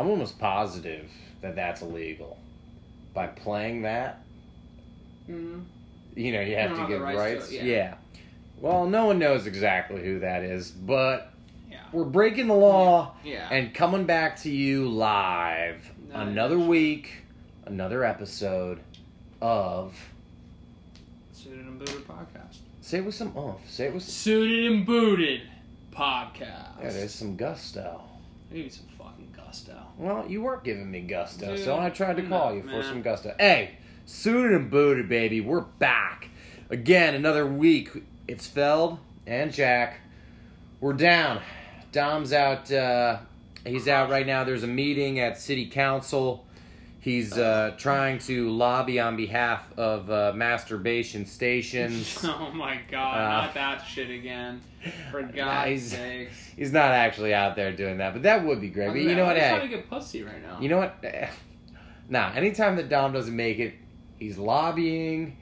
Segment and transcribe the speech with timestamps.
[0.00, 1.10] I'm almost positive
[1.42, 2.38] that that's illegal.
[3.12, 4.22] By playing that,
[5.28, 5.64] Mm.
[6.16, 7.50] you know, you have to give rights rights.
[7.52, 7.64] it, yeah.
[7.64, 7.94] yeah.
[8.60, 11.32] Well, no one knows exactly who that is, but
[11.70, 11.78] Yeah.
[11.92, 13.48] we're breaking the law Yeah.
[13.50, 15.88] and coming back to you live.
[16.08, 16.28] Nice.
[16.28, 17.10] Another week,
[17.66, 18.80] another episode
[19.40, 19.94] of
[21.32, 22.56] Suited and Booted podcast.
[22.80, 23.60] Say it with some oomph.
[23.70, 25.42] Say it with some, Suited and Booted
[25.92, 26.80] podcast.
[26.82, 28.02] yeah, there's some gusto.
[28.52, 29.76] You some fucking gusto.
[29.96, 32.68] Well, you weren't giving me gusto, Dude, so I tried to no, call you for
[32.68, 32.82] man.
[32.82, 33.34] some gusto.
[33.38, 35.40] Hey, suited and booted, baby.
[35.40, 36.28] We're back
[36.68, 37.14] again.
[37.14, 37.90] Another week.
[38.26, 40.00] It's Feld and Jack.
[40.80, 41.40] We're down.
[41.92, 42.72] Dom's out.
[42.72, 43.18] Uh,
[43.64, 44.42] he's out right now.
[44.42, 46.44] There's a meeting at City Council.
[47.02, 52.18] He's uh, trying to lobby on behalf of uh, masturbation stations.
[52.24, 54.60] oh my god, Uh, not that shit again.
[55.10, 56.50] For Nah, God's he's- sakes.
[56.56, 58.88] He's not actually out there doing that, but that would be great.
[58.88, 59.36] But you know what?
[59.36, 60.60] I'm trying to get pussy right now.
[60.60, 61.02] You know what?
[62.08, 63.74] Nah, anytime that Dom doesn't make it,
[64.18, 65.36] he's lobbying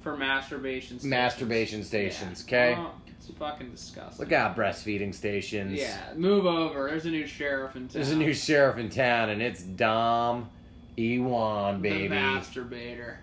[0.00, 1.04] For masturbation stations.
[1.04, 2.56] masturbation stations, Yeah.
[2.70, 2.72] okay?
[2.80, 4.24] Well, it's fucking disgusting.
[4.24, 5.78] Look out, breastfeeding stations.
[5.78, 6.88] Yeah, move over.
[6.88, 7.90] There's a new sheriff in town.
[7.92, 10.48] There's a new sheriff in town, and it's Dom
[10.96, 12.14] Ewan, The baby.
[12.14, 13.16] masturbator.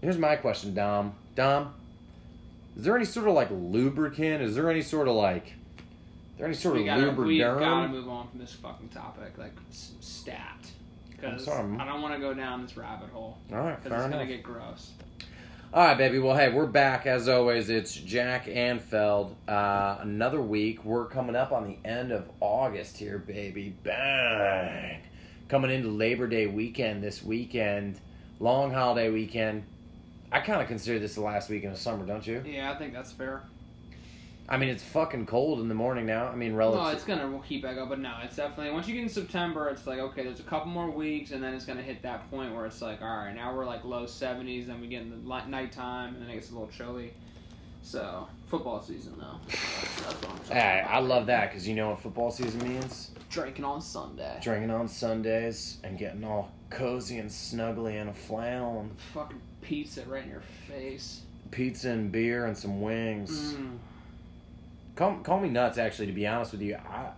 [0.00, 1.14] Here's my question, Dom.
[1.34, 1.74] Dom,
[2.76, 4.42] is there any sort of like lubricant?
[4.42, 5.52] Is there any sort of like,
[6.38, 9.52] there any sort we of gotta, we gotta move on from this fucking topic, like
[9.70, 10.70] stat.
[11.10, 13.38] Because I'm- don't want to go down this rabbit hole.
[13.50, 14.10] All right, fair it's enough.
[14.10, 14.92] gonna get gross.
[15.74, 16.18] All right, baby.
[16.18, 17.68] Well, hey, we're back as always.
[17.70, 19.34] It's Jack and Feld.
[19.48, 20.84] Uh, another week.
[20.84, 23.74] We're coming up on the end of August here, baby.
[23.82, 25.00] Bang!
[25.48, 28.00] Coming into Labor Day weekend this weekend,
[28.40, 29.62] long holiday weekend.
[30.32, 32.42] I kind of consider this the last weekend of summer, don't you?
[32.44, 33.42] Yeah, I think that's fair.
[34.48, 36.26] I mean, it's fucking cold in the morning now.
[36.26, 36.82] I mean, relative.
[36.82, 39.68] No, it's gonna keep back up, but no, it's definitely once you get in September,
[39.68, 42.52] it's like okay, there's a couple more weeks, and then it's gonna hit that point
[42.52, 45.46] where it's like, all right, now we're like low 70s, then we get in the
[45.46, 47.12] nighttime, and then it gets a little chilly.
[47.82, 49.38] So football season though.
[49.46, 50.84] That's, that's what I'm Hey.
[50.88, 53.12] I love that because you know what football season means?
[53.36, 54.38] Drinking on Sunday.
[54.42, 60.02] Drinking on Sundays and getting all cozy and snuggly in a flannel and Fucking pizza
[60.06, 61.20] right in your face.
[61.50, 63.54] pizza and beer and some wings.
[63.54, 63.76] Mm.
[64.96, 66.76] Call, call me nuts, actually, to be honest with you.
[66.76, 67.10] I,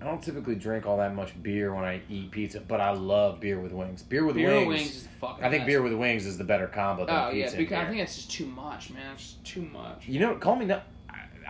[0.00, 3.38] I don't typically drink all that much beer when I eat pizza, but I love
[3.40, 4.02] beer with wings.
[4.02, 4.68] Beer with Beer wings.
[4.68, 5.44] wings is the fucking.
[5.44, 7.56] I think beer with wings is the better combo than Oh yeah, pizza.
[7.56, 9.12] and because I think it's just too much, man.
[9.14, 10.06] It's just too much.
[10.08, 10.84] You know, call me nuts.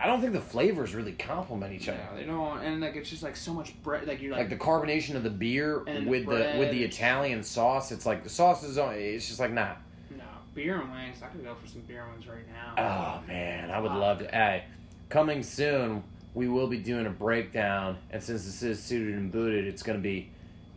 [0.01, 1.99] I don't think the flavors really complement each other.
[1.99, 4.07] Yeah, they don't, and like it's just like so much bread.
[4.07, 6.83] Like you're Like like, the carbonation of the beer And the with the with the
[6.83, 8.93] Italian sauce, it's like the sauce is on.
[8.93, 9.73] It's just like nah.
[10.11, 10.23] no
[10.55, 11.17] beer and wings.
[11.21, 13.21] I could go for some beer and wings right now.
[13.21, 14.27] Oh man, I would uh, love to.
[14.27, 14.63] Hey,
[15.09, 19.65] coming soon, we will be doing a breakdown, and since this is suited and booted,
[19.65, 20.29] it's going to be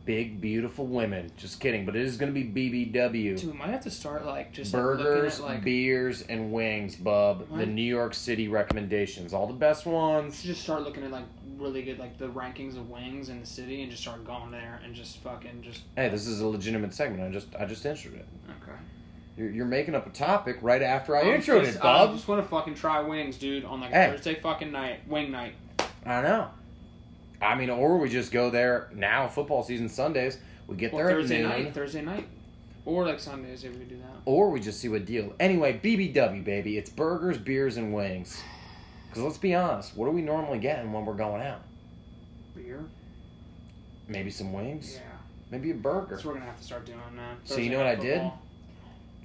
[0.05, 1.31] big, beautiful women.
[1.37, 3.41] Just kidding, but it is going to be BBW.
[3.41, 7.47] Dude, might have to start like just Burgers, like beers, and wings, bub.
[7.57, 10.43] The New York City recommendations, all the best ones.
[10.43, 11.25] just start looking at like
[11.59, 14.81] really good like the rankings of wings in the city and just start going there
[14.85, 17.23] and just fucking just Hey, this is a legitimate segment.
[17.23, 18.27] I just, I just introed it.
[18.63, 18.77] okay.
[19.37, 22.49] You're, you're making up a topic right after I introed it, I just want to
[22.49, 24.11] fucking try wings, dude, on like a Hey.
[24.11, 25.55] Thursday fucking night, wing night.
[26.05, 26.49] I know.
[27.43, 29.27] I mean, or we just go there now.
[29.29, 30.39] Football season Sundays.
[30.69, 32.29] We get Well, there Thursday night, Thursday night,
[32.85, 34.21] or like Sundays if we do that.
[34.25, 35.35] or we just see what deal.
[35.41, 38.41] Anyway, BBW baby, it's burgers, beers, and wings.
[39.09, 41.61] Because let's be honest, what are we normally getting when we're going out?
[42.55, 42.85] Beer.
[44.09, 45.01] Maybe some wings, Yeah,
[45.51, 46.07] maybe a burger.
[46.11, 47.37] that's what we're gonna have to start doing, man.
[47.45, 48.23] So you know what I did?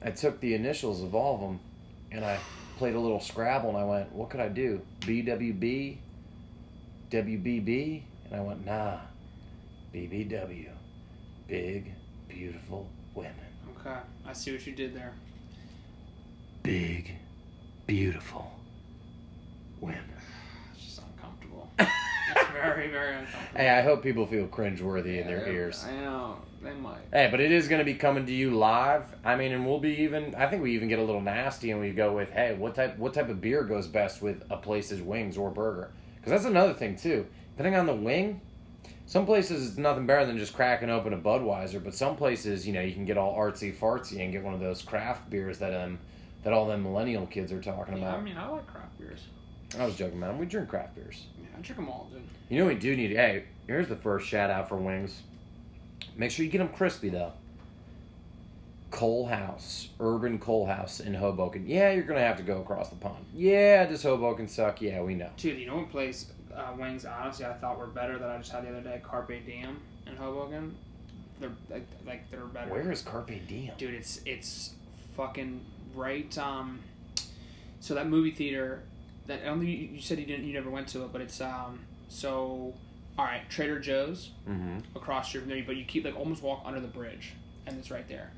[0.02, 1.60] I took the initials of all of them,
[2.12, 2.40] and I
[2.78, 4.82] played a little Scrabble, and I went, "What could I do?
[5.02, 5.98] BWB,
[7.10, 9.00] WBB?" And I went, "Nah,
[9.94, 10.70] BBW,
[11.48, 11.94] big,
[12.28, 13.34] beautiful women,
[13.80, 15.14] Okay, I see what you did there.
[16.64, 17.14] big,
[17.86, 18.52] beautiful
[19.80, 20.04] women."
[20.76, 21.72] It's just uncomfortable.
[21.80, 23.58] it's very, very uncomfortable.
[23.58, 25.84] Hey, I hope people feel cringeworthy in their ears.
[25.88, 27.00] I know they might.
[27.12, 29.16] Hey, but it is going to be coming to you live.
[29.24, 30.36] I mean, and we'll be even.
[30.36, 32.98] I think we even get a little nasty, and we go with, "Hey, what type?
[33.00, 35.92] What type of beer goes best with a place's wings or burger?"
[36.28, 37.26] Because that's another thing too.
[37.56, 38.42] Depending on the wing,
[39.06, 41.82] some places it's nothing better than just cracking open a Budweiser.
[41.82, 44.60] But some places, you know, you can get all artsy fartsy and get one of
[44.60, 45.98] those craft beers that um
[46.44, 48.20] that all them millennial kids are talking Yeah, about.
[48.20, 49.22] I mean, I like craft beers.
[49.80, 50.38] I was joking, man.
[50.38, 51.28] We drink craft beers.
[51.40, 52.22] Yeah, I drink them all, dude.
[52.50, 53.12] You know we do need.
[53.12, 55.22] Hey, here's the first shout out for wings.
[56.18, 57.32] Make sure you get them crispy though.
[58.92, 61.68] Coal House, Urban Coal House in Hoboken.
[61.68, 63.26] Yeah, you're gonna have to go across the pond.
[63.34, 64.82] Yeah, does Hoboken suck?
[64.82, 65.30] Yeah, we know.
[65.38, 68.52] Dude, you know what place uh, wings, honestly, I thought were better that I just
[68.52, 69.02] had the other day.
[69.04, 70.76] Carpe Diem in Hoboken.
[71.40, 72.72] They're like, like they're better.
[72.72, 73.74] Where is Carpe Diem?
[73.78, 74.74] Dude, it's it's
[75.16, 75.62] fucking
[75.94, 76.36] right.
[76.38, 76.80] Um,
[77.80, 78.84] so that movie theater
[79.28, 81.22] that I don't think you, you said you didn't you never went to it, but
[81.22, 82.74] it's um so
[83.20, 84.80] all right Trader Joe's Mm-hmm.
[84.96, 87.34] across the street from there, but you keep like almost walk under the bridge,
[87.68, 88.32] and it's right there.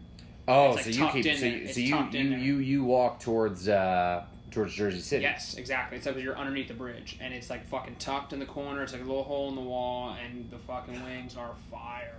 [0.49, 4.23] Oh, like, so you keep so, you, so you you, you you walk towards uh
[4.51, 5.21] towards Jersey City.
[5.21, 5.97] Yes, exactly.
[5.97, 8.81] It's like you're underneath the bridge, and it's like fucking tucked in the corner.
[8.81, 12.15] It's like a little hole in the wall, and the fucking wings are fire.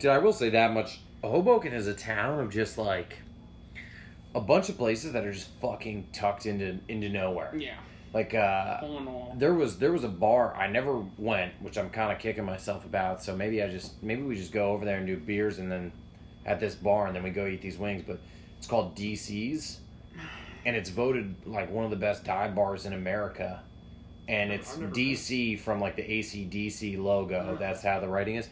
[0.00, 1.00] Dude, I will say that much.
[1.22, 3.18] Hoboken is a town of just like
[4.34, 7.52] a bunch of places that are just fucking tucked into into nowhere.
[7.56, 7.76] Yeah,
[8.12, 9.34] Like uh hole in the wall.
[9.38, 12.84] there was there was a bar I never went, which I'm kind of kicking myself
[12.84, 13.22] about.
[13.22, 15.92] So maybe I just maybe we just go over there and do beers and then
[16.46, 18.02] at this bar and then we go eat these wings.
[18.06, 18.18] But
[18.58, 19.80] it's called DC's,
[20.66, 23.62] and it's voted like one of the best dive bars in America.
[24.28, 27.56] And it's DC from like the ACDC logo.
[27.58, 28.48] That's how the writing is.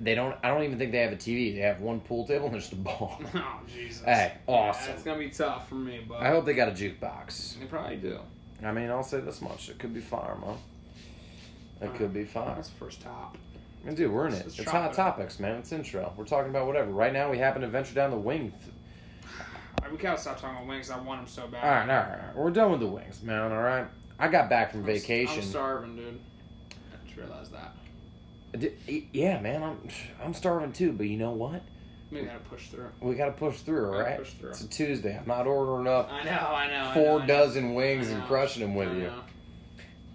[0.00, 0.36] They don't.
[0.44, 1.54] I don't even think they have a TV.
[1.54, 3.20] They have one pool table and there's the ball.
[3.34, 4.04] Oh Jesus!
[4.04, 4.92] Hey, awesome.
[4.92, 7.58] It's gonna be tough for me, but I hope they got a jukebox.
[7.58, 8.18] they probably do.
[8.62, 10.58] I mean, I'll say this much: it could be fire, man.
[11.80, 12.54] It could be fire.
[12.54, 13.36] That's first top.
[13.86, 14.44] And dude, we're in it.
[14.44, 15.56] Let's It's hot topics, man.
[15.58, 16.12] It's intro.
[16.16, 16.90] We're talking about whatever.
[16.90, 18.50] Right now, we happen to venture down the wing.
[18.50, 18.72] Th-
[19.78, 20.90] Alright, we gotta stop talking about wings.
[20.90, 21.62] I want them so bad.
[21.62, 22.36] all right, all right, all right.
[22.36, 23.52] We're done with the wings, man.
[23.52, 23.86] All right.
[24.18, 25.42] I got back from I'm vacation.
[25.42, 26.20] I'm starving, dude.
[26.70, 27.74] I just realized that.
[29.12, 29.62] Yeah, man.
[29.62, 29.78] I'm
[30.24, 30.92] I'm starving too.
[30.92, 31.62] But you know what?
[32.10, 32.88] We gotta push through.
[33.00, 34.18] We got to push through, all Gotta right?
[34.18, 34.50] push through.
[34.50, 35.18] It's a Tuesday.
[35.18, 36.88] I'm not ordering up I know, I know.
[36.90, 37.26] I four know, I know.
[37.26, 39.12] dozen wings and crushing them with I you.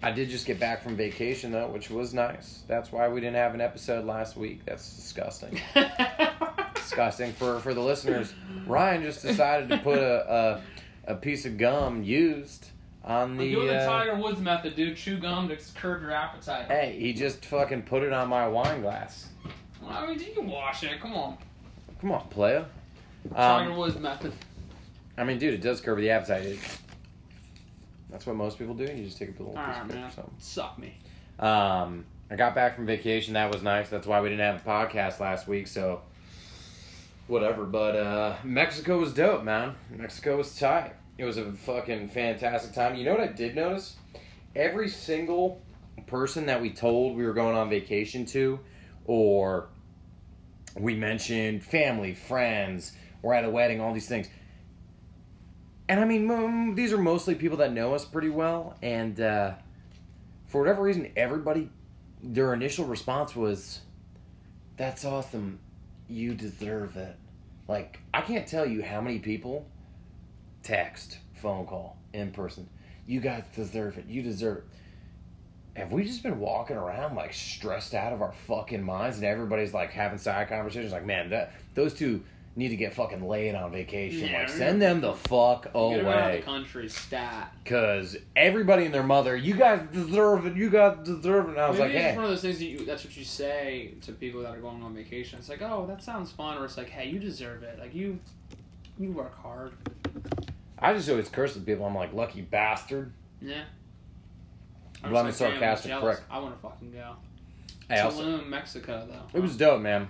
[0.02, 2.62] I did just get back from vacation though, which was nice.
[2.66, 4.64] That's why we didn't have an episode last week.
[4.66, 5.60] That's disgusting.
[6.74, 8.32] disgusting for for the listeners.
[8.66, 10.60] Ryan just decided to put a
[11.06, 12.68] a, a piece of gum used
[13.04, 13.50] on I'm the.
[13.52, 14.96] doing the uh, Tiger Woods method, dude.
[14.96, 16.66] Chew gum to curb your appetite.
[16.66, 19.28] hey, he just fucking put it on my wine glass.
[19.80, 21.00] Well, I mean, you can wash it.
[21.00, 21.36] Come on.
[22.00, 22.64] Come on, playa.
[23.34, 24.32] Tiger Um, Woods method.
[25.16, 26.44] I mean, dude, it does curb the appetite.
[26.44, 26.58] It,
[28.12, 28.84] that's what most people do.
[28.84, 30.10] You just take a little piece Alright, of or man.
[30.12, 30.34] something.
[30.38, 30.98] Suck me.
[31.38, 33.34] Um, I got back from vacation.
[33.34, 33.88] That was nice.
[33.88, 35.66] That's why we didn't have a podcast last week.
[35.66, 36.02] So,
[37.26, 37.64] whatever.
[37.64, 39.74] But uh, Mexico was dope, man.
[39.90, 40.92] Mexico was tight.
[41.16, 42.96] It was a fucking fantastic time.
[42.96, 43.96] You know what I did notice?
[44.54, 45.60] Every single
[46.06, 48.60] person that we told we were going on vacation to,
[49.06, 49.68] or
[50.78, 52.92] we mentioned family, friends,
[53.22, 54.28] we're at a wedding, all these things.
[55.92, 59.52] And I mean, these are mostly people that know us pretty well, and uh,
[60.46, 61.68] for whatever reason, everybody,
[62.22, 63.80] their initial response was,
[64.78, 65.58] "That's awesome,
[66.08, 67.14] you deserve it."
[67.68, 69.66] Like I can't tell you how many people
[70.62, 72.70] text, phone call, in person.
[73.06, 74.06] You guys deserve it.
[74.06, 74.56] You deserve
[75.76, 75.78] it.
[75.78, 79.74] Have we just been walking around like stressed out of our fucking minds, and everybody's
[79.74, 80.92] like having side conversations?
[80.94, 82.24] Like, man, that those two
[82.54, 84.28] need to get fucking laid on vacation.
[84.28, 86.42] Yeah, like, send them the fuck Get around the away.
[86.44, 87.54] country, stat.
[87.64, 90.54] Cause everybody and their mother, you guys deserve it.
[90.54, 91.52] You guys deserve it.
[91.52, 93.16] And I was Maybe like, it's hey, one of those things that you, that's what
[93.16, 95.38] you say to people that are going on vacation.
[95.38, 97.78] It's like, oh, that sounds fun, or it's like, hey, you deserve it.
[97.78, 98.18] Like you,
[98.98, 99.72] you work hard.
[100.78, 101.86] I just always curse at people.
[101.86, 103.12] I'm like, lucky bastard.
[103.40, 103.62] Yeah.
[105.02, 106.22] I'm just like, sarcastic, correct.
[106.30, 107.16] I want to fucking go.
[107.88, 109.36] Hey, also, Tulum, Mexico, though.
[109.38, 110.08] it was dope, man.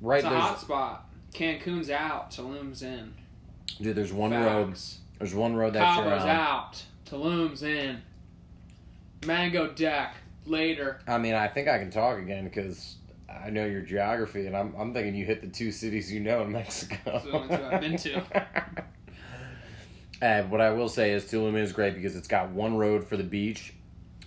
[0.00, 1.08] Right It's a hot spot.
[1.34, 2.30] Cancun's out.
[2.30, 3.14] Tulum's in.
[3.80, 3.96] dude.
[3.96, 4.68] There's one road.
[4.70, 4.98] Facts.
[5.18, 6.28] There's one road that you're on.
[6.28, 6.82] out.
[7.06, 8.02] Tulum's in.
[9.26, 10.14] Mango Deck
[10.46, 10.98] later.
[11.06, 12.96] I mean, I think I can talk again because
[13.30, 16.42] I know your geography, and I'm I'm thinking you hit the two cities you know
[16.42, 16.96] in Mexico.
[17.04, 18.46] That's the only two I've been to.
[20.20, 23.16] And what I will say is Tulum is great because it's got one road for
[23.16, 23.74] the beach,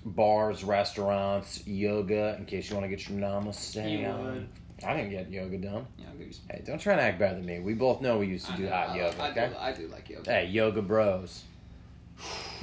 [0.04, 2.36] bars, restaurants, yoga.
[2.38, 4.24] In case you want to get your namaste You on.
[4.26, 4.48] would.
[4.86, 5.88] I didn't get yoga done.
[5.98, 6.46] Yeah, I'll give you some.
[6.50, 7.60] Hey, don't try and act better than me.
[7.60, 9.22] We both know we used to I do know, hot I- yoga.
[9.24, 9.50] I, okay.
[9.50, 10.32] do, I do like yoga.
[10.32, 11.44] Hey, yoga bros.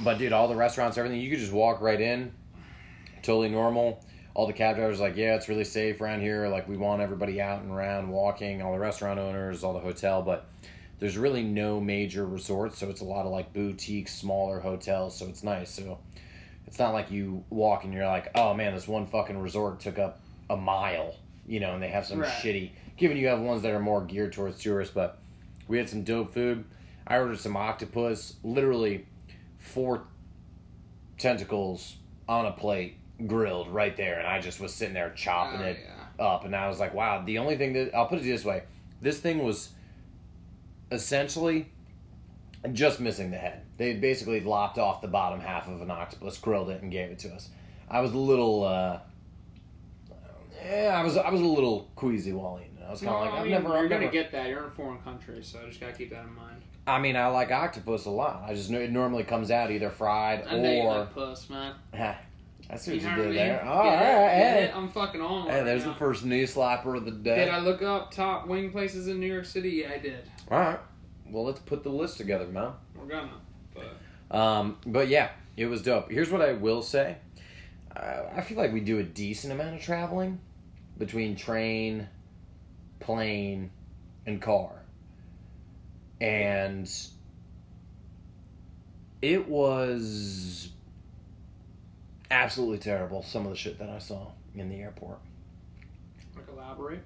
[0.03, 2.31] But dude, all the restaurants, everything, you could just walk right in,
[3.21, 4.03] totally normal.
[4.35, 6.47] All the cab drivers are like, yeah, it's really safe around here.
[6.47, 8.61] Like we want everybody out and around walking.
[8.63, 10.47] All the restaurant owners, all the hotel, but
[10.99, 15.17] there's really no major resorts, so it's a lot of like boutique, smaller hotels.
[15.17, 15.69] So it's nice.
[15.69, 15.99] So
[16.65, 19.99] it's not like you walk and you're like, oh man, this one fucking resort took
[19.99, 21.15] up a mile,
[21.47, 22.29] you know, and they have some Right.
[22.29, 22.71] shitty.
[22.97, 25.19] Given you have ones that are more geared towards tourists, but
[25.67, 26.63] we had some dope food.
[27.07, 29.05] I ordered some octopus, literally
[29.57, 30.03] four
[31.17, 31.95] tentacles
[32.27, 32.95] on a plate,
[33.27, 35.77] grilled right there, and I just was sitting there chopping Oh, it
[36.19, 36.25] yeah.
[36.25, 37.23] up, and I was like, wow.
[37.25, 38.63] The only thing that I'll put it this way,
[39.01, 39.69] this thing was
[40.91, 41.67] essentially
[42.71, 43.61] just missing the head.
[43.77, 47.19] They basically lopped off the bottom half of an octopus, grilled it, and gave it
[47.19, 47.49] to us.
[47.89, 48.63] I was a little.
[48.63, 48.99] uh
[50.63, 51.17] Yeah, I was.
[51.17, 52.77] I was a little queasy while eating.
[52.85, 53.67] I was kind of Well, like, I I've mean, never.
[53.69, 54.11] You're I've gonna never.
[54.13, 54.47] get that.
[54.49, 56.61] You're in a foreign country, so I just gotta keep that in mind.
[56.85, 58.43] I mean, I like octopus a lot.
[58.45, 60.97] I just know it normally comes out either fried I you or.
[60.99, 61.73] like puss, man.
[62.69, 63.35] I see You what you I did mean?
[63.35, 63.57] there.
[63.59, 63.85] Get All it?
[63.87, 64.63] right, Get hey.
[64.65, 64.75] it?
[64.75, 65.47] I'm fucking on.
[65.49, 65.91] Hey, right there's now.
[65.93, 67.35] the first knee slapper of the day.
[67.45, 69.69] Did I look up top wing places in New York City?
[69.85, 70.29] Yeah, I did.
[70.51, 70.79] All right.
[71.29, 72.71] Well, let's put the list together, man.
[72.95, 73.31] We're gonna.
[73.73, 76.09] But Um, but yeah, it was dope.
[76.11, 77.17] Here's what I will say.
[77.95, 80.39] Uh, I feel like we do a decent amount of traveling
[80.97, 82.07] between train,
[82.99, 83.71] plane,
[84.25, 84.71] and car.
[86.21, 86.89] And
[89.21, 90.69] it was
[92.31, 95.19] absolutely terrible, some of the shit that I saw in the airport.
[96.35, 97.03] like elaborate.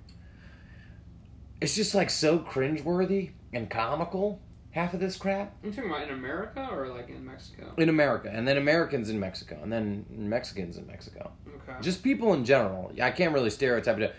[1.60, 4.40] It's just like so cringeworthy and comical,
[4.78, 5.56] half of this crap.
[5.64, 7.74] I'm talking about in America or like in Mexico.
[7.78, 11.32] in America, and then Americans in Mexico, and then Mexicans in Mexico.
[11.48, 11.82] Okay.
[11.82, 12.92] Just people in general.
[13.02, 14.16] I can't really stereotype it.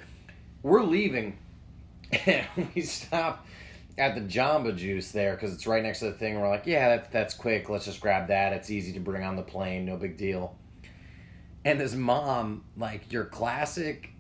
[0.64, 1.38] We're leaving,
[2.26, 3.46] and we stop
[3.98, 6.40] at the Jamba Juice there because it's right next to the thing.
[6.40, 7.68] We're like, yeah, that, that's quick.
[7.68, 8.52] Let's just grab that.
[8.52, 9.84] It's easy to bring on the plane.
[9.84, 10.56] No big deal.
[11.64, 14.10] And this mom, like your classic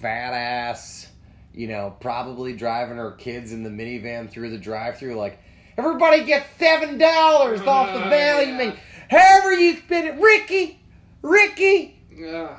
[0.00, 1.08] fat ass,
[1.52, 5.40] you know, probably driving her kids in the minivan through the drive-through, like
[5.76, 8.76] everybody gets seven dollars off the value yeah.
[9.08, 10.80] However you spend it, Ricky,
[11.22, 12.58] Ricky, Ugh.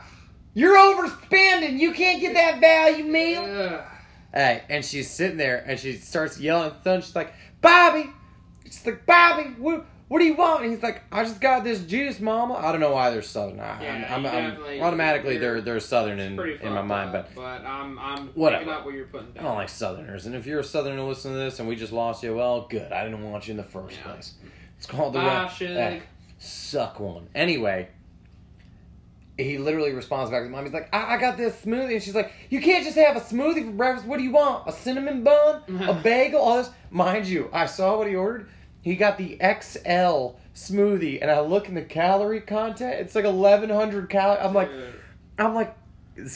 [0.53, 1.79] you're overspending.
[1.79, 3.41] You can't get that value meal.
[3.43, 3.81] Ugh.
[4.33, 7.01] Hey, and she's sitting there and she starts yelling at.
[7.01, 8.09] She's like, Bobby!
[8.65, 10.63] She's like, Bobby, what, what do you want?
[10.63, 12.53] And he's like, I just got this juice, mama.
[12.55, 13.59] I don't know why they're Southern.
[13.59, 17.35] I, Yeah, I'm, I'm, I'm automatically they're they're Southern in, in my mind, up, but
[17.35, 18.69] but I'm I'm Whatever.
[18.71, 20.25] up what you're putting I don't like Southerners.
[20.27, 22.91] And if you're a Southerner listening to this and we just lost you, well, good.
[22.91, 24.11] I didn't want you in the first Yeah.
[24.11, 24.33] place.
[24.77, 25.99] It's called the Ah, Eh,
[26.37, 27.27] suck one.
[27.33, 27.87] Anyway,
[29.37, 30.63] he literally responds back to mom.
[30.65, 31.93] He's like, I-, I got this smoothie.
[31.95, 34.07] And she's like, You can't just have a smoothie for breakfast.
[34.07, 34.67] What do you want?
[34.67, 35.61] A cinnamon bun?
[35.87, 36.39] a bagel?
[36.41, 36.69] All this?
[36.91, 38.49] Mind you, I saw what he ordered.
[38.85, 41.19] He got the XL smoothie.
[41.19, 42.99] And I look in the calorie content.
[42.99, 44.45] It's like 1,100 calories.
[44.45, 44.69] I'm like,
[45.39, 45.75] I'm like,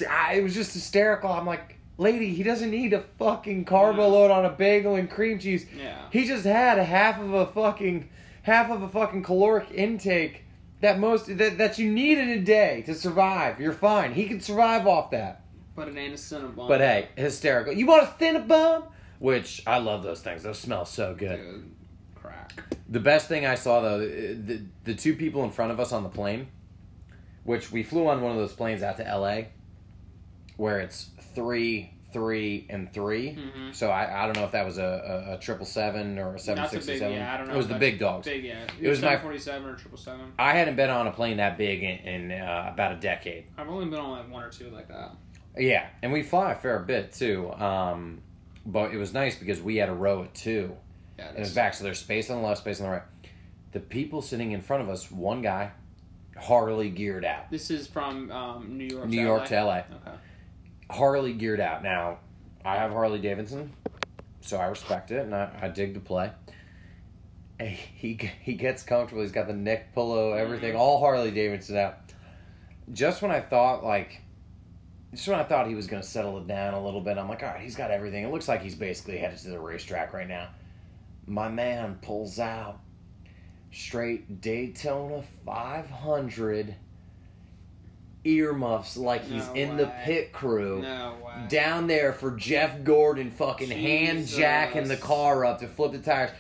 [0.10, 1.32] I, it was just hysterical.
[1.32, 4.08] I'm like, lady, he doesn't need a fucking carbo Yeah.
[4.14, 5.68] load on a bagel and cream cheese.
[5.78, 6.06] yeah.
[6.12, 8.10] He just had a half of a fucking
[8.42, 10.46] half of a fucking caloric intake
[10.82, 13.62] that most that, that you need in a day to survive.
[13.62, 14.12] You're fine.
[14.14, 15.44] He can survive off that.
[15.76, 16.68] But it ain't a Cinnabon.
[16.68, 17.74] But hey, hysterical.
[17.74, 18.86] You want a Cinnabon?
[19.20, 20.42] Which I love those things.
[20.42, 21.38] Those smell so good.
[21.38, 21.76] Dude.
[22.88, 25.92] The best thing I saw though, the, the the two people in front of us
[25.92, 26.48] on the plane,
[27.44, 29.50] which we flew on one of those planes out to L.A.,
[30.58, 33.76] where it's three, three, and 3 Mhm.
[33.76, 36.40] So I, I don't know if that was a, a, a triple seven or a
[36.40, 37.00] seven That's a big.
[37.00, 37.16] seven.
[37.18, 37.54] Yeah, I don't know.
[37.54, 38.28] It was the big dogs.
[38.28, 38.66] Big, yeah.
[38.82, 40.34] It was my- 47 or triple seven.
[40.40, 43.46] I hadn't been on a plane that big in, in uh, about a decade.
[43.58, 45.12] I've only been on like one or two like that.
[45.58, 47.52] Yeah, and we fly a fair bit too.
[47.54, 48.22] Um,
[48.66, 50.76] but it was nice because we had a row at two.
[51.20, 51.30] Yeah.
[51.30, 53.02] And it's back, so there's space on the left, space on the right.
[53.74, 55.72] The people sitting in front of us, one guy,
[56.38, 57.52] Harley geared out.
[57.52, 59.08] this is from um, New York.
[59.10, 59.48] New to York LA?
[59.48, 59.74] to LA.
[59.78, 60.18] Okay.
[60.90, 61.84] Harley geared out.
[61.84, 62.20] Now,
[62.64, 63.72] I have Harley Davidson,
[64.42, 66.32] so I respect it and I, I dig the play.
[67.60, 69.22] And He he gets comfortable.
[69.22, 70.80] He's got the neck pillow, everything, Mhm.
[70.80, 71.98] all Harley Davidson out.
[72.94, 74.22] Just when I thought like,
[75.14, 77.44] just when I thought he was gonna settle it down a little bit, I'm like,
[77.44, 78.24] all right, he's got everything.
[78.24, 80.48] It looks like he's basically headed to the racetrack right now.
[81.30, 82.80] My man pulls out
[83.72, 86.76] straight Daytona 500
[88.26, 91.46] earmuffs like he's No in the pit crew No way.
[91.48, 96.32] down there for Jeff Gordon fucking hand jacking the car up to flip the tires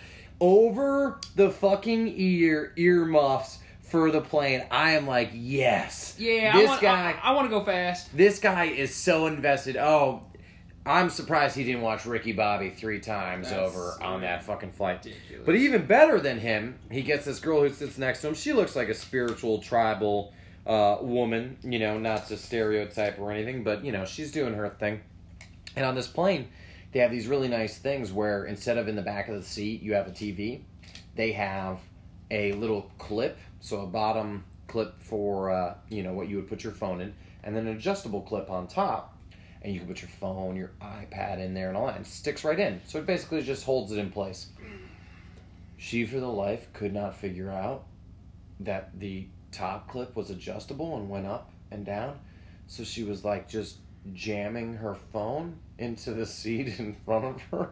[0.42, 4.64] over the fucking ear earmuffs for the plane.
[4.70, 6.16] I am like, yes.
[6.20, 6.54] yeah.
[6.54, 8.16] This I want, guy I, I want to go fast.
[8.16, 9.78] this guy is so invested.
[9.78, 10.24] Oh,
[10.90, 15.06] I'm surprised he didn't watch Ricky Bobby three times That's- over on that fucking flight.
[15.06, 15.46] Ridiculous.
[15.46, 18.34] But even better than him, he gets this girl who sits next to him.
[18.34, 20.34] She looks like a spiritual tribal
[20.66, 24.68] uh, woman, you know, not to stereotype or anything, but you know, she's doing her
[24.68, 25.02] thing.
[25.76, 26.48] And on this plane,
[26.92, 29.84] they have these really nice things where instead of in the back of the seat
[29.84, 30.62] you have a TV,
[31.16, 31.78] they have
[32.32, 36.64] a little clip, so a bottom clip for uh, you know what you would put
[36.64, 39.16] your phone in, and then an adjustable clip on top,
[39.62, 42.10] and you can put your phone, your iPad in there, and all that, and it
[42.10, 42.82] sticks right in.
[42.86, 44.48] So it basically just holds it in place.
[45.78, 47.86] She, for the life, could not figure out
[48.62, 52.20] that the top clip was adjustable and went up and down.
[52.68, 53.78] So she was like just
[54.14, 57.70] jamming her phone into the seat in front of her.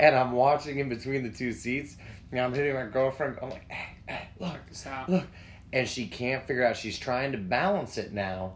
[0.00, 1.96] And I'm watching in between the two seats.
[2.32, 3.38] Now I'm hitting my girlfriend.
[3.42, 5.08] I'm like, hey, hey, look, out.
[5.08, 5.26] look.
[5.72, 6.76] and she can't figure out.
[6.76, 8.54] She's trying to balance it now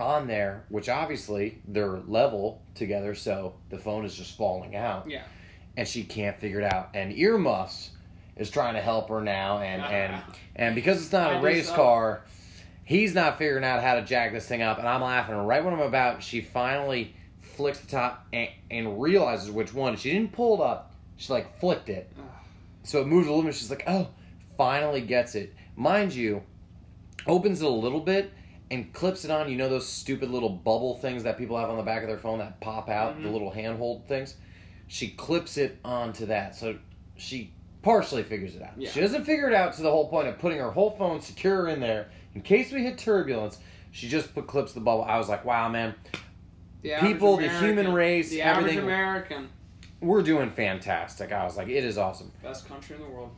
[0.00, 5.08] on there, which obviously they're level together, so the phone is just falling out.
[5.08, 5.22] Yeah.
[5.76, 6.90] And she can't figure it out.
[6.94, 7.90] And earmuffs
[8.36, 10.22] is trying to help her now, and and
[10.56, 12.24] and because it's not I a race saw- car,
[12.84, 14.78] he's not figuring out how to jack this thing up.
[14.78, 15.36] And I'm laughing.
[15.36, 19.96] Right when I'm about, she finally flicks the top and, and realizes which one.
[19.96, 20.94] She didn't pull it up.
[21.16, 22.10] She like flicked it,
[22.82, 23.54] so it moved a little bit.
[23.54, 24.08] She's like, oh,
[24.56, 25.54] finally gets it.
[25.76, 26.42] Mind you,
[27.26, 28.32] opens it a little bit
[28.70, 29.50] and clips it on.
[29.50, 32.18] You know those stupid little bubble things that people have on the back of their
[32.18, 33.32] phone that pop out, the Mhm.
[33.32, 34.36] little handhold things.
[34.86, 36.76] She clips it onto that, so
[37.16, 38.72] she partially figures it out.
[38.76, 38.90] Yeah.
[38.90, 41.68] She doesn't figure it out to the whole point of putting her whole phone secure
[41.68, 43.58] in there in case we hit turbulence.
[43.92, 45.04] She just put clips the bubble.
[45.04, 45.94] I was like, wow, man,
[46.82, 49.48] The People, the human race, the everything- American,
[50.00, 51.30] we're doing fantastic.
[51.30, 52.32] I was like, it is awesome.
[52.42, 53.32] best country in the world.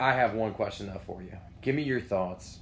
[0.00, 1.36] I have one question though for you.
[1.60, 2.60] Give me your thoughts.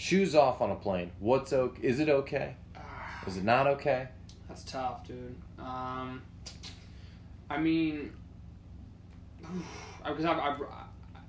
[0.00, 1.10] Shoes off on a plane.
[1.18, 1.86] What's okay?
[1.86, 2.56] Is it okay?
[2.74, 4.08] Ah, Is it not okay?
[4.48, 5.36] That's tough, dude.
[5.58, 6.22] Um,
[7.50, 8.10] I mean,
[10.02, 10.60] because I've, I've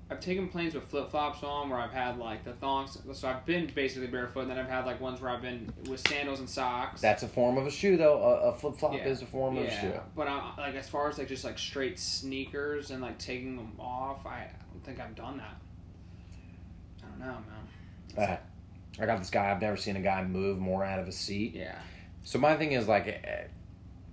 [0.10, 2.98] I've taken planes with flip flops on where I've had like the thongs.
[3.12, 6.06] So I've been basically barefoot, and then I've had like ones where I've been with
[6.08, 7.02] sandals and socks.
[7.02, 8.22] That's a form of a shoe though.
[8.24, 9.04] A, a flip flop Yeah.
[9.06, 10.00] is a form of a shoe.
[10.16, 13.74] but I, like as far as like just like straight sneakers and like taking them
[13.78, 15.58] off, I don't think I've done that.
[17.04, 17.38] I don't know,
[18.16, 18.30] man.
[18.30, 18.38] Uh,
[19.00, 19.52] I got this guy.
[19.52, 21.56] I've never seen a guy move more out of a seat.
[21.56, 21.76] Yeah,
[22.24, 23.24] So my thing is like,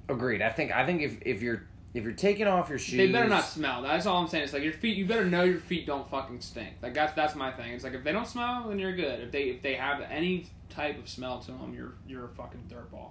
[0.09, 0.43] agreed.
[0.43, 3.29] I think I think if if you're if you're taking off your shoes, they better
[3.29, 3.83] not smell.
[3.83, 4.45] That's all I'm saying.
[4.45, 4.97] It's like your feet.
[4.97, 6.75] You better know your feet don't fucking stink.
[6.83, 7.73] Like that's that's my thing.
[7.73, 9.21] It's like if they don't smell, then you're good.
[9.21, 12.71] If they if they have any type of smell to them, you're you're a fucking
[12.71, 13.11] dirtball.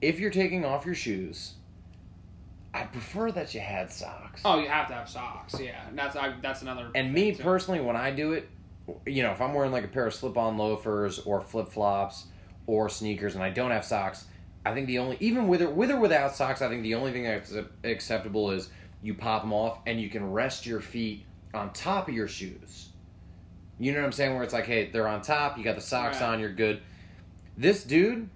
[0.00, 1.54] If you're taking off your shoes,
[2.74, 4.42] I prefer that you had socks.
[4.44, 5.58] Oh, you have to have socks.
[5.60, 6.90] Yeah, and that's I, that's another.
[6.94, 7.42] And me too.
[7.42, 8.48] personally, when I do it,
[9.06, 12.26] you know, if I'm wearing like a pair of slip-on loafers or flip-flops
[12.66, 14.26] or sneakers, and I don't have socks,
[14.66, 17.12] I think the only even with or with or without socks, I think the only
[17.12, 18.68] thing that's acceptable is
[19.02, 22.88] you pop them off and you can rest your feet on top of your shoes.
[23.78, 24.34] You know what I'm saying?
[24.34, 26.28] Where it's like, hey, they're on top, you got the socks Right.
[26.28, 26.80] on, you're good.
[27.58, 28.28] This dude,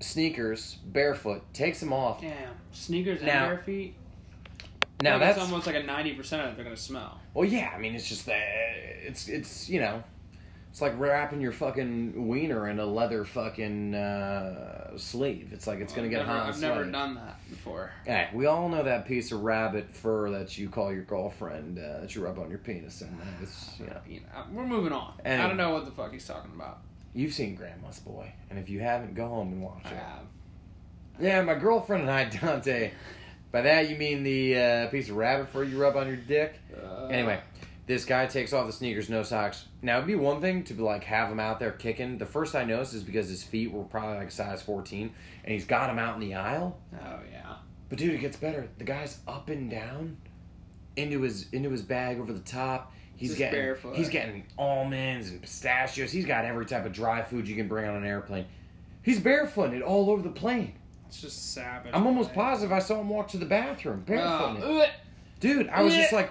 [0.00, 2.20] sneakers, barefoot, takes them off.
[2.20, 2.34] Damn,
[2.72, 3.94] sneakers and Now- bare feet.
[5.00, 7.18] Now Like, that's it's almost like a ninety percent of it they're gonna smell.
[7.34, 8.42] Well, yeah, I mean, it's just that
[9.02, 10.02] it's it's you know,
[10.70, 15.50] it's like wrapping your fucking wiener in a leather fucking uh, sleeve.
[15.52, 16.48] It's like it's gonna I've get hot.
[16.48, 17.92] I've never done that before.
[18.04, 22.00] Hey, we all know that piece of rabbit fur that you call your girlfriend uh,
[22.00, 24.92] that you rub on your penis, and uh, it's you know, You know, we're moving
[24.92, 25.14] on.
[25.24, 25.44] Anyway.
[25.44, 26.78] I don't know what the fuck he's talking about.
[27.14, 29.96] you've seen Grandma's Boy, and if you haven't, go home and watch I it.
[29.96, 30.22] have.
[31.18, 32.92] Yeah, my girlfriend and I, Dante.
[33.52, 36.54] By that you mean the uh, piece of rabbit fur you rub on your dick?
[36.72, 37.40] Uh, Anyway,
[37.86, 39.64] this guy takes off the sneakers, no socks.
[39.82, 42.18] Now it'd be one thing to like have him out there kicking.
[42.18, 45.12] The first I noticed is because his feet were probably like size fourteen,
[45.44, 46.78] and he's got him out in the aisle.
[46.94, 47.56] Oh yeah.
[47.88, 48.68] But dude, it gets better.
[48.78, 50.16] The guy's up and down
[50.96, 52.92] into his into his bag over the top.
[53.16, 53.96] He's Just getting barefoot.
[53.96, 56.10] he's getting almonds and pistachios.
[56.12, 58.46] He's got every type of dry food you can bring on an airplane.
[59.02, 60.74] He's barefooted all over the plane.
[61.10, 61.90] It's just savage.
[61.92, 64.62] I'm almost positive I saw him walk to the bathroom barefooted.
[64.64, 64.88] Oh, ugh.
[65.40, 66.30] Dude, I was just like,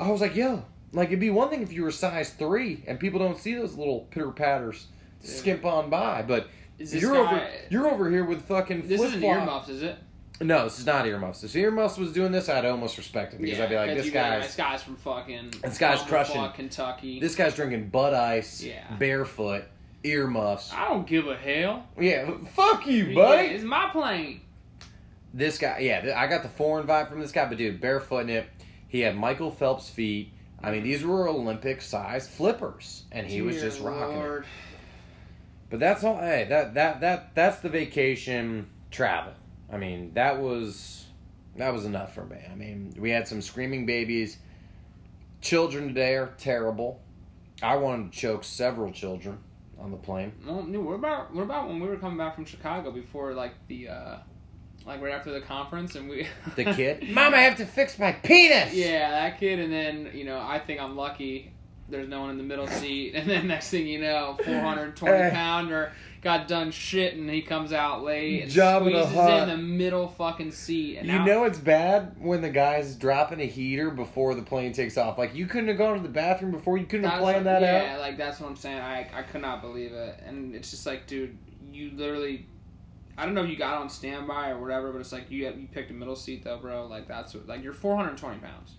[0.00, 2.98] I was like, yo, like it'd be one thing if you were size three and
[2.98, 4.86] people don't see those little pitter patters
[5.20, 7.20] skimp on by, but Is you're guy?
[7.34, 9.36] over you're over here with fucking this isn't flop.
[9.40, 9.98] earmuffs, is it?
[10.40, 11.44] No, this is not earmuffs.
[11.44, 14.46] If earmuffs was doing this, I'd almost respect it because I'd be like, this guy's
[14.46, 15.52] this guy's from fucking.
[15.62, 16.48] This guy's crushing.
[16.54, 17.20] Kentucky.
[17.20, 18.96] this guy's drinking Bud Ice, Yeah.
[18.96, 19.64] barefoot,
[20.04, 20.72] earmuffs.
[20.72, 21.86] I don't give a hell.
[21.98, 23.48] Yeah, fuck you, Yeah, buddy.
[23.48, 24.40] it's my plane.
[25.34, 28.30] This guy, yeah, I got the foreign vibe from this guy, but dude, barefoot in
[28.30, 28.46] it.
[28.88, 30.32] He had Michael Phelps feet.
[30.62, 34.44] I mean, these were Olympic sized flippers, and he was just rocking it.
[35.70, 36.18] But that's all.
[36.18, 39.32] Hey, that that that that's the vacation travel.
[39.72, 41.06] I mean, that was
[41.56, 42.36] that was enough for me.
[42.50, 44.36] I mean, we had some screaming babies.
[45.40, 47.00] Children today are terrible.
[47.62, 49.38] I wanted to choke several children
[49.82, 50.32] on the plane.
[50.46, 53.54] Well, no, what about what about when we were coming back from Chicago before like
[53.68, 54.16] the uh
[54.86, 58.12] like right after the conference and we The kid, Mom, I have to fix my
[58.12, 58.72] penis.
[58.72, 61.52] Yeah, that kid, and then you know I think I'm lucky.
[61.88, 65.92] There's no one in the middle seat, and then next thing you know, 420 pounder
[66.22, 70.06] got done shit, and he comes out late and Job the squeezes in the middle
[70.08, 70.98] fucking seat.
[70.98, 74.72] And You now- know it's bad when the guy's dropping a heater before the plane
[74.72, 75.18] takes off.
[75.18, 76.78] Like you couldn't have gone to the bathroom before.
[76.78, 77.84] You couldn't have planned what- that yeah, out.
[77.84, 78.78] Yeah, like that's what I'm saying.
[78.78, 81.36] I I could not believe it, and it's just like, dude,
[81.72, 82.46] you literally.
[83.18, 85.68] I don't know if you got on standby or whatever, but it's like you you
[85.70, 86.86] picked a middle seat though, bro.
[86.86, 88.76] Like that's what, like you're 420 pounds.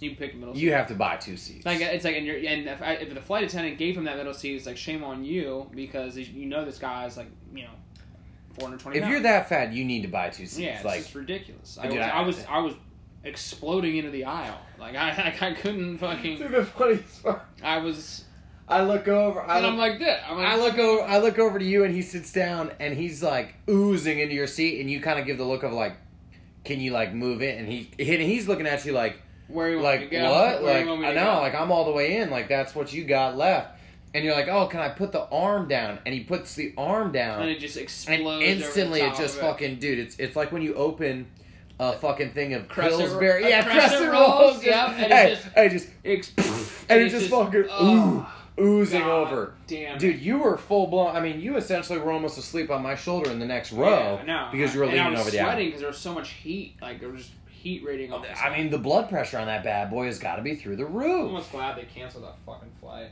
[0.00, 0.62] You can pick a middle seat.
[0.62, 1.64] You have to buy two seats.
[1.64, 4.16] Like it's like, and you're and if, I, if the flight attendant gave him that
[4.16, 7.64] middle seat, it's like shame on you because you know this guy is like you
[7.64, 7.70] know,
[8.58, 8.98] four hundred twenty.
[8.98, 10.58] if you're that fat, you need to buy two seats.
[10.58, 11.78] yeah, it's like just ridiculous.
[11.80, 12.74] I Dude, was, I- I was I was
[13.24, 14.58] exploding into the aisle.
[14.78, 16.38] Like I I, couldn't fucking.
[16.50, 17.42] the funniest part.
[17.62, 18.24] I was
[18.68, 19.40] I look over.
[19.42, 20.20] I and look, I'm like this.
[20.28, 21.02] I'm like, I look over.
[21.02, 24.46] I look over to you, and he sits down, and he's like oozing into your
[24.48, 25.96] seat, and you kind of give the look of like,
[26.64, 29.76] "Can you like move it?" And he, and he's looking at you like, where you
[29.76, 30.30] want like to go?
[30.30, 30.62] what?
[30.62, 31.40] Where Like want I know, go?
[31.40, 32.30] like I'm all the way in.
[32.30, 33.78] Like that's what you got left,
[34.14, 37.12] and you're like, "Oh, can I put the arm down?" And he puts the arm
[37.12, 38.44] down, and it just and explodes.
[38.44, 39.98] instantly over it just fucking dude.
[39.98, 41.26] It's it's like when you open.
[41.78, 44.64] A fucking thing of Crescent Pillsbury, yeah, crescent rolls, rolls.
[44.64, 46.32] yep, and it hey, just- hey, just Ex-
[46.88, 48.26] and, it just, fucking oh,
[48.58, 49.52] ooh, oozing God over.
[49.66, 51.14] Damn, Dude, you were full blown.
[51.14, 54.22] I mean, you essentially were almost asleep on my shoulder in the next row Yeah,
[54.22, 54.48] I know.
[54.52, 56.76] because you were leaning I was over the sweating because there was so much heat.
[56.80, 57.32] Like there was just
[57.66, 58.22] heat rating oh, on.
[58.22, 60.76] this I mean, the blood pressure on that bad boy has got to be through
[60.76, 61.20] the roof.
[61.22, 63.08] I'm almost glad they canceled that fucking flight.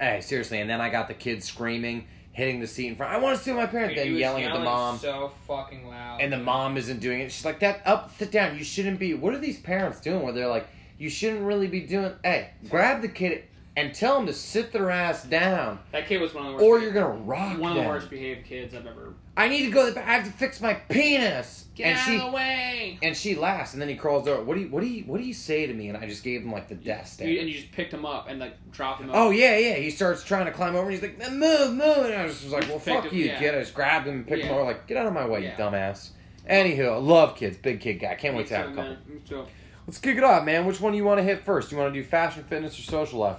[0.00, 0.60] Hey, seriously.
[0.60, 3.12] And then I got the kids screaming, hitting the seat in front.
[3.12, 3.94] I want to see my parents.
[3.96, 4.98] Dude, he Then was yelling at the mom.
[4.98, 6.20] so fucking loud.
[6.20, 7.32] And the mom isn't doing it.
[7.32, 8.56] She's like, "That up, sit down.
[8.56, 10.22] You shouldn't be." What are these parents doing?
[10.22, 10.68] Where they're like,
[10.98, 13.44] "You shouldn't really be doing." Hey, grab the kid
[13.76, 16.66] and tell them to sit their ass down, that kid was one of the worst.
[16.66, 17.90] or you're gonna rock one of the them.
[17.90, 19.14] worst behaved kids I've ever.
[19.38, 19.84] I need to go.
[19.84, 20.08] To the back.
[20.08, 21.66] I have to fix my penis.
[21.74, 22.98] Get and out she of the way.
[23.02, 24.42] and she laughs, and then he crawls over.
[24.42, 25.88] What do you what do you what do you say to me?
[25.88, 27.28] And I just gave him like the death stare.
[27.28, 29.10] You, and you just picked him up and like dropped him.
[29.10, 29.18] Oh, up.
[29.18, 29.74] Oh yeah, yeah.
[29.76, 32.52] He starts trying to climb over, and he's like, "Move, move!" And I was just
[32.52, 33.38] like, "Well, fuck him- you, yeah.
[33.38, 34.56] kid." I just grabbed him and picked him Yeah.
[34.56, 35.50] over, like, "Get out of my way, Yeah.
[35.56, 36.10] you dumbass."
[36.50, 38.16] Anywho, I love kids, big kid guy.
[38.16, 39.46] Can't Me wait to have a couple.
[39.86, 40.66] Let's kick it off, man.
[40.66, 41.70] Which one do you want to hit first?
[41.70, 43.38] You want to do fashion, fitness, or social life?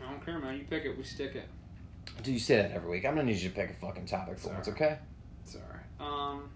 [0.00, 0.56] I don't care, man.
[0.58, 0.96] You pick it.
[0.98, 1.48] We stick it.
[2.22, 3.06] Do you say that every week?
[3.06, 4.98] I'm gonna need you to pick a fucking topic for once, okay?
[6.00, 6.48] Um.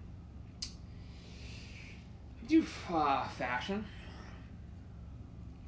[2.47, 3.85] Do uh, fashion.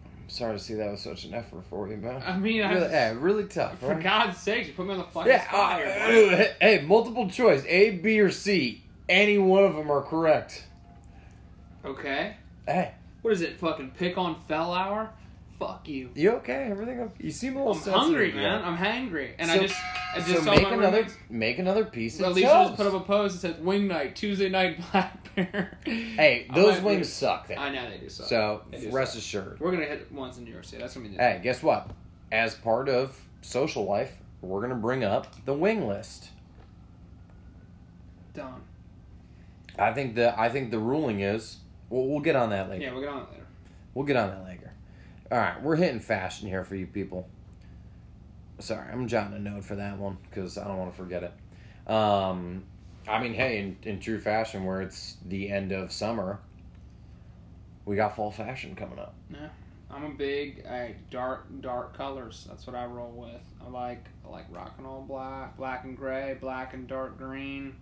[0.05, 2.21] I'm sorry to see that was such an effort for you, man.
[2.25, 4.03] I mean, I really, just- yeah, really tough, For right?
[4.03, 5.47] God's sake, you put me on the fucking Yeah.
[5.47, 8.83] spot uh, hey, multiple choice: A, B, or C.
[9.09, 10.65] Any one of them are correct.
[11.85, 12.35] Okay.
[12.67, 13.57] Hey, What is it?
[13.57, 15.09] Fucking pick on fell hour?
[15.60, 16.12] Fuck you.
[16.13, 16.67] you okay?
[16.70, 17.00] Everything?
[17.00, 17.13] Okay?
[17.20, 18.60] You seem a little I'm sensitive, hungry, yeah.
[18.60, 18.63] man.
[18.63, 19.76] I'm hangry, and I just,
[20.13, 22.67] I just so make another, roommates- make another piece of Alicia toast.
[22.70, 26.80] just put up a post that says "Wing Night Tuesday Night Black Bear." hey, those
[26.82, 27.50] wings suck.
[27.58, 28.28] I know they do suck.
[28.28, 29.20] So do rest suck.
[29.20, 29.60] assured.
[29.60, 30.80] We're gonna hit once in New York City.
[30.82, 31.89] That's gonna be the Hey, guess what?
[32.32, 36.30] As part of social life, we're gonna bring up the wing list.
[38.36, 38.62] done.
[39.80, 41.58] I think the I think the ruling is.
[41.89, 42.84] Well, we'll get on that later.
[42.84, 43.46] Yeah, we'll get on it later.
[43.93, 44.66] We'll get on that later.
[45.29, 47.27] All right, we're hitting fashion here for you people.
[48.59, 51.91] Sorry, I'm jotting a note for that one because I don't want to forget it.
[51.91, 52.63] Um,
[53.07, 56.39] I mean, hey, in, in true fashion, where it's the end of summer,
[57.85, 59.15] we got fall fashion coming up.
[59.29, 59.49] Yeah,
[59.91, 62.45] I'm a big I dark dark colors.
[62.49, 63.41] That's what I roll with.
[63.65, 67.75] I like I like rock and all black, black and gray, black and dark green.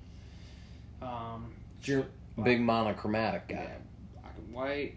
[1.01, 1.53] Um,
[1.83, 3.55] You're a big monochromatic guy.
[3.55, 4.95] yeah, black and white,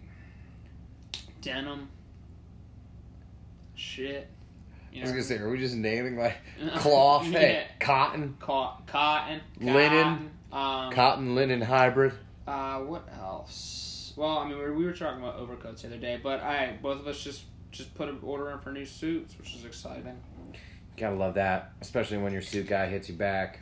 [1.43, 1.89] denim,
[3.79, 4.29] shit.
[4.93, 6.37] You I was gonna say, are we just naming like
[6.77, 7.39] cloth, yeah.
[7.39, 9.91] hey, cotton, Co- cotton, Linen.
[9.91, 12.13] cotton, Um, cotton linen hybrid?
[12.47, 14.13] Uh, what else?
[14.17, 16.77] Well, I mean, we were, we were talking about overcoats the other day, but I
[16.83, 20.17] both of us just just put an order in for new suits, which is exciting.
[20.97, 23.61] Gotta love that, especially when your suit guy hits you back.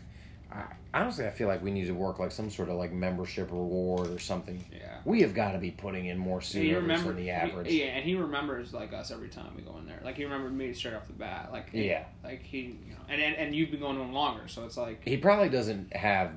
[0.52, 3.50] I, honestly, I feel like we need to work like some sort of like membership
[3.50, 4.64] reward or something.
[4.72, 4.98] Yeah.
[5.04, 7.68] We have got to be putting in more suit remember, than the average.
[7.68, 10.00] He, yeah, and he remembers like us every time we go in there.
[10.04, 11.48] Like he remembered me straight off the bat.
[11.52, 12.04] Like Yeah.
[12.24, 14.76] like he, you know, and, and and you've been going to him longer, so it's
[14.76, 16.30] like He probably doesn't have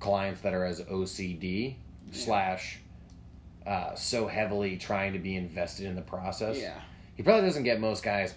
[0.00, 1.76] clients that are as OCD
[2.10, 2.12] Yeah.
[2.12, 2.78] slash
[3.66, 6.58] uh, so heavily trying to be invested in the process.
[6.58, 6.80] yeah,
[7.14, 8.34] He probably doesn't get most guys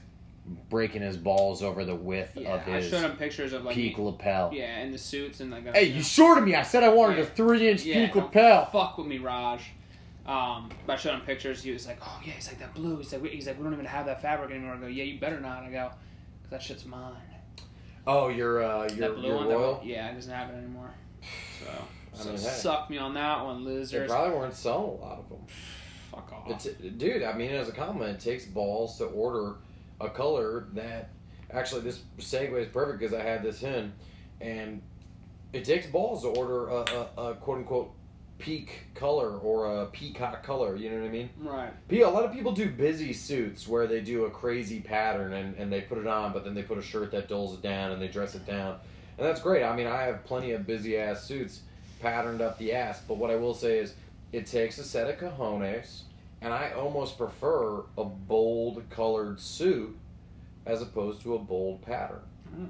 [0.70, 2.54] breaking his balls over the width yeah.
[2.56, 4.52] of I his showed him pictures of like peak lapel.
[4.54, 5.74] yeah, and the suits and like.
[5.76, 6.56] Hey, you shorted me.
[6.56, 7.24] I said I wanted Yeah.
[7.24, 8.66] a three inch Yeah, peak lapel.
[8.68, 9.62] Fuck with me, Raj.
[10.28, 11.62] Um, but I showed him pictures.
[11.62, 12.98] He was like, "Oh yeah," he's like that blue.
[12.98, 15.04] He's like, we- "He's like, we don't even have that fabric anymore." I go, "Yeah,
[15.04, 15.90] you better not." I go,
[16.42, 17.14] "Cause that shit's mine."
[18.08, 19.74] Oh, your uh, that your, blue your one, royal.
[19.78, 20.92] one- yeah, it doesn't have it anymore.
[21.60, 21.68] So,
[22.14, 22.44] I so mean, hey.
[22.44, 24.10] suck me on that one, They losers.
[24.12, 25.40] probably weren't selling a lot of them.
[26.12, 26.50] Fuck off.
[26.52, 26.66] It's,
[26.98, 29.56] dude, I mean, as a compliment, it takes balls to order
[30.00, 31.10] a color that.
[31.52, 33.94] Actually, this segue is perfect because I had this in,
[34.42, 34.82] and
[35.54, 37.92] it takes balls to order a, a, a quote unquote
[38.38, 40.76] peak color or a peacock color.
[40.76, 41.30] You know what I mean?
[41.40, 41.72] right.
[41.92, 45.72] A lot of people do busy suits where they do a crazy pattern and, and
[45.72, 48.02] they put it on, but then they put a shirt that dulls it down and
[48.02, 48.78] they dress it down.
[49.18, 49.64] And that's great.
[49.64, 51.62] I mean, I have plenty of busy ass suits
[52.02, 53.94] patterned up the ass, but what I will say is
[54.34, 56.02] it takes a set of cojones
[56.46, 59.98] and I almost prefer a bold colored suit
[60.68, 62.22] as opposed to a bold pattern.
[62.56, 62.66] Hmm.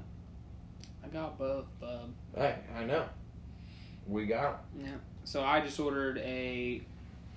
[1.04, 2.10] I got both, bub.
[2.34, 3.04] Hey, I know.
[4.06, 4.86] We got 'em.
[4.86, 4.96] Yeah.
[5.24, 6.80] So I just ordered a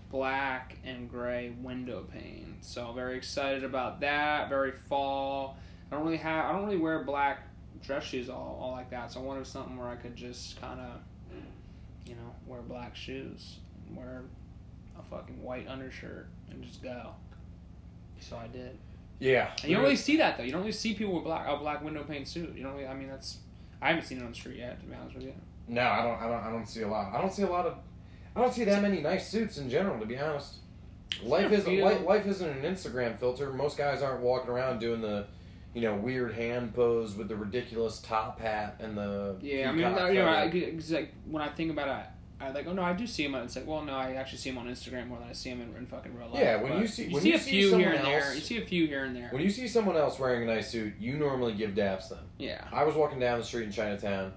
[0.10, 2.56] black and gray window pane.
[2.62, 4.48] So very excited about that.
[4.48, 5.58] Very fall.
[5.92, 6.46] I don't really have.
[6.46, 7.44] I don't really wear black
[7.84, 9.12] dress shoes all, all like that.
[9.12, 11.02] So I wanted something where I could just kind of,
[12.06, 13.58] you know, wear black shoes,
[13.94, 14.24] wear
[15.00, 17.14] a fucking white undershirt, and just go.
[18.20, 18.78] So I did.
[19.20, 19.52] Yeah.
[19.62, 20.44] And you don't really see that though.
[20.44, 22.56] You don't really see people with black a black window pane suit.
[22.56, 22.74] You don't.
[22.74, 23.40] Really, I mean, that's.
[23.82, 24.80] I haven't seen it on the street yet.
[24.80, 25.34] To be honest with you.
[25.68, 26.22] No, I don't.
[26.22, 26.44] I don't.
[26.44, 27.14] I don't see a lot.
[27.14, 27.76] I don't see a lot of.
[28.36, 30.00] I don't see that many nice suits in general.
[30.00, 30.56] To be honest,
[31.24, 33.52] life isn't life, life isn't an Instagram filter.
[33.52, 35.28] Most guys aren't walking around doing the,
[35.74, 39.38] you know, weird hand pose with the ridiculous top hat and the.
[39.42, 40.46] Yeah, I mean, you know, I,
[40.90, 42.06] like when I think about it,
[42.42, 43.36] I like, oh no, I do see him.
[43.36, 45.62] It's like, well, no, I actually see him on Instagram more than I see him
[45.62, 46.40] in, in fucking real life.
[46.42, 48.34] Yeah, when But you see- you when see you a see few here and there,
[48.34, 49.28] you see a few here and there.
[49.32, 52.20] when you see someone else wearing a nice suit, you normally give daps them.
[52.38, 54.32] yeah, I was walking down the street in Chinatown.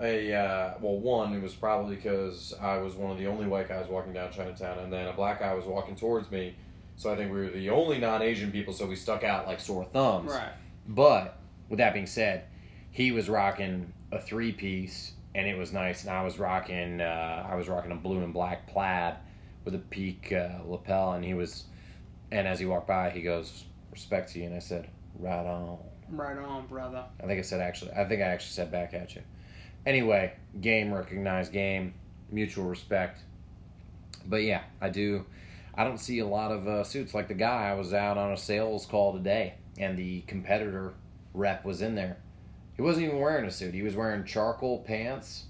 [0.00, 3.68] A uh, well, one it was probably because I was one of the only white
[3.68, 6.56] guys walking down Chinatown, and then a black guy was walking towards me.
[6.96, 9.84] So I think we were the only non-Asian people, so we stuck out like sore
[9.84, 10.30] thumbs.
[10.32, 10.52] right.
[10.88, 12.44] But with that being said,
[12.90, 16.02] he was rocking a three-piece, and it was nice.
[16.02, 19.16] And I was rocking, uh, I was rocking a blue and black plaid
[19.64, 21.64] with a peak uh, lapel, and he was.
[22.30, 25.78] And as he walked by, he goes, "Respect to you," and I said, "Right on."
[26.10, 27.04] Right on, brother.
[27.22, 27.92] I think I said actually.
[27.92, 29.22] I think I actually said back at you.
[29.86, 31.94] Anyway, game recognized game,
[32.30, 33.20] mutual respect.
[34.26, 35.26] But yeah, I do.
[35.74, 37.70] I don't see a lot of uh, suits like the guy.
[37.70, 40.92] I was out on a sales call today, and the competitor
[41.34, 42.18] rep was in there.
[42.76, 43.74] He wasn't even wearing a suit.
[43.74, 45.44] He was wearing charcoal pants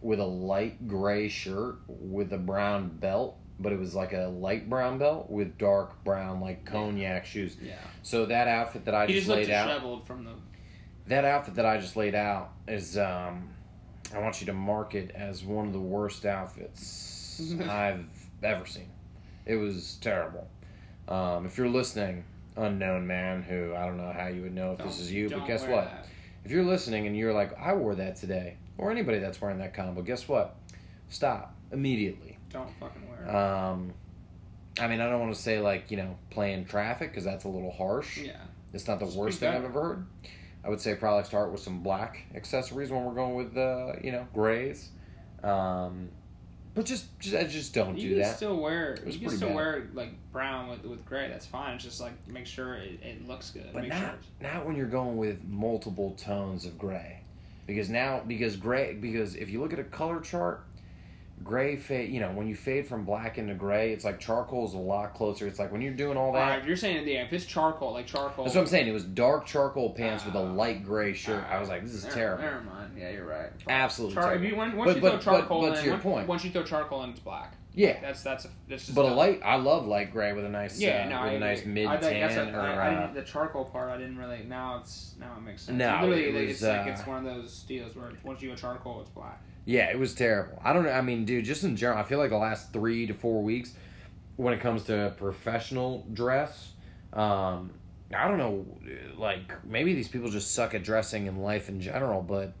[0.00, 4.68] with a light gray shirt with a brown belt, but it was like a light
[4.68, 7.56] brown belt with dark brown like cognac shoes.
[7.62, 7.74] Yeah.
[8.02, 10.32] So that outfit that I he just, just laid out disheveled from the.
[11.06, 13.48] that outfit that I just laid out is um
[14.14, 18.04] I want you to mark it as one of the worst outfits I've
[18.42, 18.88] ever seen.
[19.46, 20.46] It was terrible.
[21.08, 22.24] Um, if you're listening,
[22.56, 25.30] unknown man, who I don't know how you would know if this Don't- is you,
[25.30, 25.84] but guess what?
[25.86, 26.06] that.
[26.46, 29.74] If you're listening and you're like, I wore that today, or anybody that's wearing that
[29.74, 30.54] combo, guess what?
[31.08, 32.38] Stop immediately.
[32.52, 33.34] Don't fucking wear it.
[33.34, 33.92] Um,
[34.78, 37.48] I mean, I don't want to say like you know playing traffic because that's a
[37.48, 38.18] little harsh.
[38.18, 38.36] yeah.
[38.72, 40.06] It's not the worst thing I've ever heard.
[40.64, 44.12] I would say probably start with some black accessories when we're going with uh, you
[44.12, 44.90] know grays.
[45.42, 46.10] Um,
[46.76, 48.36] but just just I just don't You do that.
[48.36, 48.96] still wear.
[49.04, 49.56] You can still bad.
[49.56, 51.26] wear like brown with with gray.
[51.28, 51.74] That's fine.
[51.74, 53.70] It's just like make sure it, it looks good.
[53.72, 57.20] but make not sure not when you're going with multiple tones of gray,
[57.66, 60.65] because now because gray because if you look at a color chart,
[61.44, 62.10] gray fade.
[62.12, 65.14] You know when you fade from black into gray, it's like charcoal is a lot
[65.14, 65.46] closer.
[65.46, 66.38] It's like when you're doing all that.
[66.42, 68.44] Alright, if you're saying yeah, if it's charcoal, like charcoal.
[68.44, 68.88] That's what I'm saying.
[68.88, 70.52] It was dark charcoal pants with a Ah.
[70.52, 71.44] light gray shirt.
[71.50, 72.42] I was like, this is Never- terrible.
[72.44, 72.92] Never mind.
[72.98, 73.50] Yeah, you're right.
[73.68, 74.46] Absolutely Char- if terrible.
[74.46, 76.28] you, when, once But- you but- throw charcoal but- but to in, your once, point.
[76.28, 77.54] once you throw charcoal in, it's black.
[77.74, 78.00] Yeah.
[78.00, 78.94] That's that's a that's just.
[78.94, 81.34] But a light, I love light gray with a nice, Yeah, uh, no, with I
[81.34, 83.98] a nice mid I, think that's tan or I- I uh, the charcoal part I
[83.98, 84.44] didn't really.
[84.48, 85.76] Now it's now it makes sense.
[85.76, 88.40] No, literally, it like, was, it's like uh, it's one of those deals where once
[88.40, 89.42] you go charcoal, it's black.
[89.66, 90.60] Yeah, it was terrible.
[90.64, 90.92] I don't know.
[90.92, 93.74] I mean, dude, just in general, I feel like the last three to four weeks,
[94.36, 96.72] when it comes to professional dress,
[97.12, 97.72] um,
[98.14, 98.64] I don't know.
[99.18, 102.52] Like maybe these people just suck at dressing in life in general, but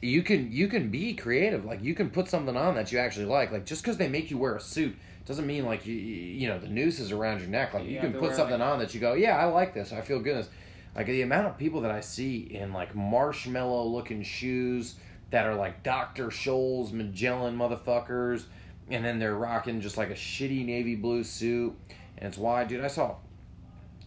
[0.00, 1.64] you can you can be creative.
[1.64, 3.50] Like you can put something on that you actually like.
[3.50, 6.60] Like just because they make you wear a suit doesn't mean like you you know
[6.60, 7.74] the noose is around your neck.
[7.74, 9.92] Like You you, can put something like- on that you go, yeah, I like this.
[9.92, 10.46] I feel good.
[10.94, 14.94] Like the amount of people that I see in like marshmallow looking shoes
[15.30, 16.28] that are like Dr.
[16.28, 18.44] Scholl's Magellan motherfuckers,
[18.90, 21.74] and then they're rocking just like a shitty navy blue suit,
[22.16, 22.82] and it's why, dude.
[22.84, 23.16] I saw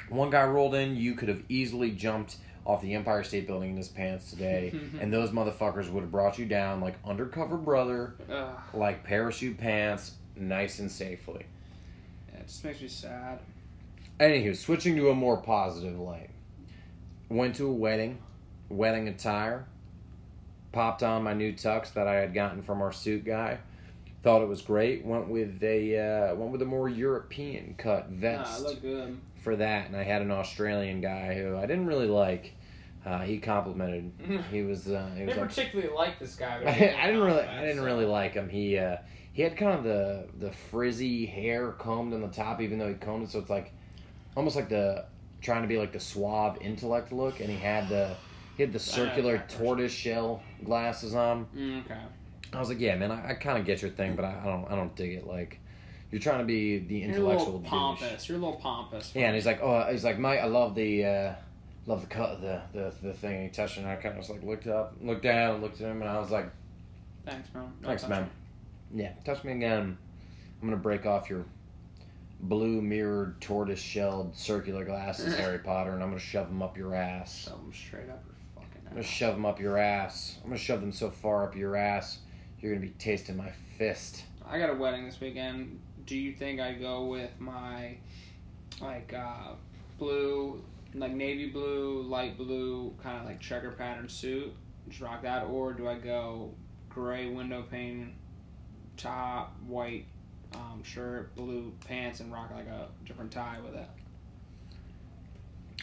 [0.10, 0.96] one guy rolled in.
[0.96, 5.12] You could have easily jumped off the Empire State Building in his pants today, and
[5.14, 10.80] those motherfuckers would have brought you down like undercover brother, Ugh, like parachute pants, nice
[10.80, 11.46] and safely.
[12.34, 13.40] yeah, it just makes me sad.
[14.20, 16.30] Anywho, switching to a more positive light.
[17.30, 18.20] Went to a wedding,
[18.70, 19.66] wedding attire.
[20.72, 23.60] Popped on my new tux that I had gotten from our suit guy.
[24.24, 25.04] Thought it was great.
[25.04, 25.98] Went with a
[26.32, 29.18] uh, went with a more European cut vest good.
[29.44, 32.54] for that, and I had an Australian guy who I didn't really like.
[33.06, 34.12] Uh, he complimented.
[34.52, 36.62] He was uh, he I was didn't like, particularly like this guy.
[36.66, 36.70] I,
[37.04, 38.48] I didn't really, I didn't so- really like him.
[38.48, 38.98] He, uh,
[39.34, 42.94] he had kind of the the frizzy hair combed on the top, even though he
[42.94, 43.74] combed it, so it's like
[44.38, 45.06] almost like the
[45.42, 48.16] trying to be like the suave intellect look, and he had the
[48.58, 51.48] he had the circular tortoise shell glasses on.
[51.56, 51.98] Mm, okay.
[52.54, 54.46] I was like, yeah, man, I, I kind of get your thing, but I, I
[54.46, 55.26] don't I don't dig it.
[55.26, 55.60] Like,
[56.12, 57.70] you're trying to be the You're intellectual douche.
[57.70, 58.28] pompous.
[58.28, 59.12] You're a little pompous.
[59.16, 61.34] Yeah, and he's like, oh, he's like, Mike, I love the, uh,
[61.86, 63.36] love the cut, the, the, the thing.
[63.36, 65.80] And he touched it, and I kind of was like, looked up, looked down, looked
[65.80, 66.52] at him, and I was like,
[67.26, 67.72] Thanks, man.
[67.82, 68.30] No Thanks, man.
[68.94, 69.98] yeah, touch me again.
[70.62, 71.46] I'm gonna break off your
[72.42, 76.96] blue mirrored tortoise shelled circular glasses, Harry Potter, and I'm gonna shove them up your
[76.96, 77.46] ass.
[77.46, 78.24] Shove 'em straight up
[78.92, 80.36] I'm gonna shove them up your ass.
[80.44, 82.20] I'm gonna shove them so far up your ass,
[82.60, 84.26] you're gonna be tasting my fist.
[84.46, 85.80] I got a wedding this weekend.
[86.06, 87.96] Do you think I go with my
[88.82, 89.54] like uh,
[89.98, 90.62] blue,
[90.94, 94.54] like navy blue, light blue, kind of like checker pattern suit,
[94.90, 96.54] just rock that, or do I go
[96.90, 98.14] gray window pane,
[98.98, 100.08] top, white
[100.54, 103.88] um, shirt, blue pants, and rock like a different tie with it?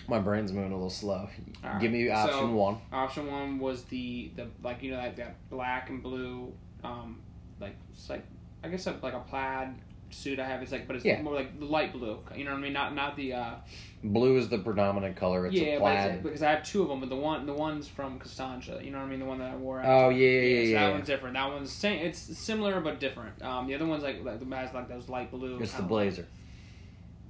[0.09, 1.29] My brain's moving a little slow.
[1.65, 2.79] All Give me option So- one.
[2.93, 7.21] Option one was the the like you know like that black and blue, um,
[7.61, 8.25] like it's like
[8.65, 9.75] I guess like a plaid
[10.11, 10.63] suit I have.
[10.63, 11.21] It's like but it's Yeah.
[11.21, 12.19] more like the light blue.
[12.35, 12.73] You know what I mean?
[12.73, 13.55] Not not the uh,
[14.03, 15.47] Blue is the predominant color.
[15.47, 16.23] It's yeah, a plaid.
[16.23, 17.01] because I have two of them.
[17.01, 18.81] But the one the one's from Costanza.
[18.83, 19.21] You know what I mean?
[19.21, 19.83] The one that I wore.
[19.85, 20.09] Oh, out.
[20.11, 20.87] yeah, yeah, yeah, so yeah.
[20.87, 21.35] that one's different.
[21.35, 22.07] That one's same.
[22.07, 23.43] It's similar but different.
[23.43, 25.59] Um, the other one's like like the has like those light blue.
[25.61, 26.27] It's the blazer.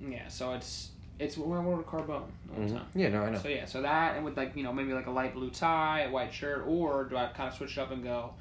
[0.01, 2.73] Yeah, so it's it's what I wore to Carbone all the Mhm.
[2.73, 2.87] time.
[2.95, 3.39] Yeah, no, I know.
[3.39, 6.03] So yeah, so that and with like you know maybe like a light blue tie,
[6.03, 8.35] a white shirt, or do I kind of switch it up and go,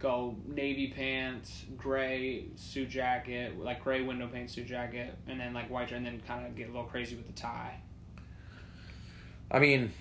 [0.00, 5.70] go navy pants, gray suit jacket, like gray window pane suit jacket, and then like
[5.70, 7.78] white shirt, and then kind of get a little crazy with the tie.
[9.50, 9.92] I mean,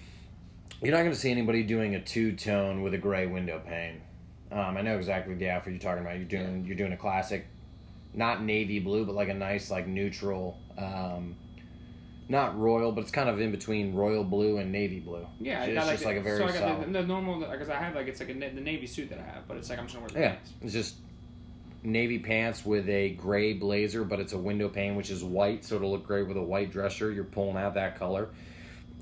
[0.82, 4.02] you're not going to see anybody doing a two tone with a gray window pane.
[4.52, 6.15] Um, I know exactly the outfit you're talking about.
[6.17, 7.46] You're doing you're doing a classic,
[8.13, 11.36] not navy blue, but like a nice like neutral, um,
[12.30, 15.28] not royal, but it's kind of in between royal blue and navy blue.
[15.40, 16.88] Yeah, I it's got, just like a very so I got solid.
[16.94, 19.24] the, the normal because I have like it's like a, the navy suit that I
[19.24, 20.52] have, but it's like I'm just gonna wear the Yeah, pants.
[20.62, 20.96] it's just
[21.84, 25.76] navy pants with a gray blazer, but it's a window pane, which is white, so
[25.76, 27.14] it'll look great with a white dress shirt.
[27.14, 28.30] You're pulling out that color.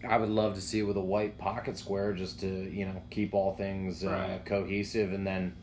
[0.08, 3.02] I would love to see it with a white pocket square, just to you know
[3.12, 4.46] keep all things uh, Right.
[4.46, 5.54] cohesive, and then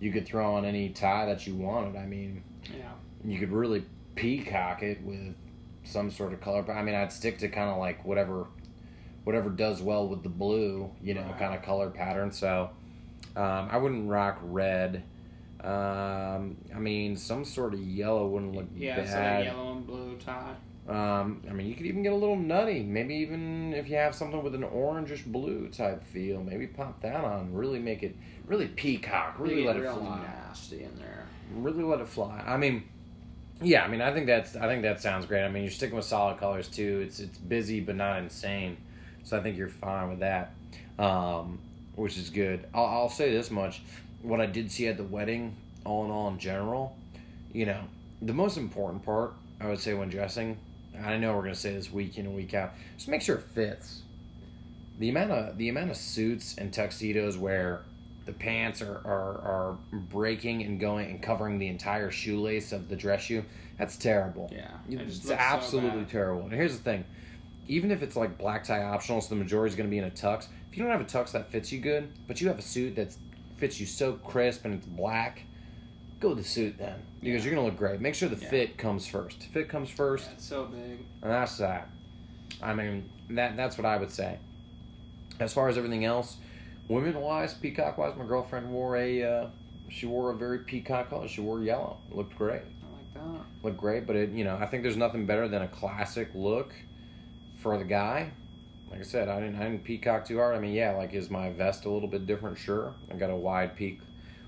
[0.00, 1.96] you could throw on any tie that you wanted.
[1.96, 2.42] I mean,
[2.74, 5.34] Yeah, you could really peacock it with
[5.84, 6.62] some sort of color.
[6.62, 8.46] But I mean, I'd stick to kind of like whatever,
[9.24, 11.38] whatever does well with the blue, you know, Right.
[11.38, 12.32] kind of color pattern.
[12.32, 12.70] So
[13.36, 15.02] um, I wouldn't rock red.
[15.60, 19.44] Um, I mean, some sort of yellow wouldn't look yeah, it's like a bad.
[19.44, 20.54] yellow and blue tie.
[20.88, 22.82] Um, I mean, you could even get a little nutty.
[22.82, 27.24] Maybe even if you have something with an orangish blue type feel, maybe pop that
[27.24, 27.54] on.
[27.54, 28.16] Really make it,
[28.46, 29.36] really peacock.
[29.38, 31.26] Really let it fly nasty in there.
[31.54, 32.42] really let it fly.
[32.44, 32.82] I mean,
[33.62, 35.44] yeah, I mean, I think that's I think that sounds great.
[35.44, 37.02] I mean, you're sticking with solid colors too.
[37.06, 38.76] It's it's busy but not insane,
[39.24, 40.54] so I think you're fine with that,
[40.98, 41.58] um,
[41.94, 42.66] which is good.
[42.74, 43.82] I'll, I'll say this much:
[44.22, 46.96] what I did see at the wedding, all in all, in general,
[47.52, 47.80] you know,
[48.20, 50.58] the most important part I would say when dressing.
[51.02, 52.72] I know we're gonna say this week in and week out.
[52.96, 54.02] Just make sure it fits.
[54.98, 57.82] The amount of the amount of suits and tuxedos where
[58.24, 62.96] the pants are, are, are breaking and going and covering the entire shoelace of the
[62.96, 63.44] dress shoe.
[63.78, 64.50] That's terrible.
[64.52, 66.42] Yeah, it It's looks so absolutely terrible.
[66.42, 67.04] And here's the thing
[67.68, 70.04] even if it's like black tie optional, so the majority is going to be in
[70.04, 72.58] a tux, if you don't have a tux that fits you good, but you have
[72.58, 73.14] a suit that
[73.56, 75.42] fits you so crisp and it's black,
[76.18, 77.00] go with the suit then.
[77.20, 77.50] Because Yeah.
[77.50, 78.00] you're going to look great.
[78.00, 78.50] Make sure the Yeah.
[78.50, 79.44] fit comes first.
[79.44, 80.26] Fit comes first.
[80.26, 80.98] Yeah, it's so big.
[81.22, 81.88] And that's that.
[82.60, 84.38] I mean, that that's what I would say.
[85.38, 86.36] As far as everything else,
[86.92, 89.46] women wise, peacock wise, my girlfriend wore a uh,
[89.88, 91.28] she wore a very peacock color.
[91.28, 91.98] She wore yellow.
[92.10, 92.62] It looked great.
[92.62, 93.44] I like that.
[93.62, 96.72] Looked great, but it you know I think there's nothing better than a classic look
[97.60, 98.30] for the guy.
[98.90, 100.54] Like I said, I didn't I didn't peacock too hard.
[100.54, 102.58] I mean, yeah, like is my vest a little bit different?
[102.58, 102.94] Sure.
[103.10, 104.00] I got a wide peak,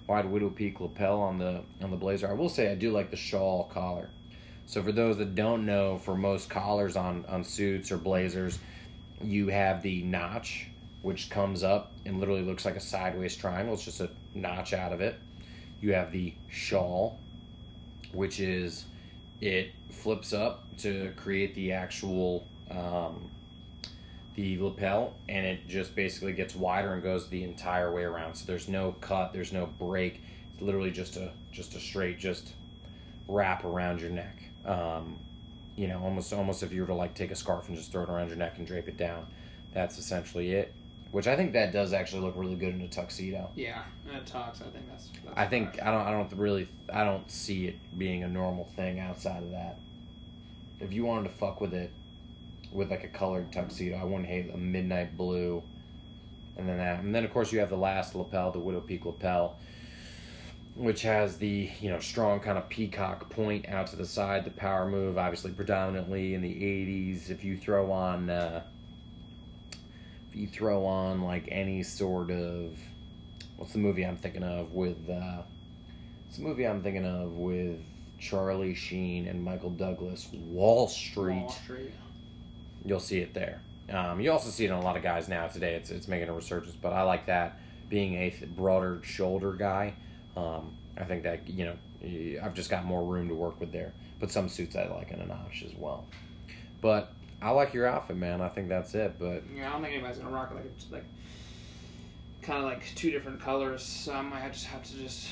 [0.06, 2.28] wide widow peak lapel on the on the blazer.
[2.28, 4.10] I will say I do like the shawl collar.
[4.66, 8.58] So for those that don't know, for most collars on on suits or blazers,
[9.22, 10.68] you have the notch,
[11.04, 13.74] which comes up and literally looks like a sideways triangle.
[13.74, 15.20] It's just a notch out of it.
[15.82, 17.18] You have the shawl,
[18.12, 18.86] which is
[19.42, 23.30] it flips up to create the actual um,
[24.34, 28.34] the lapel, and it just basically gets wider and goes the entire way around.
[28.34, 30.22] So there's no cut, there's no break.
[30.54, 32.54] It's literally just a just a straight just
[33.28, 34.38] wrap around your neck.
[34.64, 35.18] Um,
[35.76, 38.04] you know, almost almost if you were to like take a scarf and just throw
[38.04, 39.26] it around your neck and drape it down.
[39.74, 40.72] That's essentially it.
[41.14, 43.48] Which I think that does actually look really good in a tuxedo.
[43.54, 44.60] Yeah, and it talks.
[44.60, 45.10] I think that's.
[45.24, 45.80] that's I think.
[45.80, 49.50] I don't I don't really I don't see it being a normal thing outside of
[49.52, 49.78] that.
[50.80, 51.92] If you wanted to fuck with it
[52.72, 55.62] with like a colored tuxedo, I wouldn't hate a midnight blue
[56.56, 59.04] and then that and then of course you have the last lapel, the widow peak
[59.04, 59.56] lapel.
[60.74, 64.50] which has the you know strong kind of peacock point out to the side, the
[64.50, 67.30] power move, obviously predominantly in the '80s.
[67.30, 68.62] If you throw on, uh,
[70.34, 72.78] you throw on like any sort of,
[73.56, 75.08] what's the movie I'm thinking of with?
[75.08, 75.42] Uh,
[76.28, 77.80] it's a movie I'm thinking of with
[78.18, 81.42] Charlie Sheen and Michael Douglas, Wall Street.
[81.42, 81.92] Wall Street.
[82.84, 83.60] You'll see it there.
[83.90, 85.74] Um, you also see it in a lot of guys now today.
[85.74, 87.58] It's it's making a resurgence, but I like that
[87.88, 89.94] being a th- broader shoulder guy.
[90.36, 93.92] Um, I think that you know I've just got more room to work with there.
[94.20, 96.06] But some suits I like in a notch as well.
[96.80, 97.12] But
[97.44, 98.40] I like your outfit, man.
[98.40, 99.16] I think that's it.
[99.18, 101.04] But Yeah, I don't think anybody's gonna rock it like it's like
[102.40, 103.82] kind of like two different colors.
[103.82, 105.28] So I might just have to just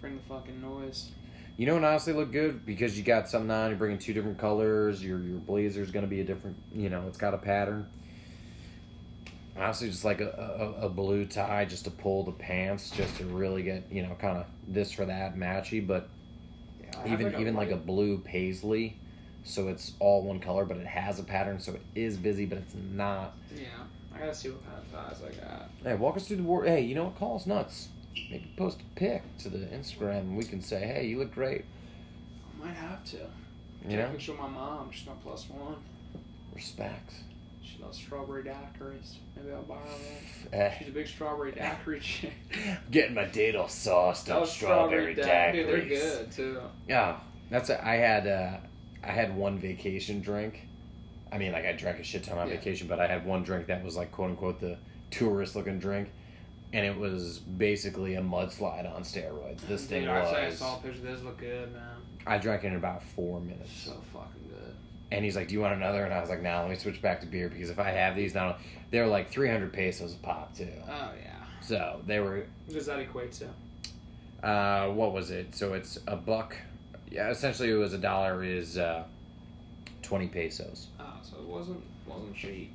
[0.00, 1.10] bring the fucking noise.
[1.58, 3.68] you know, what honestly look good because you got something on.
[3.68, 5.04] You're bringing two different colors.
[5.04, 6.56] Your your blazer's gonna be a different.
[6.74, 7.86] You know, it's got a pattern.
[9.56, 13.24] Honestly, just like a, a, a blue tie, just to pull the pants, just to
[13.24, 15.84] really get you know kind of this for that matchy.
[15.86, 16.08] But
[16.80, 18.96] Yeah, I have, even even like a blue paisley,
[19.48, 22.58] so it's all one color, but it has a pattern, so it is busy, but
[22.58, 23.34] it's not.
[23.54, 23.64] yeah.
[24.14, 25.70] I gotta see what kind of ties I got.
[25.84, 26.64] Hey, walk us through the war.
[26.64, 27.18] Hey, you know what?
[27.18, 27.88] Call us nuts.
[28.14, 31.64] Maybe post a pic to the Instagram, and we can say, "Hey, you look great."
[32.60, 33.16] I might have to.
[33.16, 34.90] You Take a know, picture of my mom.
[34.90, 35.76] She's my plus one.
[36.54, 37.12] respect.
[37.62, 39.16] She loves strawberry daiquiris.
[39.36, 40.52] Maybe I'll buy her one.
[40.52, 42.32] Eh, She's a big strawberry daiquiri chick.
[42.90, 45.52] getting my date all sauced on Those strawberry daiquiris.
[45.52, 46.60] Dude, they're good too.
[46.88, 47.20] Yeah,
[47.50, 47.70] that's.
[47.70, 48.26] A, I had.
[48.26, 48.56] Uh,
[49.08, 50.66] I had one vacation drink.
[51.32, 52.56] I mean, like I drank a shit ton on Yeah.
[52.56, 54.76] vacation, but I had one drink that was like quote unquote the
[55.10, 56.10] tourist looking drink,
[56.74, 59.60] and it was basically a mudslide on steroids.
[59.66, 60.58] This thing I saw- I was.
[60.58, 61.00] saw a picture.
[61.00, 61.82] This look good, man.
[62.26, 63.72] I drank it in about four minutes.
[63.72, 64.74] So fucking good.
[65.10, 67.00] And he's like, "Do you want another?" And I was like, "No, let me switch
[67.00, 68.56] back to beer because if I have these now,
[68.90, 70.68] they're like 300 pesos a pop too.
[70.86, 71.34] Oh yeah.
[71.62, 72.44] So they were.
[72.66, 74.46] What does that equate to?
[74.46, 75.54] Uh, what was it?
[75.54, 76.54] So it's a buck.
[77.10, 79.04] Yeah, essentially it was a dollar is uh,
[80.02, 80.88] 20 pesos.
[81.00, 82.72] Oh, so it wasn't wasn't cheap.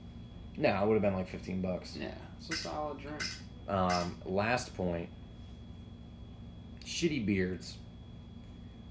[0.58, 1.98] No, it would have been like 15 bucks.
[2.00, 3.22] Yeah, it's a solid drink.
[3.68, 5.10] Um, last point.
[6.86, 7.78] Shitty beards.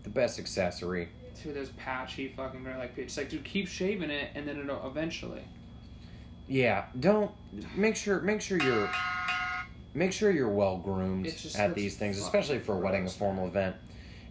[0.03, 1.09] The best accessory.
[1.43, 4.87] Dude, those patchy fucking beard like it's like dude, keep shaving it and then it'll
[4.87, 5.43] eventually.
[6.49, 7.31] Yeah, don't
[7.77, 8.91] make sure make sure you're
[9.95, 11.27] make sure you're well groomed
[11.57, 13.77] at these things, especially for a wedding, a formal event.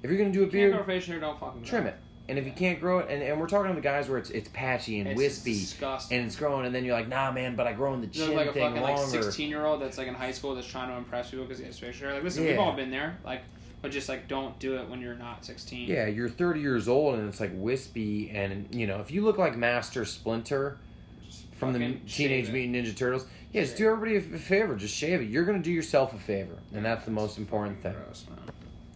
[0.03, 1.95] If you're gonna do a you beard, facial hair, don't fucking trim it.
[2.29, 4.29] And if you can't grow it, and, and we're talking to the guys where it's
[4.29, 6.17] it's patchy and It's wispy disgusting.
[6.17, 8.13] and it's growing, and then you're like, nah, man, but I grow in the You
[8.13, 9.21] chin look like a thing fucking like longer.
[9.23, 11.65] sixteen year old that's like in high school that's trying to impress people because he
[11.65, 12.15] has facial hair.
[12.15, 12.61] Like, listen, we've Yeah.
[12.61, 13.17] all been there.
[13.25, 13.41] Like,
[13.81, 15.89] but just like don't do it when you're not sixteen.
[15.89, 19.37] Yeah, you're 30 years old and it's like wispy, and you know if you look
[19.37, 20.77] like Master Splinter
[21.25, 22.53] Just from the fucking Teenage it.
[22.53, 25.25] Mutant Ninja Turtles, yeah, just Shave do everybody a f- favor, just shave it.
[25.29, 27.93] You're gonna do yourself a favor, and that's the most important thing.
[27.93, 28.39] gross, man.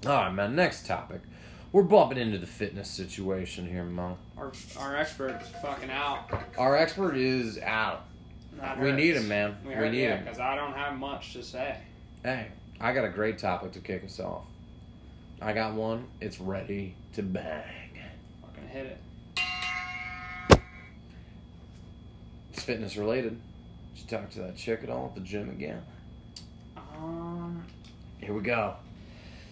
[0.06, 0.56] All right, man.
[0.56, 1.22] Next topic.
[1.72, 4.18] We're bumping into the fitness situation here, Mo.
[4.38, 6.30] Our our expert's fucking out.
[6.58, 8.06] Our expert is out.
[8.60, 9.58] That We need him, man.
[9.66, 10.24] We, We need him.
[10.24, 11.78] because I don't have much to say.
[12.24, 12.48] Hey,
[12.80, 14.44] I got a great topic to kick us off.
[15.42, 16.06] I got one.
[16.22, 17.64] It's ready to bang.
[18.42, 20.60] Fucking hit it.
[22.54, 23.38] It's fitness related.
[23.96, 25.82] Did you talk to that chick at all at the gym again?
[26.78, 27.66] Um,
[28.22, 28.76] Here we go.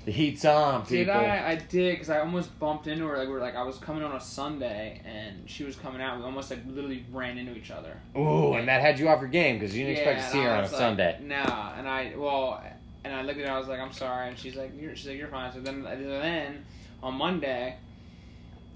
[0.06, 0.98] The heat's on, people.
[0.98, 1.52] did I?
[1.52, 3.18] I did because I almost bumped into her.
[3.18, 6.18] Like we're like I was coming on a Sunday and she was coming out.
[6.18, 7.98] We almost like literally ran into each other.
[8.18, 10.50] Ooh, and that had you off your game because you didn't expect to see her
[10.50, 11.20] on a like, Sunday.
[11.22, 12.62] Nah, and I well,
[13.06, 13.54] and I looked at her.
[13.54, 15.54] I was like, I'm sorry, and she's like, you're, she's like, you're fine.
[15.54, 16.66] So then, then
[17.02, 17.78] on Monday,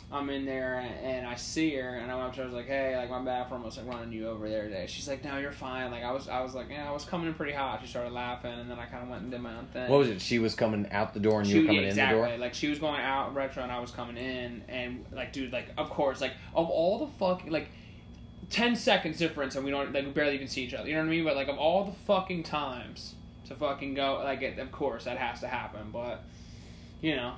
[0.10, 2.44] I'm in there and I see her, and I went up to her.
[2.44, 4.86] I was like, hey, like my bad for almost like running you over there today.
[4.88, 5.92] She's like, no, you're fine.
[5.92, 7.82] Like I was, I was like, yeah, I was coming in pretty hot.
[7.82, 9.90] She started laughing, and then I kind of went and did my own thing.
[9.90, 10.22] What was it?
[10.22, 12.22] She was coming out the door and you were coming yeah, in exactly.
[12.22, 12.38] the door?
[12.38, 15.68] Like she was going out retro and I was coming in, and like, dude, like,
[15.78, 17.70] of course, like, of all the fucking like.
[18.50, 21.02] 10 seconds difference and we don't like we barely even see each other you know
[21.02, 23.14] what i mean but like of all the fucking times
[23.46, 26.24] to fucking go like it, of course that has to happen but
[27.02, 27.34] you know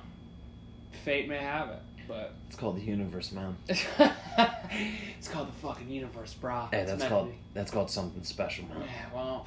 [1.04, 1.80] fate may have it
[2.10, 3.56] but It's called the universe, man.
[3.68, 8.80] it's called the fucking universe brah Hey, It's that's called that's called something special, man.
[8.82, 9.46] yeah well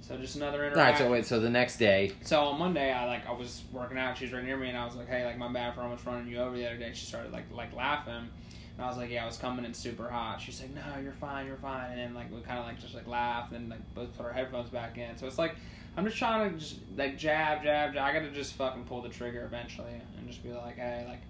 [0.00, 2.92] so just another All right, interaction so wait, so the next day, So on Monday,
[2.92, 4.16] I like I was working out.
[4.16, 6.06] She was right near me, and I was like, "Hey, like my bad for almost
[6.06, 9.10] running you over the other day." She started like like laughing, and I was like,
[9.10, 11.98] "Yeah, I was coming in super hot." She's like, "No, you're fine, you're fine." And
[11.98, 14.70] then like we kind of like just like laughed, and like both put our headphones
[14.70, 15.16] back in.
[15.18, 15.56] So it's like
[15.96, 18.04] I'm just trying to just like jab, jab, jab.
[18.08, 21.22] I got to just fucking pull the trigger eventually, and just be like, "Hey, like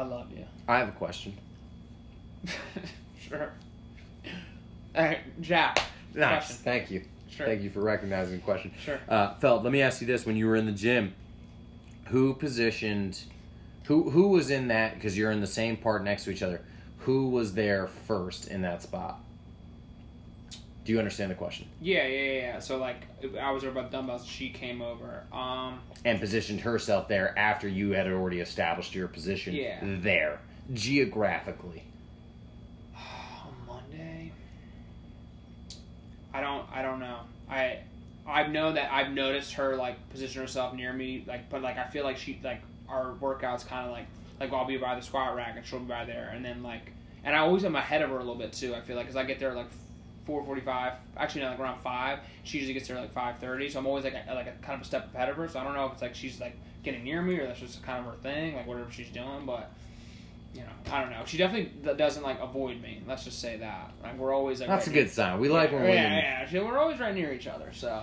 [0.00, 1.36] I love you." I have a question.
[3.18, 3.52] sure.
[4.96, 5.80] All right, Jack.
[6.14, 6.56] Nice, Question.
[6.64, 7.04] thank you.
[7.28, 7.46] Sure.
[7.46, 8.72] Thank you for recognizing the question.
[8.82, 8.98] Sure.
[9.08, 11.14] Uh, Feld, let me ask you this: When you were in the gym,
[12.06, 13.20] who positioned,
[13.84, 14.94] who who was in that?
[14.94, 16.62] Because you're in the same part next to each other.
[17.00, 19.20] Who was there first in that spot?
[20.90, 21.68] Do you understand the question?
[21.80, 22.58] Yeah, yeah, yeah.
[22.58, 22.96] So like,
[23.40, 24.26] I was over about dumbbells.
[24.26, 25.22] She came over.
[25.32, 29.78] Um, And positioned herself there after you had already established your position Yeah.
[29.82, 30.40] there
[30.74, 31.84] geographically.
[33.68, 34.32] Monday.
[36.34, 36.66] I don't.
[36.72, 37.20] I don't know.
[37.48, 37.78] I.
[38.26, 41.86] I know that I've noticed her like position herself near me, like, but like I
[41.86, 44.06] feel like she like our workouts kind of like
[44.40, 46.90] like I'll be by the squat rack and she'll be by there, and then like,
[47.22, 48.74] and I always am ahead of her a little bit too.
[48.74, 49.68] I feel like because I get there like
[50.30, 52.20] four forty five, actually no, like around five.
[52.44, 54.76] She usually gets there like five thirty, so I'm always like a, like a kind
[54.76, 55.48] of a step ahead of her.
[55.48, 57.82] So I don't know if it's like she's like getting near me or that's just
[57.82, 59.70] kind of her thing, like whatever she's doing, but.
[60.52, 61.22] You know, I don't know.
[61.26, 63.00] She definitely doesn't like avoid me.
[63.06, 63.92] Let's just say that.
[64.02, 65.38] Like we're always like That's a right good sign.
[65.38, 65.94] We like when yeah, we.
[65.94, 66.48] yeah, yeah.
[66.48, 68.02] She- We're always right near each other, so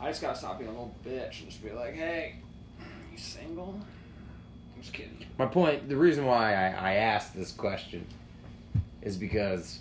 [0.00, 2.36] I just gotta stop being a little bitch and just be like, "Hey,
[3.10, 3.80] you single?"
[4.76, 5.26] I'm just kidding.
[5.38, 8.06] My point, the reason why I, I asked this question
[9.02, 9.80] is because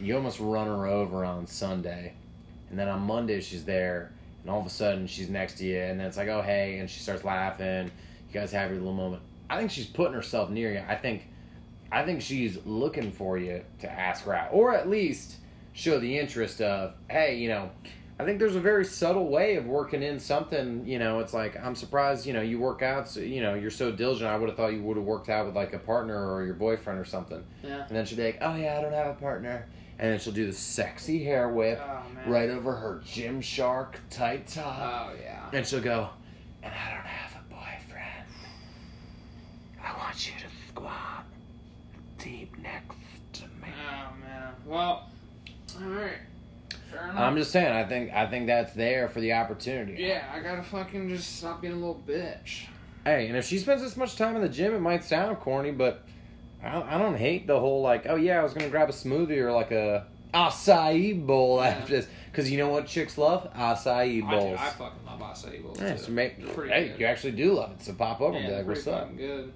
[0.00, 2.14] you almost run her over on Sunday,
[2.70, 4.12] and then on Monday she's there,
[4.42, 6.78] and all of a sudden she's next to you, and then it's like, oh, hey,
[6.78, 7.90] and she starts laughing.
[8.28, 9.22] You guys have your little moment.
[9.48, 10.82] I think she's putting herself near you.
[10.88, 11.28] I think,
[11.92, 15.36] I think she's looking for you to ask her out, or at least
[15.72, 17.70] show the interest of, hey, you know,
[18.18, 20.86] I think there's a very subtle way of working in something.
[20.86, 22.26] You know, it's like I'm surprised.
[22.26, 23.08] You know, you work out.
[23.08, 24.30] So, you know, you're so diligent.
[24.30, 26.54] I would have thought you would have worked out with like a partner or your
[26.54, 27.42] boyfriend or something.
[27.62, 27.84] Yeah.
[27.88, 29.66] And then she'll be like, "Oh yeah, I don't have a partner."
[29.98, 35.10] And then she'll do the sexy hair whip Oh right over her Gymshark tight top,
[35.12, 35.48] Oh yeah.
[35.52, 36.08] and she'll go,
[36.62, 38.28] "And I don't have a boyfriend.
[39.82, 41.24] I want you to squat
[42.18, 42.96] deep next
[43.34, 44.52] to me." Oh man.
[44.64, 45.08] Well,
[45.80, 46.18] all right.
[47.00, 47.72] I'm just saying.
[47.72, 50.02] I think I think that's there for the opportunity.
[50.02, 52.66] yeah, I gotta fucking just stop being a little bitch.
[53.04, 55.70] Hey, and if she spends this much time in the gym, it might sound corny,
[55.72, 56.06] but
[56.62, 58.92] I don't, I don't hate the whole like, oh yeah, I was gonna grab a
[58.92, 61.68] smoothie or like a acai bowl Yeah.
[61.68, 64.58] after this, because you know what chicks love acai I, do, bowls.
[64.60, 65.78] I fucking love acai bowls.
[65.80, 67.00] yeah, so make, hey, good.
[67.00, 67.82] you actually do love it.
[67.82, 69.16] So pop over and be like, what's up?
[69.16, 69.52] good.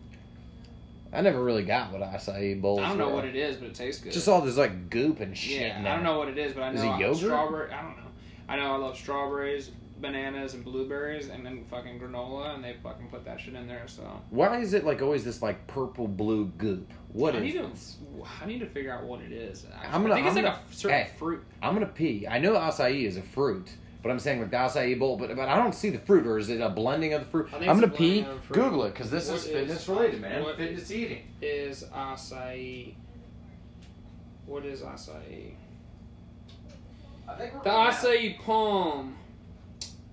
[1.12, 2.80] I never really got what acai bowls.
[2.80, 3.14] I don't know were.
[3.14, 4.12] what it is, but it tastes good.
[4.12, 5.60] Just all this like goop and shit.
[5.62, 7.16] Yeah, I don't know what it is, but I know Is it I- yogurt?
[7.18, 7.72] strawberry.
[7.72, 8.02] I don't know.
[8.48, 13.08] I know I love strawberries, bananas, and blueberries, and then fucking granola, and they fucking
[13.08, 13.84] put that shit in there.
[13.86, 16.90] So Why is it like always this like purple blue goop?
[17.12, 17.70] What I is need to.
[18.42, 19.64] I need to figure out what it is.
[19.74, 19.94] actually.
[19.94, 21.10] I'm gonna- I think it's I'm like gonna- a certain hey.
[21.18, 21.44] fruit.
[21.62, 22.26] I'm gonna pee.
[22.28, 23.70] I know acai is a fruit,
[24.08, 26.38] but I'm saying like the acai bowl, but but I don't see the fruit, or
[26.38, 27.48] is it a blending of the fruit?
[27.52, 28.22] I think I'm gonna pee.
[28.22, 28.54] blending of fruit.
[28.54, 30.42] Google it because this What is is- fitness related, man.
[30.44, 31.24] what fitness eating.
[31.42, 32.94] Is acai?
[34.46, 35.52] What is acai?
[37.28, 39.14] I think we're The acai palm,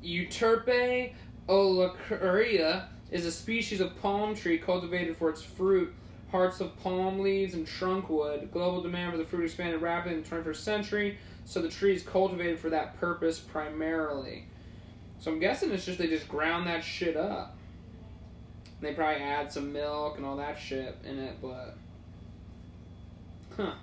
[0.03, 1.13] Euterpe
[1.47, 5.93] oleracea, is a species of palm tree cultivated for its fruit,
[6.31, 8.49] hearts of palm leaves, and trunk wood.
[8.51, 12.03] Global demand for the fruit expanded rapidly in the 21st century, so the tree is
[12.03, 14.45] cultivated for that purpose primarily.
[15.19, 17.55] So I'm guessing it's just they just ground that shit up.
[18.81, 21.77] They probably add some milk and all that shit in it, but.
[23.55, 23.73] Huh.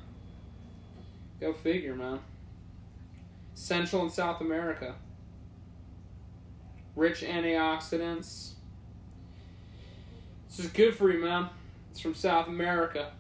[1.41, 2.21] Go figure, man.
[3.55, 4.95] Central and South America.
[6.95, 8.53] Rich antioxidants.
[10.49, 11.49] This is good for you, man.
[11.91, 13.11] It's from South America.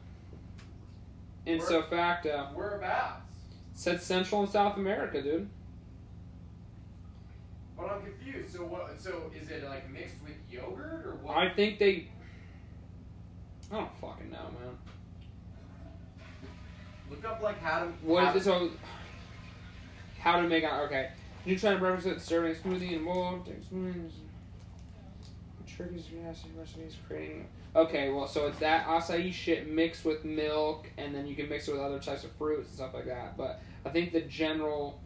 [1.46, 2.48] Ipso facto.
[2.54, 3.21] Whereabouts?
[3.74, 5.48] Said Central and South America, dude.
[7.76, 8.54] But I'm confused.
[8.54, 9.00] So what?
[9.00, 11.36] So is it like mixed with yogurt or what?
[11.36, 12.08] I think they.
[13.70, 14.78] I don't fucking know, man.
[17.10, 17.86] Look up like how to.
[18.02, 18.44] What how is it?
[18.44, 18.70] So,
[20.18, 20.84] how to make out?
[20.84, 21.10] Okay,
[21.44, 23.44] nutrient breakfast serving smoothie and.
[23.44, 23.72] Take smoothies.
[23.74, 24.10] Mm,
[25.66, 26.04] triggers
[26.56, 27.48] recipes creating.
[27.74, 31.68] Okay, well, so it's that acai shit mixed with milk, and then you can mix
[31.68, 33.36] it with other types of fruits and stuff like that.
[33.38, 35.00] But I think the general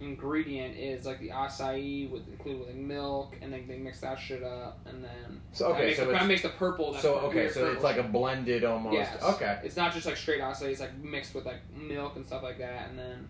[0.00, 4.18] ingredient is like the acai with included with like milk, and then they mix that
[4.18, 6.92] shit up, and then So that okay, makes so the, that makes the purple.
[6.94, 8.94] that so okay, so it's like a blended almost.
[8.94, 9.22] Yes.
[9.22, 9.60] Okay.
[9.62, 10.62] It's not just like straight acai.
[10.70, 13.28] It's like mixed with like milk and stuff like that, and then,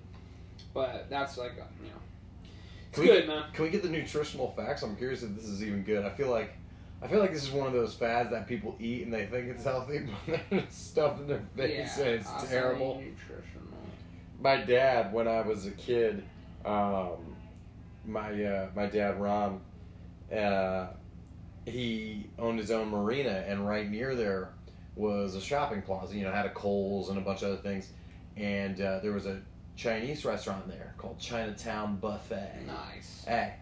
[0.75, 1.97] but that's like uh, you know,
[2.89, 3.45] it's Can we- good, man.
[3.53, 4.83] Can we get the nutritional facts?
[4.83, 6.05] I'm curious if this is even good.
[6.05, 6.53] I feel like
[7.03, 9.49] I feel like this is one of those fads that people eat and they think
[9.49, 12.95] it's healthy, but they're just in their face and it's acai terrible.
[12.97, 13.67] Nutritional.
[14.41, 16.25] My dad, when I was a kid,
[16.65, 17.37] um,
[18.05, 19.61] my uh, my dad Ron,
[20.35, 20.89] uh,
[21.67, 24.51] he owned his own marina, and right near there
[24.95, 26.17] was a shopping plaza.
[26.17, 27.91] You know, had a Kohl's and a bunch of other things,
[28.37, 29.41] and uh, there was a
[29.77, 32.67] Chinese restaurant there called Chinatown Buffet.
[32.67, 33.25] Nice.
[33.27, 33.55] Hey,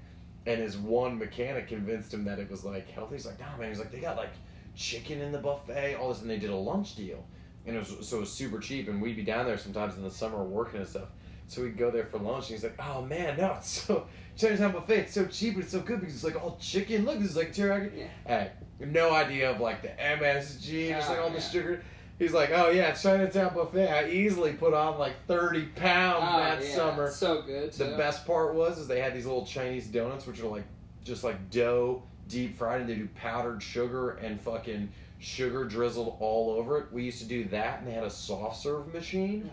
[0.47, 3.17] and his one mechanic convinced him that it was like healthy.
[3.17, 3.69] He's like, nah, man.
[3.69, 4.33] He's like, they got like
[4.75, 7.25] chicken in the buffet, all this, and they did a lunch deal,
[7.67, 8.89] and it was so it was super cheap.
[8.89, 11.09] And we'd be down there sometimes in the summer working and stuff.
[11.47, 14.73] So we'd go there for lunch, and he's like, oh man, no, it's so Chinatown
[14.73, 14.99] buffet.
[15.01, 17.05] It's so cheap, but it's so good because it's like all chicken.
[17.05, 17.91] Look, this is like teriyaki.
[17.97, 18.07] Yeah.
[18.27, 21.83] Hey, no idea of like the MSG, just like all the sugar.
[22.19, 23.89] He's like, oh yeah, Chinatown buffet.
[23.89, 27.11] I easily put on like thirty pounds Oh, that yeah, summer.
[27.11, 27.73] So good.
[27.73, 30.65] The best part was is they had these little Chinese donuts, which are like
[31.03, 36.53] just like dough deep fried, and they do powdered sugar and fucking sugar drizzled all
[36.53, 36.87] over it.
[36.93, 39.51] We used to do that, and they had a soft serve machine.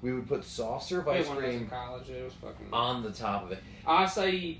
[0.00, 2.10] We would put soft serve ice had one of those in cream college.
[2.10, 3.58] It was fucking on the top of it.
[3.86, 4.58] acai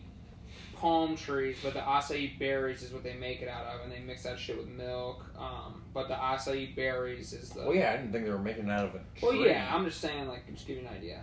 [0.74, 4.00] palm trees, but the acai berries is what they make it out of, and they
[4.00, 5.24] mix that shit with milk.
[5.38, 7.62] Um, but the acai berries is the.
[7.62, 9.70] Well, yeah, I didn't think they were making it out of a Well, yeah.
[9.72, 11.20] I'm just saying, like, just give you an idea.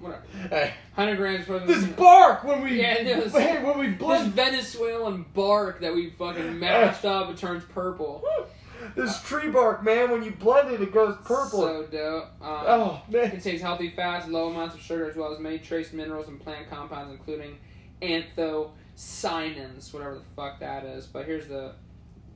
[0.00, 0.22] Whatever.
[0.48, 4.26] Hey, Hundred grams for this bark when we Yeah, it was- hey, when we This
[4.28, 8.24] Venezuelan bark that we fucking mashed up, it turns purple.
[8.96, 10.10] this tree bark, man.
[10.10, 11.60] When you blend it, it goes purple.
[11.60, 12.24] So dope.
[12.40, 15.58] Um, oh It man, contains healthy fats, low amounts of sugar, as well as many
[15.58, 17.58] trace minerals and plant compounds, including
[18.00, 21.06] anthocyanins, whatever the fuck that is.
[21.06, 21.74] But here's the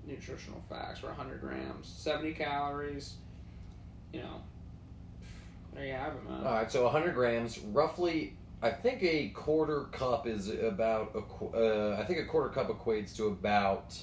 [0.06, 3.14] nutritional facts for 100 grams 70 calories.
[4.12, 4.40] You know,
[5.74, 6.46] there you have it, man.
[6.46, 8.36] All right, so 100 grams, roughly.
[8.62, 11.44] I think a quarter cup is about a.
[11.44, 13.98] Uh, I think a quarter cup equates to about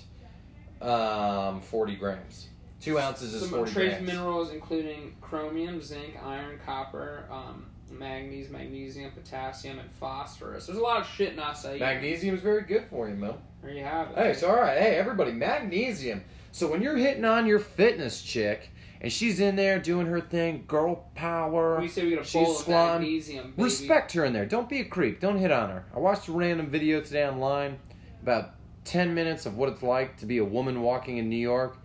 [0.82, 2.49] um, 40 grams.
[2.80, 4.08] Two ounces is Some 40 trace grams.
[4.08, 10.66] minerals, including chromium, zinc, iron, copper, um, manganese, magnesium, potassium, and phosphorus.
[10.66, 11.80] There's a lot of shit in acai.
[11.80, 13.38] Magnesium is very good for you, Mo.
[13.62, 14.18] There you have it.
[14.18, 16.24] Hey, so all right, hey everybody, magnesium.
[16.51, 20.64] So when you're hitting on your fitness chick and she's in there doing her thing,
[20.68, 23.51] girl power, we say we get a she's bowl of magnesium.
[23.51, 23.64] Baby.
[23.64, 24.47] respect her in there.
[24.47, 25.20] Don't be a creep.
[25.20, 25.86] Don't hit on her.
[25.95, 27.78] I watched a random video today online
[28.24, 28.55] about
[28.86, 31.78] 10 minutes of what it's like to be a woman walking in New York,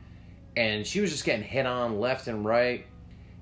[0.56, 2.86] and she was just getting hit on left and right.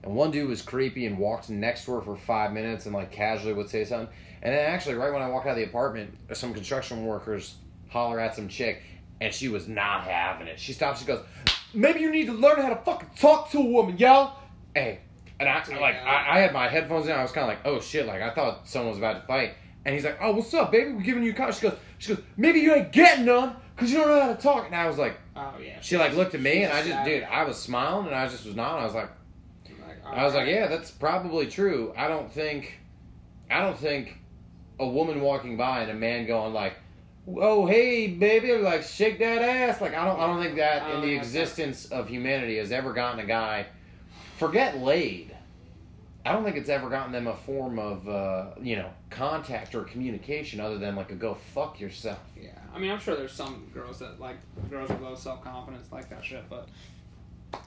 [0.02, 3.12] And one dude was creepy and walked next to her for five minutes and like
[3.12, 4.12] casually would say something.
[4.42, 7.54] And then actually, right when I walked out of the apartment, some construction workers
[7.94, 8.82] holler at some chick,
[9.22, 10.60] and she was not having it.
[10.60, 11.00] She stops.
[11.00, 11.24] She goes,
[11.72, 14.32] "Maybe you need to learn how to fucking talk to a woman, yo."
[14.74, 15.00] Hey,
[15.40, 17.12] and I like I, I had my headphones in.
[17.12, 19.54] I was kind of like, "Oh shit!" Like I thought someone was about to fight.
[19.86, 20.92] And he's like, "Oh, what's up, baby?
[20.92, 23.90] We're giving you a call." She goes, "She goes, maybe you ain't getting none because
[23.92, 25.80] you don't know how to talk." And I was like, Oh yeah.
[25.80, 28.44] she like looked at me, and I just, dude, I was smiling, and I just
[28.44, 28.78] was not.
[28.78, 29.10] I was like.
[29.86, 31.92] Like, I was like, yeah, that's probably true.
[31.96, 32.78] I don't think,
[33.50, 34.18] I don't think
[34.78, 36.74] a woman walking by and a man going like,
[37.26, 39.80] "Oh, hey, baby," or like shake that ass.
[39.80, 41.12] Like I don't, I don't think that I in the know.
[41.14, 43.66] existence of humanity has ever gotten a guy.
[44.38, 45.30] Forget laid.
[46.26, 49.82] I don't think it's ever gotten them a form of, uh, you know, contact or
[49.84, 52.18] communication other than like a go fuck yourself.
[52.40, 54.36] Yeah, I mean, I'm sure there's some girls that like
[54.70, 56.68] girls with low self confidence like that shit, but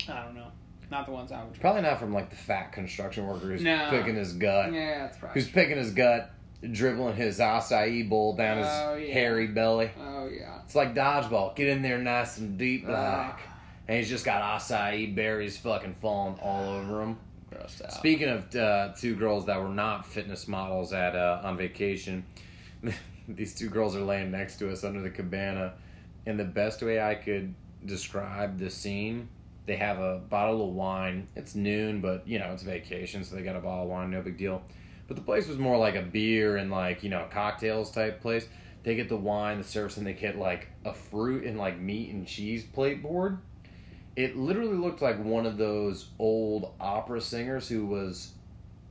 [0.10, 0.47] I don't know.
[0.89, 1.60] Not the ones I would.
[1.60, 3.88] Probably not from like the fat construction worker who's No.
[3.91, 4.72] picking his gut.
[4.74, 5.39] Yeah, that's probably.
[5.41, 6.32] who's picking his gut,
[6.72, 9.13] dribbling his acai bowl down his Oh, yeah.
[9.13, 9.91] hairy belly.
[9.99, 10.59] Oh yeah.
[10.65, 11.55] It's like dodgeball.
[11.55, 12.95] Get in there nice and deep, like.
[12.97, 13.39] Ah,
[13.88, 17.18] And he's just got acai berries fucking falling all over him.
[17.51, 17.93] grossed out.
[17.93, 22.26] Speaking of uh, two girls that were not fitness models at uh, on vacation,
[23.28, 25.74] these two girls are laying next to us under the cabana,
[26.26, 27.53] and the best way I could
[27.86, 29.30] describe the scene,
[29.65, 31.28] they have a bottle of wine.
[31.36, 34.22] It's noon, but you know it's vacation, so they got a bottle of wine, no
[34.22, 34.61] big deal.
[35.08, 38.47] But the place was more like a beer and like you know cocktails type place.
[38.84, 42.14] They get the wine, the service, and they get like a fruit and like meat
[42.14, 43.39] and cheese plate board
[44.18, 48.34] it literally looked like one of those old opera singers who was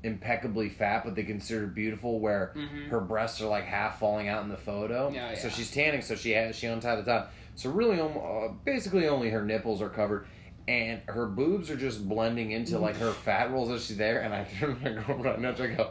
[0.04, 2.88] impeccably fat but they considered beautiful where Mhm.
[2.90, 5.10] her breasts are like half falling out in the photo.
[5.12, 8.48] Yeah, so she's tanning so she has she untied the top so really um, uh,
[8.64, 10.26] basically only her nipples are covered
[10.68, 14.34] and her boobs are just blending into like her fat rolls as she's there and
[14.34, 15.90] i turn my girlfriend and I go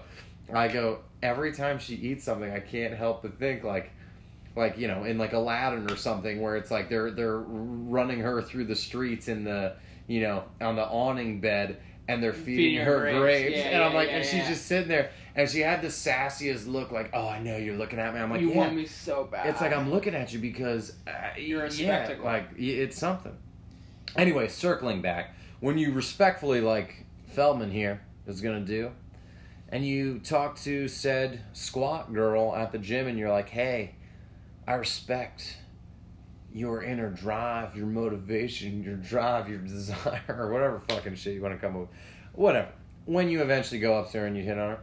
[0.54, 3.92] i go every time she eats something i can't help but think like
[4.56, 8.42] like you know in like Aladdin or something where it's like they're they're running her
[8.42, 9.74] through the streets in the
[10.08, 13.20] you know on the awning bed and they're feeding, Feeding her grapes.
[13.20, 15.88] grapes, Yeah, and I'm like yeah, and she's just sitting there and she had the
[15.88, 18.76] sassiest look like oh I know you're looking at me I'm like you yeah want
[18.76, 19.48] me so bad.
[19.48, 22.26] it's like I'm looking at you because uh, You're a yeah, spectacle.
[22.26, 23.36] like it's something
[24.16, 28.92] anyway circling back when you respectfully like Feldman here is gonna do
[29.70, 33.96] and you talk to said squat girl at the gym and you're like hey
[34.68, 35.58] I respect
[36.56, 41.54] your inner drive, your motivation, your drive, your desire, or whatever fucking shit you want
[41.54, 41.90] to come up with.
[42.34, 42.70] Whatever.
[43.06, 44.80] When you eventually go up there and you hit on her,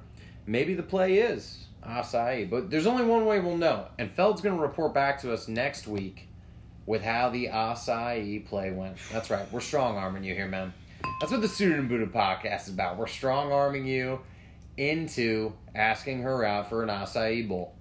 [0.47, 2.49] maybe the play is acai.
[2.49, 5.49] But there's only one way we'll know, and Feld's going to report back to us
[5.49, 6.29] next week
[6.87, 8.97] with how the acai play went.
[9.13, 10.73] That's right, we're strong arming you here, man.
[11.21, 12.97] That's what the Student and Buddha podcast is about.
[12.97, 14.21] We're strong arming you
[14.77, 17.75] into asking her out for an acai bowl.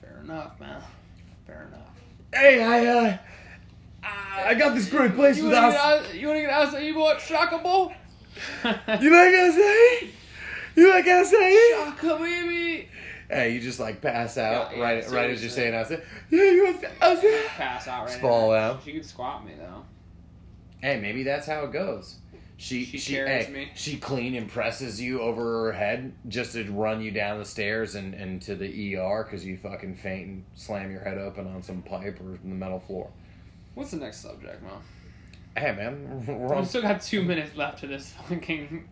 [0.00, 0.82] Fair enough, man.
[1.46, 1.88] Fair enough.
[2.32, 3.18] Hey, I uh,
[4.02, 6.02] I got this great place You with wanna acai.
[6.04, 7.92] get, you wanna get acai bowl at Shaka Bowl?
[8.64, 8.70] You
[9.10, 10.08] like acai?
[10.76, 11.70] You like acai?
[11.72, 12.88] Shaka baby.
[13.30, 15.96] Hey, you just like pass out Yeah, yeah, right right as you're saying seriously.
[15.96, 16.04] acai.
[16.30, 17.46] Yeah, you acai?
[17.46, 18.52] Pass out right now.
[18.52, 18.82] out.
[18.84, 19.84] She could squat me though.
[20.82, 22.16] Hey, maybe that's how it goes.
[22.56, 23.70] She She she carries hey, me.
[23.74, 28.12] she clean impresses you over her head just to run you down the stairs and,
[28.14, 31.80] and to the ER because you fucking faint and slam your head open on some
[31.82, 33.10] pipe or the metal floor.
[33.74, 34.82] What's the next subject, Mom?
[35.56, 36.60] Hey man, we're on.
[36.62, 38.88] We still got two minutes left to this fucking.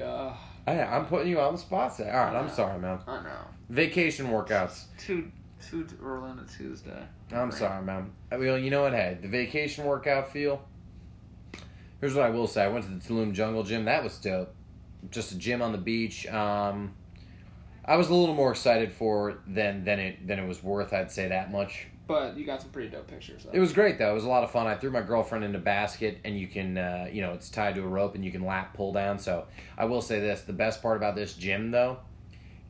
[0.00, 0.32] Uh,
[0.66, 2.10] Hey, I'm putting you on the spot today.
[2.10, 2.98] All right, I'm sorry, man.
[3.06, 3.38] I know.
[3.70, 4.84] Vacation workouts.
[4.98, 5.30] Too
[5.68, 7.02] too early on a Tuesday.
[7.32, 7.52] I'm Right.
[7.54, 8.10] sorry, man.
[8.32, 8.92] I mean, you know what?
[8.94, 10.62] Hey, the vacation workout feel.
[12.00, 13.84] Here's what I will say: I went to the Tulum Jungle Gym.
[13.84, 14.54] That was dope.
[15.10, 16.26] Just a gym on the beach.
[16.28, 16.94] Um,
[17.84, 20.92] I was a little more excited for than than it than it was worth.
[20.92, 21.86] I'd say that much.
[22.10, 23.44] But you got some pretty dope pictures.
[23.44, 23.50] Though.
[23.52, 24.10] It was great though.
[24.10, 24.66] It was a lot of fun.
[24.66, 27.76] I threw my girlfriend in a basket, and you can, uh, you know, it's tied
[27.76, 29.18] to a rope, and you can lap pull down.
[29.18, 29.46] So
[29.78, 31.98] I will say this: the best part about this gym, though,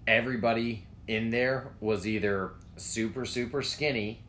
[0.06, 4.22] everybody in there was either super super skinny,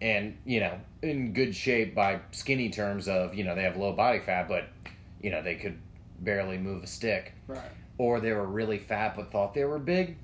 [0.00, 3.92] and you know, in good shape by skinny terms of you know they have low
[3.92, 4.64] body fat, but
[5.20, 5.78] you know they could
[6.20, 7.60] barely move a stick right.
[7.98, 10.16] or they were really fat but thought they were big.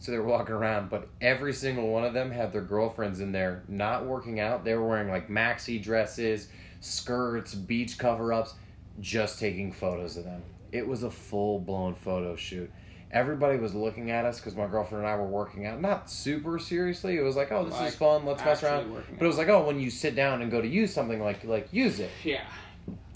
[0.00, 3.32] So they were walking around, but every single one of them had their girlfriends in
[3.32, 4.64] there not working out.
[4.64, 6.48] They were wearing like maxi dresses,
[6.80, 8.54] skirts, beach cover ups,
[9.00, 10.42] just taking photos of them.
[10.70, 12.70] It was a full blown photo shoot.
[13.10, 15.80] Everybody was looking at us because my girlfriend and I were working out.
[15.80, 17.16] Not super seriously.
[17.16, 18.26] It was like, oh, this Like, is fun.
[18.26, 18.92] Let's mess around.
[19.18, 21.42] But it was like, oh, when you sit down and go to use something, like
[21.44, 22.10] like use it.
[22.22, 22.42] Yeah.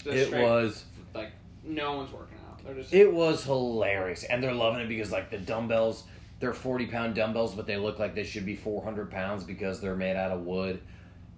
[0.03, 1.31] Just It straight- was like
[1.63, 2.63] no one's working out.
[2.65, 6.03] They're just It was hilarious, and they're loving it because like the dumbbells,
[6.39, 9.79] they're forty pound dumbbells, but they look like they should be four hundred pounds because
[9.81, 10.81] they're made out of wood.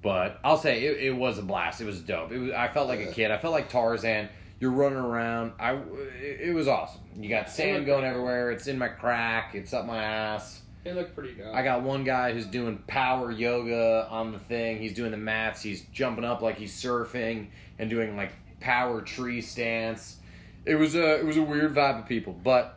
[0.01, 1.81] But I'll say it, it was a blast.
[1.81, 2.31] It was dope.
[2.31, 3.31] It was, I felt like a kid.
[3.31, 4.29] I felt like Tarzan.
[4.59, 5.53] You're running around.
[5.59, 7.01] I it, it was awesome.
[7.17, 8.51] You got sand going everywhere.
[8.51, 9.53] It's in my crack.
[9.53, 10.61] It's up my ass.
[10.83, 11.53] they look pretty dope.
[11.53, 14.77] I got one guy who's doing power yoga on the thing.
[14.77, 15.61] He's doing the mats.
[15.61, 17.47] He's jumping up like he's surfing
[17.79, 20.17] and doing like power tree stance.
[20.65, 22.74] It was a it was a weird vibe of people, but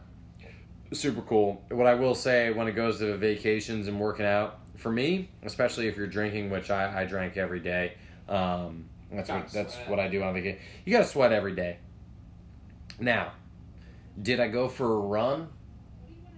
[0.93, 1.62] super cool.
[1.70, 5.89] What I will say when it goes to vacations and working out, for me, especially
[5.89, 7.95] if you're drinking, which I, I drank every day.
[8.28, 9.91] Um, that's what that's sweat.
[9.91, 10.61] what I do on vacation.
[10.84, 11.78] You got to sweat every day.
[13.01, 13.32] Now,
[14.20, 15.49] did I go for a run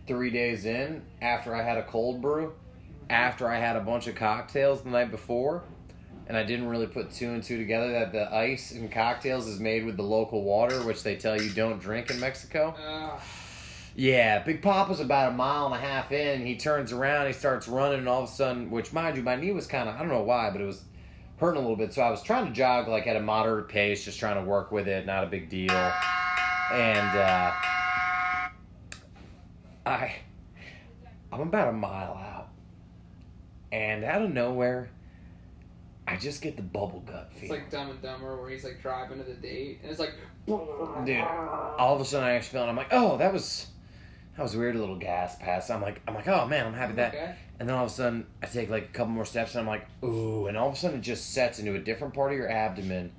[0.06, 2.52] three days in after I had a cold brew?
[3.08, 5.64] After I had a bunch of cocktails the night before?
[6.28, 9.58] And I didn't really put two and two together that the ice in cocktails is
[9.58, 12.74] made with the local water, which they tell you don't drink in Mexico.
[12.86, 13.20] Ugh.
[14.00, 16.46] Yeah, Big Papa's about a mile and a half in.
[16.46, 19.36] He turns around, he starts running, and all of a sudden, which mind you, my
[19.36, 20.84] knee was kind of, I don't know why, but it was
[21.36, 21.92] hurting a little bit.
[21.92, 24.72] So I was trying to jog like at a moderate pace, just trying to work
[24.72, 25.92] with it, not a big deal.
[26.72, 27.52] And uh,
[29.84, 30.14] I,
[31.30, 32.48] I'm about a mile out,
[33.70, 34.88] and out of nowhere,
[36.08, 37.54] I just get the bubble gut feeling.
[37.54, 40.14] It's like Dumb and Dumber where he's like driving to the date and it's like
[40.46, 43.66] Dude, all of a sudden I actually feel, and I'm like, oh, that was.
[44.40, 45.68] That was a weird little gas pass.
[45.68, 47.14] I'm like, I'm like, oh man, I'm happy that.
[47.14, 47.34] Okay.
[47.58, 49.66] And then all of a sudden, I take like a couple more steps, and I'm
[49.66, 52.38] like, ooh, and all of a sudden it just sets into a different part of
[52.38, 53.12] your abdomen,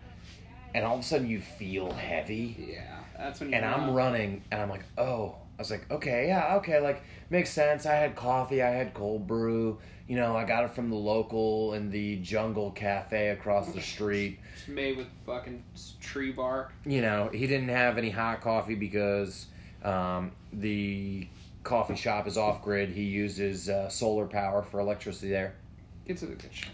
[0.74, 4.64] and all of a sudden you feel heavy, Yeah, that's when and I'm running, and
[4.64, 7.86] I'm like, oh, I was like, okay, yeah, okay, like makes sense.
[7.86, 11.76] I had coffee, I had cold brew, you know, I got it from the local
[11.76, 14.40] in the Jungle Cafe across the street.
[14.56, 15.64] It's made with fucking
[16.02, 16.74] tree bark.
[16.84, 19.46] You know, he didn't have any hot coffee because
[19.84, 21.28] um, the
[21.64, 22.90] coffee shop is off grid.
[22.90, 25.56] He uses uh, solar power for electricity there.
[26.08, 26.70] Get to the shit.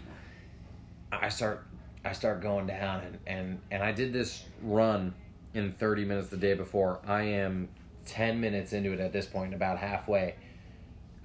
[1.10, 1.66] I start
[2.04, 5.14] I start going down and, and, and I did this run
[5.54, 7.00] in 30 minutes the day before.
[7.06, 7.68] I am
[8.06, 10.34] 10 minutes into it at this point, about halfway.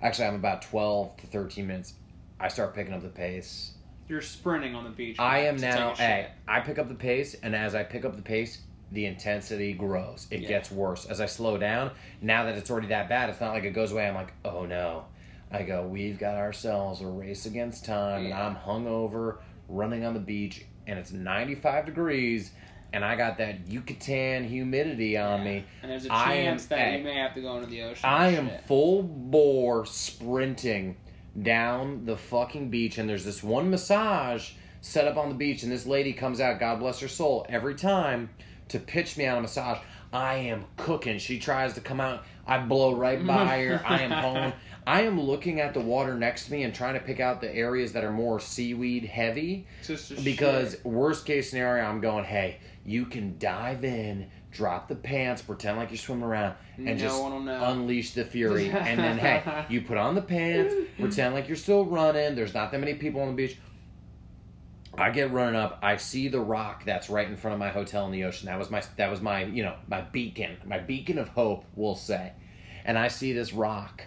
[0.01, 1.93] Actually, I'm about 12 to 13 minutes.
[2.39, 3.73] I start picking up the pace.
[4.09, 5.17] You're sprinting on the beach.
[5.19, 5.93] I am now.
[6.47, 8.61] I pick up the pace, and as I pick up the pace,
[8.93, 10.27] the intensity grows.
[10.31, 10.47] It Yeah.
[10.49, 11.05] gets worse.
[11.05, 11.91] As I slow down,
[12.21, 14.07] now that it's already that bad, it's not like it goes away.
[14.07, 15.05] I'm like, oh no.
[15.51, 19.37] I go, we've got ourselves a race against time, and I'm hungover,
[19.69, 22.51] running on the beach, and it's 95 degrees,
[22.91, 25.45] and I got that Yucatan humidity on Yeah.
[25.45, 25.63] me.
[25.83, 27.83] And there's a I am- chance that hey, you may have to go into the
[27.83, 28.03] ocean.
[28.03, 28.61] I am shit.
[28.61, 30.95] full bore sprinting
[31.39, 35.71] down the fucking beach, and there's this one massage set up on the beach, and
[35.71, 38.29] this lady comes out, God bless her soul, every time
[38.73, 39.77] to pitch me on a massage.
[40.11, 41.17] I am cooking.
[41.17, 42.23] She tries to come out.
[42.45, 43.81] I blow right by her.
[43.85, 44.53] I am home.
[44.85, 47.53] I am looking at the water next to me and trying to pick out the
[47.55, 49.65] areas that are more seaweed heavy
[50.23, 50.85] because shit.
[50.85, 55.89] worst case scenario, I'm going, hey, you can dive in, drop the pants, pretend like
[55.89, 57.63] you're swimming around, and No just one will know.
[57.71, 58.69] unleash the fury.
[58.69, 62.35] and then, hey, you put on the pants, pretend like you're still running.
[62.35, 63.57] There's not that many people on the beach.
[64.97, 65.79] I get running up.
[65.81, 68.47] I see the rock that's right in front of my hotel in the ocean.
[68.47, 71.95] That was my that was my you know my beacon, my beacon of hope, we'll
[71.95, 72.33] say.
[72.85, 74.03] And I see this rock,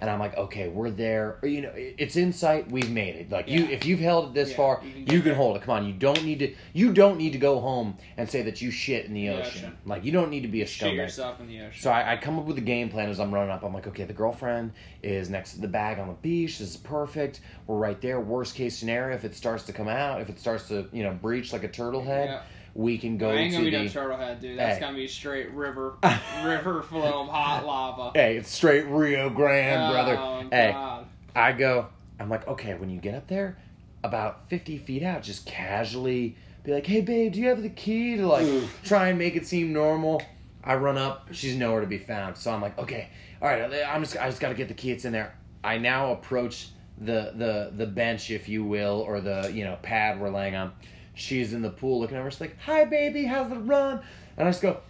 [0.00, 1.38] and I'm like, okay, we're there.
[1.42, 2.68] Or, you know, it's insight.
[2.70, 3.30] We've made it.
[3.30, 5.34] Like you, if you've held it this Yeah, far, you you can can, get there.
[5.34, 5.62] hold it.
[5.62, 6.54] Come on, you don't need to.
[6.72, 9.64] You don't need to go home and say that you shit in the The ocean.
[9.66, 9.78] ocean.
[9.86, 10.96] Like you don't need to be a Shit scumbag.
[10.96, 11.80] yourself in the ocean.
[11.82, 13.62] So I, I come up with a game plan as I'm running up.
[13.62, 14.72] I'm like, okay, the girlfriend
[15.02, 16.58] is next to the bag on the beach.
[16.58, 17.40] This is perfect.
[17.66, 18.20] We're right there.
[18.20, 21.12] Worst case scenario, if it starts to come out, if it starts to you know
[21.12, 22.42] breach like a turtle head, Yeah.
[22.74, 23.94] We can go I ain't to gonna be the.
[23.94, 24.58] no turtlehead, dude.
[24.58, 24.80] That's Hey.
[24.80, 25.94] gonna be straight river,
[26.44, 28.12] river flow of hot lava.
[28.14, 30.16] hey, it's straight Rio Grande, oh, brother.
[30.18, 31.06] Oh, Hey, God.
[31.34, 31.86] I go.
[32.18, 33.56] I'm like, okay, when you get up there,
[34.04, 38.16] about 50 feet out, just casually be like, hey, babe, do you have the key
[38.16, 38.46] to like
[38.84, 40.22] try and make it seem normal?
[40.62, 42.36] I run up, she's nowhere to be found.
[42.36, 43.08] So I'm like, okay,
[43.40, 44.90] all right, I'm just, I just got to get the key.
[44.90, 45.34] It's in there.
[45.64, 46.68] I now approach
[46.98, 50.72] the the the bench, if you will, or the you know pad we're laying on.
[51.20, 52.30] She's in the pool looking at over.
[52.30, 54.00] She's like, hi, baby, how's the run?
[54.36, 54.80] And I just go,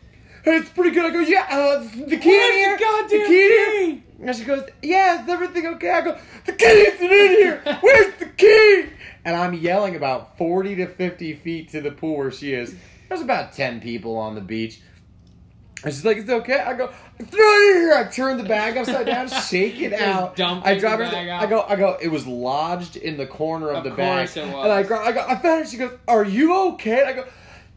[0.45, 1.05] hey, it's pretty good.
[1.05, 3.71] I go, yeah, uh, the key in Where's the here, goddamn key in here.
[3.97, 4.03] key?
[4.23, 5.91] And she goes, Yeah, is everything okay?
[5.91, 7.63] I go, The key isn't in here!
[7.81, 8.85] Where's the key?
[9.25, 12.75] And I'm yelling about 40 to 50 feet to the pool where she is.
[13.09, 14.81] There's about 10 people on the beach.
[15.83, 16.59] And she's like, It's okay?
[16.61, 16.93] I go,
[17.31, 17.95] here!
[17.95, 20.37] I turn the bag upside down, shake it out.
[20.37, 21.13] dump I drop it.
[21.13, 24.29] I go, I go, it was lodged in the corner of, Of the bag.
[24.37, 25.69] And I go, I go, I found it.
[25.69, 27.01] She goes, Are you okay?
[27.01, 27.25] And I go,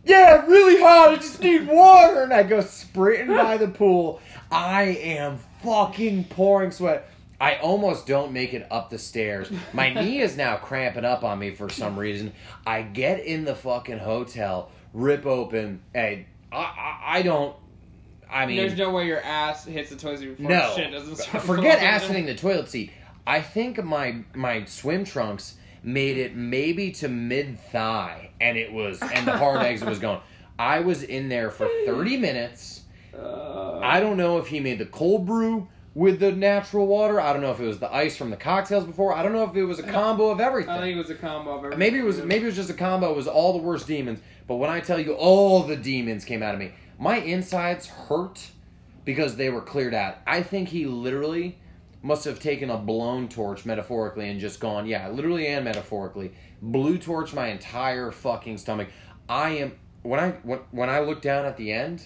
[0.05, 1.09] Yeah, really hot.
[1.09, 2.23] I just need water.
[2.23, 4.21] And I go sprinting by the pool.
[4.51, 7.09] I am fucking pouring sweat.
[7.41, 9.51] I almost don't make it up the stairs.
[9.73, 12.31] My knee is now cramping up on me for some reason.
[12.65, 15.81] I get in the fucking hotel, rip open.
[15.93, 17.55] and I, I, I don't.
[18.33, 21.17] I mean, There's no way your ass hits the toilet seat before no, shit doesn't
[21.17, 22.91] start forget ass hitting the toilet seat.
[23.27, 29.01] I think my my swim trunks made it maybe to mid thigh, and it was
[29.01, 30.21] and the hard exit was gone.
[30.57, 32.81] I was in there for thirty minutes.
[33.17, 37.21] Uh, I don't know if he made the cold brew with the natural water.
[37.21, 39.13] I don't know if it was the ice from the cocktails before.
[39.13, 40.71] I don't know if it was a combo of everything.
[40.71, 41.79] I think it was a combo of everything.
[41.79, 43.11] Maybe it was maybe it was just a combo.
[43.11, 44.19] It was all the worst demons.
[44.47, 48.39] But when I tell you all the demons came out of me, my insides hurt
[49.05, 50.17] because they were cleared out.
[50.25, 51.57] I think he literally
[52.01, 56.97] must have taken a blown torch metaphorically and just gone, yeah, literally and metaphorically, blew
[56.97, 58.89] torch my entire fucking stomach.
[59.27, 59.73] I am
[60.03, 62.05] when I when, when I look down at the end,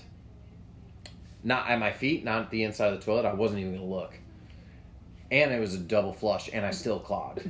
[1.43, 3.85] not at my feet, not at the inside of the toilet, I wasn't even gonna
[3.87, 4.17] look.
[5.31, 7.49] And it was a double flush, and I still clogged.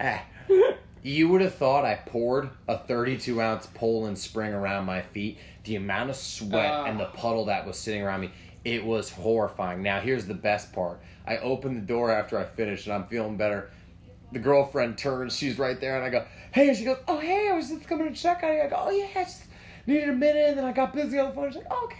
[0.00, 0.22] Ah,
[1.08, 5.38] you would have thought I poured a 32 ounce Poland spring around my feet.
[5.64, 6.84] The amount of sweat Ah.
[6.84, 8.30] and the puddle that was sitting around me,
[8.64, 9.82] it was horrifying.
[9.82, 13.36] Now, here's the best part I opened the door after I finished, and I'm feeling
[13.36, 13.70] better.
[14.32, 17.48] The girlfriend turns, she's right there, and I go, Hey, and she goes, Oh, hey,
[17.50, 18.62] I was just coming to check on you.
[18.62, 19.44] I go, Oh, yeah, I just
[19.86, 21.48] needed a minute, and then I got busy on the phone.
[21.48, 21.96] She's like, oh, Okay.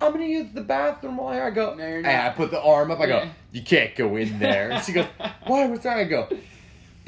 [0.00, 1.42] I'm gonna use the bathroom while here.
[1.42, 2.06] I go, No, and.
[2.06, 3.00] I put the arm up.
[3.00, 3.28] I go, Yeah.
[3.52, 4.70] you can't go in there.
[4.70, 5.06] And she goes,
[5.46, 5.66] why?
[5.66, 5.98] What's wrong?
[5.98, 6.28] I go,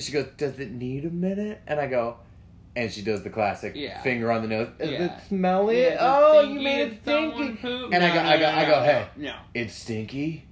[0.02, 1.60] she goes, does it need a minute?
[1.66, 2.16] And I go,
[2.76, 4.00] and she does the classic Yeah.
[4.02, 4.68] finger on the nose.
[4.78, 5.04] Does Yeah.
[5.04, 5.92] it smell it?
[5.94, 7.58] Yeah, oh, you made it stinky.
[7.92, 9.34] And I go, no, I go, no, I no, go, hey, no.
[9.54, 10.44] it's stinky,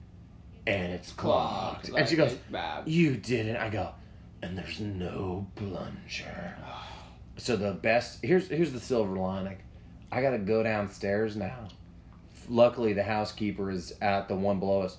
[0.67, 1.85] and it's clogged.
[1.87, 1.99] Clogged.
[1.99, 2.37] and she goes,
[2.87, 3.57] you didn't.
[3.57, 3.91] I go,
[4.43, 6.55] and there's no plunger.
[7.41, 9.59] So the best here's here's the silver lining.
[10.11, 11.69] I gotta go downstairs now.
[12.49, 14.97] Luckily, the housekeeper is at the one below us.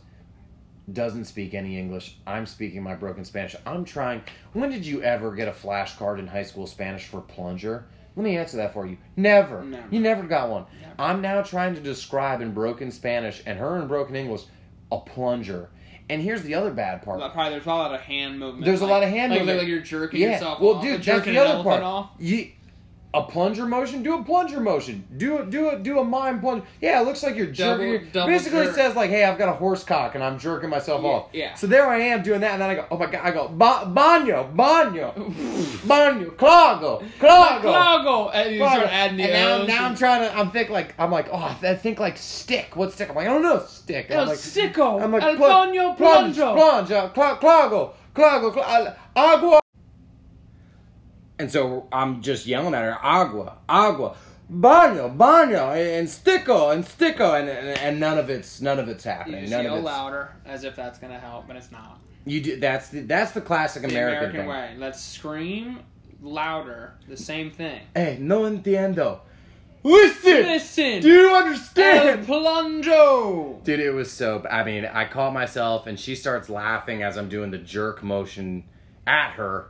[0.94, 2.16] Doesn't speak any English.
[2.26, 3.56] I'm speaking my broken Spanish.
[3.66, 4.22] I'm trying.
[4.54, 7.86] When did you ever get a flashcard in high school Spanish for plunger?
[8.16, 8.98] Let me answer that for you.
[9.16, 9.64] Never.
[9.64, 9.88] Never.
[9.92, 10.66] You never got one.
[10.82, 10.94] Never.
[10.98, 14.44] I'm now trying to describe in broken Spanish and her in broken English
[14.92, 15.70] a plunger.
[16.10, 17.20] And here's the other bad part.
[17.20, 18.66] Like, Probably there's a lot of hand movement.
[18.66, 19.60] There's a lot of hand like, movement.
[19.60, 20.34] Like you're jerking Yeah.
[20.34, 20.82] yourself Well, off.
[20.84, 21.84] dude, like that's the other part.
[21.84, 22.10] Off.
[22.18, 22.50] You,
[23.12, 25.03] a plunger motion, do a plunger motion.
[25.18, 26.64] Do a, do a, do a mime plunge.
[26.80, 28.10] Yeah, it looks like you're Double- jerking.
[28.12, 28.70] double basically, jerk.
[28.70, 31.30] it says like, "Hey, I've got a horse cock and I'm jerking myself Yeah, off."
[31.34, 31.53] yeah.
[31.55, 33.47] So there I am doing that, and then I go, "Oh my god!" I go,
[33.47, 35.14] ba- "Banyo, banyo,
[35.88, 38.32] banyo, clago, clago." Clago!
[38.34, 40.38] And you start adding the and now, now I'm trying to.
[40.38, 42.76] I'm think like I'm like, oh, I think like stick.
[42.76, 43.10] What stick?
[43.10, 44.05] I'm like, I don't know, stick.
[44.10, 45.01] And El I'm like, sicko!
[45.01, 46.36] I'm like, El pl- plunge, plunge!
[46.38, 49.60] plunge, uh, clago, clago, agua.
[51.40, 54.16] And so I'm just yelling at her, agua, agua,
[54.52, 59.06] baño, baño, and sticko, and sticko, and, and and none of it's none of it's
[59.06, 59.42] You happening.
[59.42, 59.86] just None yell of it's.
[59.86, 62.00] louder, as if that's gonna help, but it's not.
[62.26, 62.60] You do.
[62.60, 64.76] That's the that's the classic The American, American, way.
[64.78, 65.80] Let's scream
[66.22, 66.94] louder.
[67.08, 67.82] The same thing.
[67.96, 69.20] Hey, no entiendo.
[69.82, 70.44] Listen.
[70.44, 71.02] Listen!
[71.02, 72.20] Do you understand?
[72.20, 73.62] El plungo!
[73.64, 74.46] Dude, it was so.
[74.52, 78.66] I mean, I caught myself, and she starts laughing as I'm doing the jerk motion
[79.08, 79.68] at her,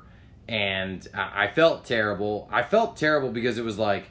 [0.50, 2.50] and I, I felt terrible.
[2.52, 4.06] I felt terrible because it was like,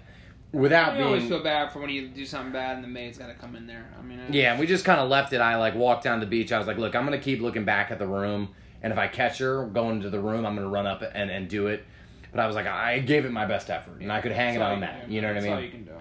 [0.53, 1.31] without I always being.
[1.33, 3.85] feel bad for when you do something bad and the maid's gotta come in there.
[3.99, 5.41] I mean, uh, Yeah, and we just kind of left it.
[5.41, 6.53] I like walked down the beach.
[6.53, 9.09] I was like, look, I'm gonna keep looking back at the room, and if I
[9.09, 11.85] catch her going to the room, I'm gonna run up and and do it.
[12.31, 14.59] But I was like, I gave it my best effort, and I could hang it
[14.61, 15.11] that's on that.
[15.11, 15.55] You know what I That's mean?
[15.55, 15.93] all you can do.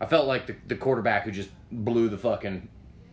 [0.00, 2.68] I felt like the, the quarterback who just blew the fucking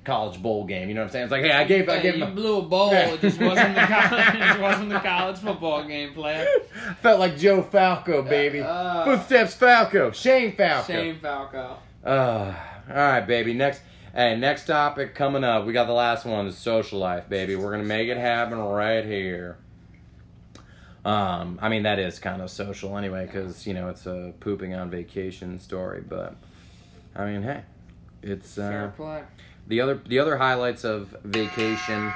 [0.10, 0.88] college bowl game.
[0.90, 1.24] You know what I'm saying?
[1.26, 2.36] It's like, hey, I gave I Hey, gave you him.
[2.36, 2.92] blew a bowl.
[2.94, 6.46] It just wasn't the college, it just wasn't the college football game, player.
[6.90, 8.62] A, felt like Joe Falco, baby.
[8.62, 10.12] Uh, Footsteps Falco.
[10.12, 10.92] Shane Falco.
[10.92, 11.78] Shane Falco.
[12.04, 12.54] Uh,
[12.90, 13.54] all right, baby.
[13.54, 13.82] Next,
[14.16, 15.66] hey, next topic coming up.
[15.66, 17.56] We got the last one, is social life, baby.
[17.56, 19.58] We're gonna make it happen right here.
[21.06, 24.74] Um, I mean that is kind of social anyway, because you know it's a pooping
[24.74, 26.02] on vacation story.
[26.08, 26.36] But
[27.16, 27.62] I mean, hey,
[28.22, 29.24] it's uh, Fair play.
[29.70, 32.12] The other the other highlights of vacation.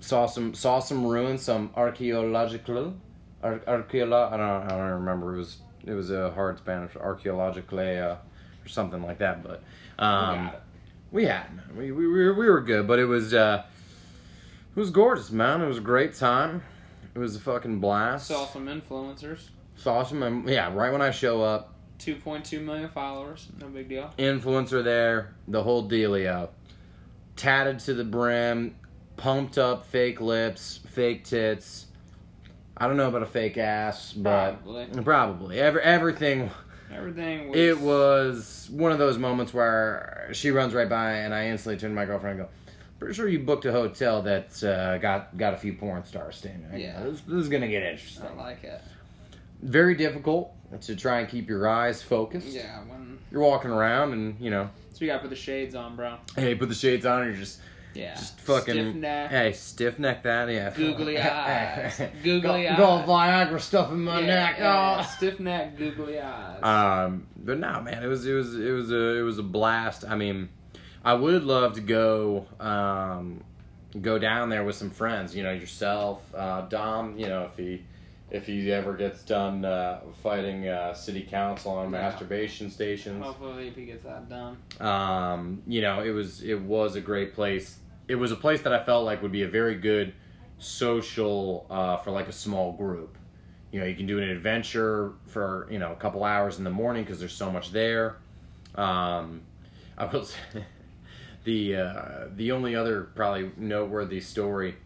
[0.00, 2.94] Saw some saw some ruins, some archaeological,
[3.42, 5.34] ar- archeolo- I don't I don't remember.
[5.34, 9.42] It was it was a hard Spanish archaeologically uh, or something like that.
[9.42, 9.62] But
[9.98, 10.52] um,
[11.10, 13.64] we had we, we we were we were good, but it was uh,
[14.74, 15.60] it was gorgeous, man.
[15.60, 16.62] It was a great time.
[17.14, 18.28] It was a fucking blast.
[18.28, 19.48] Saw some influencers.
[19.76, 20.72] Saw some, yeah.
[20.72, 23.48] Right when I show up, 2.2 million followers.
[23.60, 24.12] No big deal.
[24.18, 26.48] influencer there, the whole dealio.
[27.36, 28.76] Tatted to the brim,
[29.16, 31.86] pumped up fake lips, fake tits.
[32.76, 35.02] I don't know about a fake ass, but Probably.
[35.02, 35.60] probably.
[35.60, 36.50] Every, everything.
[36.94, 37.58] Everything was.
[37.58, 41.90] It was one of those moments where she runs right by, and I instantly turn
[41.90, 42.54] to my girlfriend and go,
[42.98, 46.64] "Pretty sure you booked a hotel that uh, got got a few porn stars staying
[46.70, 46.78] there.
[46.78, 47.02] Yeah.
[47.02, 48.24] this, this is gonna get interesting.
[48.26, 48.80] I like it.
[49.62, 50.52] Very difficult
[50.82, 52.48] to try and keep your eyes focused.
[52.48, 53.18] Yeah, when.
[53.30, 56.16] You're walking around, and you know, So you gotta put the shades on, bro.
[56.36, 57.60] hey, put the shades on, and you're just
[57.94, 58.14] Yeah.
[58.14, 59.30] Just fucking- Stiff neck.
[59.30, 60.70] Hey, stiff neck that, yeah.
[60.76, 61.98] Googly eyes.
[62.22, 62.76] Googly go, eyes.
[62.76, 64.56] Go Viagra stuff in my yeah, neck.
[64.58, 65.02] yeah, oh.
[65.16, 66.62] Stiff neck, googly eyes.
[66.62, 70.04] Um, but no, man, it was it was it was a it was a blast.
[70.06, 70.48] I mean,
[71.04, 73.42] I would love to go um,
[74.00, 75.34] go down there with some friends.
[75.34, 77.18] You know, yourself, uh, Dom.
[77.18, 77.82] You know, if he
[78.30, 82.00] if he ever gets done uh, fighting uh, city council on Yeah.
[82.02, 83.24] masturbation stations.
[83.24, 84.56] Hopefully, if he gets that done.
[84.80, 87.78] um, you know, it was it was a great place.
[88.08, 90.12] It was a place that I felt like would be a very good
[90.58, 93.16] social uh, for like a small group.
[93.72, 96.70] You know, you can do an adventure for you know a couple hours in the
[96.70, 98.16] morning because there's so much there.
[98.74, 99.42] Um,
[99.98, 100.36] I will say
[101.44, 104.76] the uh, the only other probably noteworthy story,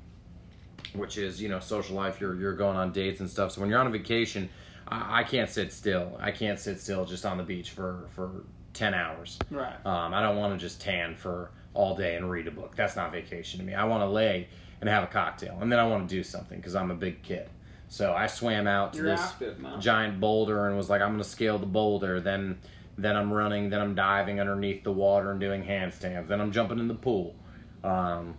[0.94, 2.20] which is you know social life.
[2.20, 3.52] You're you're going on dates and stuff.
[3.52, 4.48] So when you're on a vacation,
[4.88, 6.16] I, I can't sit still.
[6.20, 9.38] I can't sit still just on the beach for for ten hours.
[9.50, 9.74] Right.
[9.86, 12.74] Um, I don't want to just tan for all day and read a book.
[12.76, 13.74] That's not vacation to me.
[13.74, 14.48] I want to lay
[14.80, 17.22] and have a cocktail, and then I want to do something because I'm a big
[17.22, 17.48] kid.
[17.90, 21.22] So I swam out to You're this active, giant boulder and was like, I'm going
[21.22, 22.20] to scale the boulder.
[22.20, 22.60] Then,
[22.96, 23.68] then I'm running.
[23.68, 26.28] Then I'm diving underneath the water and doing handstands.
[26.28, 27.34] Then I'm jumping in the pool.
[27.82, 28.36] Um,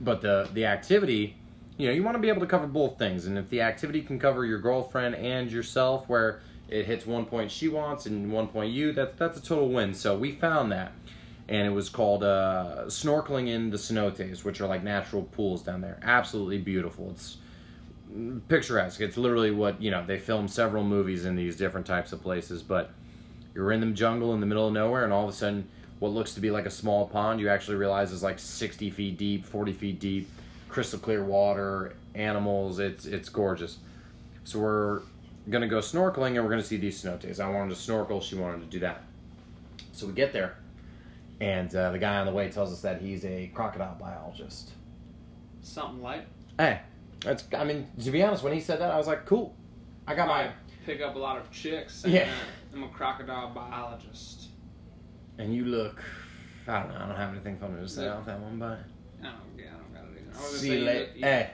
[0.00, 1.36] but the the activity,
[1.78, 3.26] you know, you want to be able to cover both things.
[3.26, 7.50] And if the activity can cover your girlfriend and yourself, where it hits one point
[7.50, 9.94] she wants and one point you, that's that's a total win.
[9.94, 10.92] So we found that,
[11.48, 15.80] and it was called uh, snorkeling in the cenotes, which are like natural pools down
[15.80, 15.98] there.
[16.02, 17.10] Absolutely beautiful.
[17.12, 17.38] It's
[18.48, 19.00] picturesque.
[19.00, 20.04] It's literally what you know.
[20.04, 22.90] They film several movies in these different types of places, but
[23.54, 25.68] you're in the jungle in the middle of nowhere, and all of a sudden,
[26.00, 29.16] what looks to be like a small pond, you actually realize is like 60 feet
[29.16, 30.28] deep, 40 feet deep,
[30.68, 32.78] crystal clear water, animals.
[32.78, 33.78] It's it's gorgeous.
[34.44, 35.02] So we're
[35.50, 37.40] gonna go snorkeling, and we're gonna see these cenotes.
[37.40, 38.20] I wanted to snorkel.
[38.20, 39.02] She wanted to do that.
[39.92, 40.56] So we get there,
[41.40, 44.72] and uh, the guy on the way tells us that he's a crocodile biologist.
[45.62, 46.26] Something like.
[46.58, 46.80] Hey,
[47.20, 47.44] that's.
[47.56, 49.54] I mean, to be honest, when he said that, I was like, cool.
[50.06, 50.50] I got my.
[50.86, 52.04] pick up a lot of chicks.
[52.06, 52.28] Yeah.
[52.72, 54.48] I'm a crocodile biologist.
[55.38, 56.02] And you look.
[56.66, 56.96] I don't know.
[56.96, 58.18] I don't have anything funny to say Look.
[58.18, 58.80] off that one, but.
[59.22, 60.38] I don't, yeah, I don't got it either.
[60.38, 61.00] I was See you later.
[61.14, 61.50] look- Hey.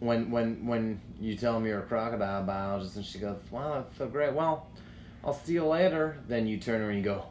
[0.00, 3.96] When when when you tell me you're a crocodile biologist and she goes, "Wow, that's
[3.98, 4.66] so great." Well,
[5.24, 6.16] I'll see you later.
[6.26, 7.24] Then you turn around and you go,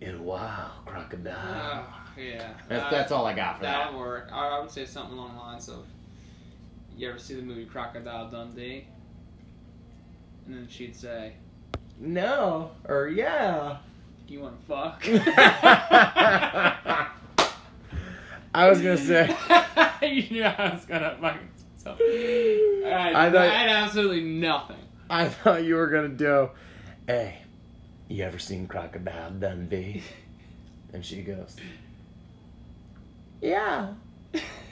[0.00, 2.52] "In a while, crocodile." Ah, yeah.
[2.68, 3.98] That's Uh, that's all I got for That that.
[3.98, 4.28] work.
[4.32, 5.86] I, I would say something along the lines of,
[6.96, 8.88] "You ever see the movie Crocodile Dundee?"
[10.46, 11.34] And then she'd say,
[12.00, 13.76] No, or yeah.
[14.26, 15.04] "You want to fuck?"
[18.54, 19.34] I was gonna say.
[20.02, 21.48] you knew I was gonna fucking.
[21.78, 24.76] So, I, I I, thought- had absolutely nothing.
[25.10, 26.50] I thought you were gonna do.
[27.06, 27.38] Hey,
[28.08, 30.02] you ever seen Crocodile Dundee?
[30.94, 31.56] And she goes,
[33.40, 33.94] Yeah,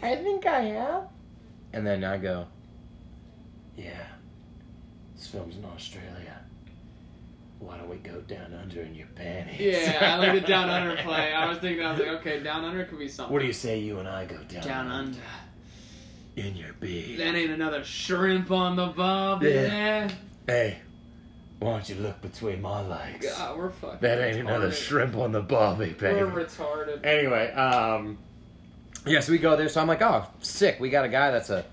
[0.03, 1.05] I think I have.
[1.73, 2.47] And then I go,
[3.75, 4.07] Yeah,
[5.17, 6.39] this film's in Australia.
[7.61, 9.61] Why don't we go down under in your panties?
[9.61, 11.33] Yeah, I like the down under play.
[11.33, 13.33] I was thinking, I was like, okay, down under could be something.
[13.33, 15.19] What do you say you and I go down, Down under.
[16.37, 17.19] in your beak?
[17.19, 19.43] That ain't another shrimp on the bob.
[19.43, 19.51] Yeah.
[19.51, 20.11] Yeah.
[20.47, 20.79] Hey,
[21.59, 23.27] why don't you look between my legs?
[23.27, 23.99] God, we're fucking.
[24.01, 26.15] That ain't another shrimp on the bobby, baby.
[26.19, 27.05] We're retarded.
[27.05, 28.17] Anyway, um,
[29.05, 29.69] yeah, so we go there.
[29.69, 30.81] So I'm like, oh, sick.
[30.81, 31.67] We got a guy that's a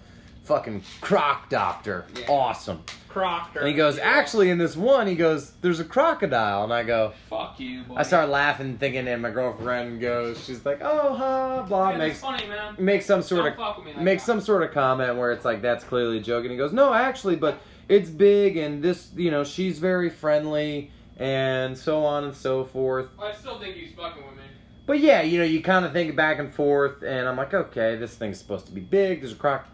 [0.48, 2.06] fucking croc doctor.
[2.18, 2.26] Yeah.
[2.30, 2.84] Awesome.
[3.10, 3.60] Proctor.
[3.60, 6.64] And he goes, actually, in this one, he goes, there's a crocodile.
[6.64, 7.95] And I go, Fuck you, boy.
[7.98, 12.20] I start laughing, thinking, and my girlfriend goes, she's like, oh, ha, blah, Yeah, makes
[12.22, 12.76] funny, man.
[12.78, 14.28] makes some sort Don't of fuck with me like makes that.
[14.34, 16.93] some sort of comment where it's like that's clearly a joke and he goes no
[16.93, 22.36] actually but it's big and this you know she's very friendly and so on and
[22.36, 24.43] so forth I still think he's fucking with me.
[24.86, 27.95] but yeah you know you kind of think back and forth and i'm like okay
[27.95, 29.68] this thing's supposed to be big there's a croc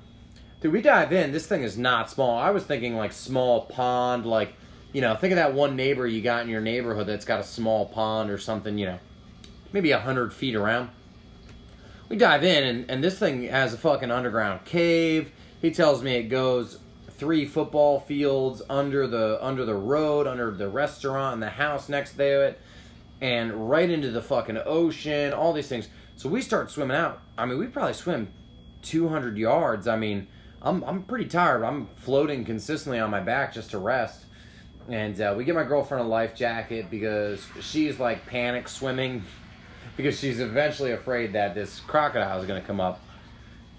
[0.64, 1.34] dude we dive in.
[1.34, 2.38] This thing is not small.
[2.38, 4.54] I was thinking like small pond like
[4.94, 7.44] you know think of that one neighbor you got in your neighborhood that's got a
[7.44, 9.00] small pond or something you know
[9.74, 10.90] maybe a hundred feet around.
[12.08, 15.32] We dive in and, and this thing has a fucking underground cave.
[15.62, 20.70] He tells me it goes three football fields under the under the road under the
[20.70, 22.62] restaurant and the house next to it
[23.22, 25.90] and right into the fucking ocean all these things.
[26.16, 27.20] So we start swimming out.
[27.38, 28.30] I mean we probably swim
[28.84, 29.90] 200 yards.
[29.90, 30.28] I mean
[30.64, 31.64] i'm, I'm pretty tired.
[31.64, 34.26] I'm floating consistently on my back just to rest.
[34.90, 39.24] And uh, we get my girlfriend a life jacket because she's like panic swimming
[39.98, 43.02] because she's eventually afraid that this crocodile is going to come up.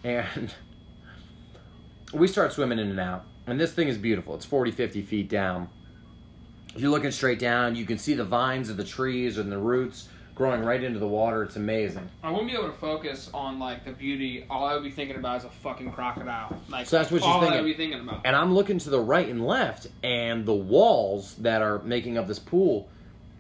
[0.03, 0.53] And
[2.13, 3.25] we start swimming in and out.
[3.47, 4.35] And this thing is beautiful.
[4.35, 5.69] It's 40 50 feet down.
[6.75, 7.77] If you're looking straight down.
[7.77, 11.07] You can see the vines of the trees and the roots growing right into the
[11.07, 14.45] water it's amazing I wouldn't be able to focus on like the beauty.
[14.51, 16.57] All I would be thinking about is a fucking crocodile.
[16.69, 17.63] Like So that's what she's all I thinking.
[17.63, 18.23] would be thinking about.
[18.25, 22.27] and i'm looking to the right and left and the walls that are making up
[22.27, 22.89] this pool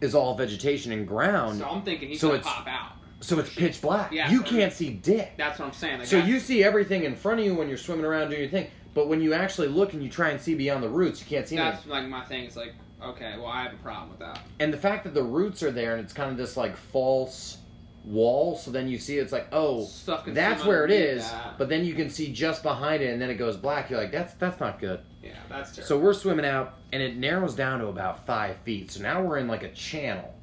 [0.01, 2.92] is all vegetation and ground So I'm thinking he's So gonna it's- pop out.
[3.20, 5.99] so it's pitch black Yeah, you can't see dick That's what I'm saying.
[6.01, 8.51] Like, So you see everything in front of you when you're swimming around doing your
[8.51, 11.26] thing, but when you actually look and you try and see beyond the roots, you
[11.26, 11.74] can't see anything.
[11.74, 12.45] That's like my thing.
[12.45, 12.74] It's like,
[13.11, 14.40] okay, well, I have a problem with that.
[14.61, 17.59] And the fact that the roots are there and it's kind of this like false
[18.05, 19.88] wall, so then you see it's like, oh,
[20.26, 21.22] that's where it is.
[21.30, 21.59] that.
[21.59, 23.90] But then you can see just behind it, and then it goes black.
[23.90, 25.00] You're like, that's that's not good.
[25.22, 25.88] Yeah, that's terrible.
[25.88, 28.90] So we're swimming out, and it narrows down to about five feet.
[28.90, 30.34] So now we're in like a channel,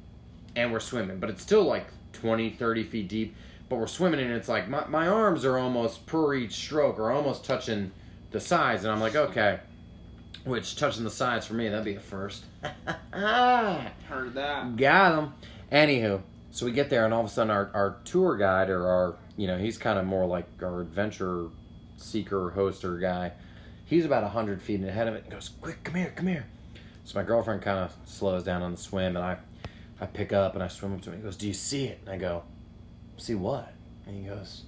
[0.56, 3.36] and we're swimming, but it's still like 20, 30 feet deep.
[3.68, 7.10] But we're swimming, and it's like my, my arms are almost per each stroke, or
[7.12, 7.90] almost touching
[8.32, 8.84] the sides.
[8.84, 9.60] And I'm like, okay.
[10.44, 12.44] Which touching the sides for me, that'd be a first.
[13.12, 14.76] heard that.
[14.76, 15.32] Got him.
[15.70, 18.86] Anywho, so we get there, and all of a sudden, our, our tour guide, or
[18.86, 21.48] our, you know, he's kind of more like our adventure
[21.96, 23.32] seeker, hoster guy.
[23.86, 26.46] He's about 100 feet ahead of it and goes, Quick, come here, come here.
[27.04, 29.38] So my girlfriend kind of slows down on the swim, and I,
[30.00, 31.18] I pick up and I swim up to him.
[31.18, 32.00] He goes, Do you see it?
[32.04, 32.44] And I go,
[33.16, 33.72] See what?
[34.06, 34.64] And he goes,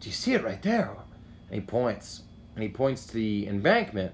[0.00, 0.96] Do you see it right there?
[1.50, 2.22] And he points,
[2.54, 4.12] and he points to the embankment,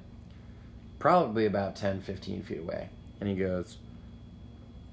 [1.02, 2.88] probably about 10, 15 feet away.
[3.18, 3.78] And he goes,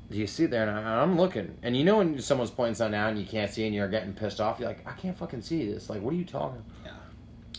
[0.10, 0.68] do you see there?
[0.68, 1.56] And I, I'm looking.
[1.61, 4.14] And you know when someone's pointing something out and you can't see and you're getting
[4.14, 4.60] pissed off?
[4.60, 5.88] You're like, I can't fucking see this.
[5.88, 6.64] Like, what are you talking?
[6.84, 6.94] Yeah.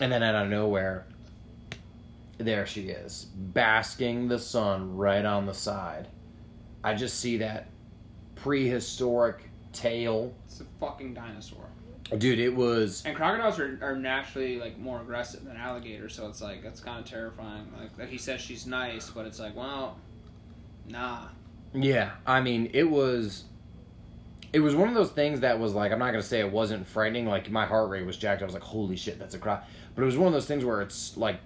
[0.01, 1.07] And then out of nowhere,
[2.39, 6.09] there she is, basking the sun right on the side.
[6.83, 7.69] I just see that
[8.35, 10.35] prehistoric tail.
[10.47, 11.70] It's a fucking dinosaur.
[12.19, 13.05] Dude, it was.
[13.07, 16.99] And crocodiles are, are naturally like more aggressive than alligators, so it's like that's kind
[16.99, 17.67] of terrifying.
[17.79, 19.97] Like, like he says she's nice, but it's like, well,
[20.89, 21.27] nah.
[21.73, 23.45] Yeah, I mean, it was.
[24.53, 26.85] It was one of those things that was like I'm not gonna say it wasn't
[26.85, 27.27] frightening.
[27.27, 28.43] Like my heart rate was jacked.
[28.43, 29.65] I was like, "Holy shit, that's a croc!"
[29.95, 31.39] But it was one of those things where it's like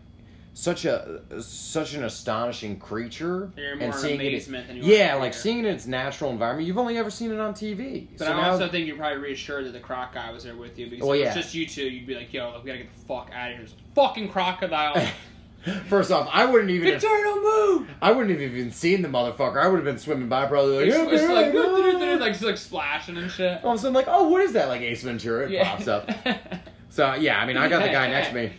[0.57, 5.59] such a such an astonishing creature more and seeing it than you yeah like seeing
[5.59, 8.41] it in its natural environment you've only ever seen it on tv But So I
[8.41, 11.05] now- also think you're probably reassured that the croc guy was there with you because
[11.05, 11.35] Well, if it yeah.
[11.35, 13.57] was just you two, you'd be like, "Yo, we gotta get the fuck out of
[13.57, 13.67] here!
[13.67, 14.95] There's a fucking crocodile."
[15.89, 17.43] first off i wouldn't even don't
[17.79, 17.89] move!
[18.03, 20.87] i wouldn't have even seen the motherfucker i would have been swimming by probably like,
[20.89, 23.65] It's, "Yeah, it's man, like, ah." like, it's like splashing and shit.
[23.65, 26.11] all of a sudden like oh what is that like ace ventura it pops up
[26.91, 28.53] so yeah i mean i got the guy next to me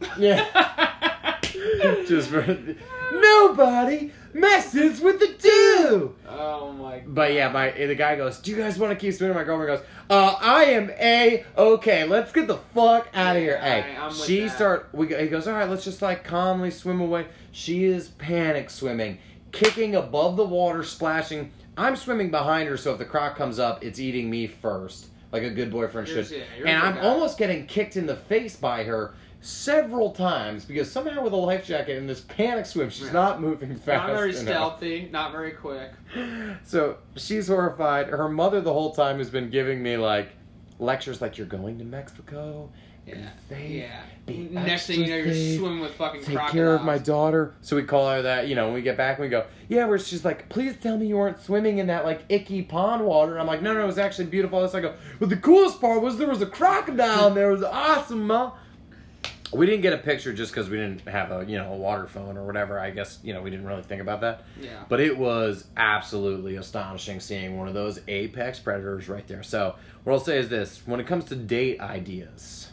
[0.18, 0.94] yeah
[2.06, 2.58] just for,
[3.12, 6.98] nobody messes with the dew oh my.
[6.98, 7.14] God.
[7.14, 9.78] But yeah, my the guy goes, "Do you guys want to keep swimming?" My girlfriend
[9.78, 12.04] goes, "Uh, I am a okay.
[12.04, 14.56] Let's get the fuck out of here." Hey, she that.
[14.56, 14.88] start.
[14.92, 19.18] We he goes, "All right, let's just like calmly swim away." She is panic swimming,
[19.52, 21.52] kicking above the water, splashing.
[21.76, 25.44] I'm swimming behind her, so if the croc comes up, it's eating me first, like
[25.44, 26.30] a good boyfriend should.
[26.64, 27.00] and I'm guy.
[27.00, 29.14] almost getting kicked in the face by her.
[29.40, 33.76] Several times because somehow with a life jacket in this panic swim, she's not moving
[33.76, 34.08] fast.
[34.08, 34.42] Not very enough.
[34.42, 35.92] stealthy, not very quick.
[36.64, 38.08] So she's horrified.
[38.08, 40.30] Her mother the whole time has been giving me like
[40.78, 42.68] lectures like you're going to Mexico.
[43.06, 43.14] Yeah,
[43.48, 43.70] Be safe.
[43.70, 44.02] yeah.
[44.26, 45.58] Be Next thing you know, you're safe.
[45.58, 46.52] swimming with fucking Take crocodiles.
[46.52, 47.54] care of my daughter.
[47.62, 49.98] So we call her that, you know, when we get back we go, Yeah, where
[49.98, 53.32] she's like, Please tell me you weren't swimming in that like icky pond water.
[53.32, 54.66] And I'm like, No, no, it was actually beautiful.
[54.68, 57.54] So I go, But the coolest part was there was a crocodile and there It
[57.54, 58.52] was awesome, ma.
[59.52, 62.06] We didn't get a picture just because we didn't have a you know a water
[62.06, 62.78] phone or whatever.
[62.78, 64.44] I guess you know we didn't really think about that.
[64.60, 64.84] Yeah.
[64.88, 69.42] But it was absolutely astonishing seeing one of those apex predators right there.
[69.42, 72.68] So, what I'll say is this when it comes to date ideas,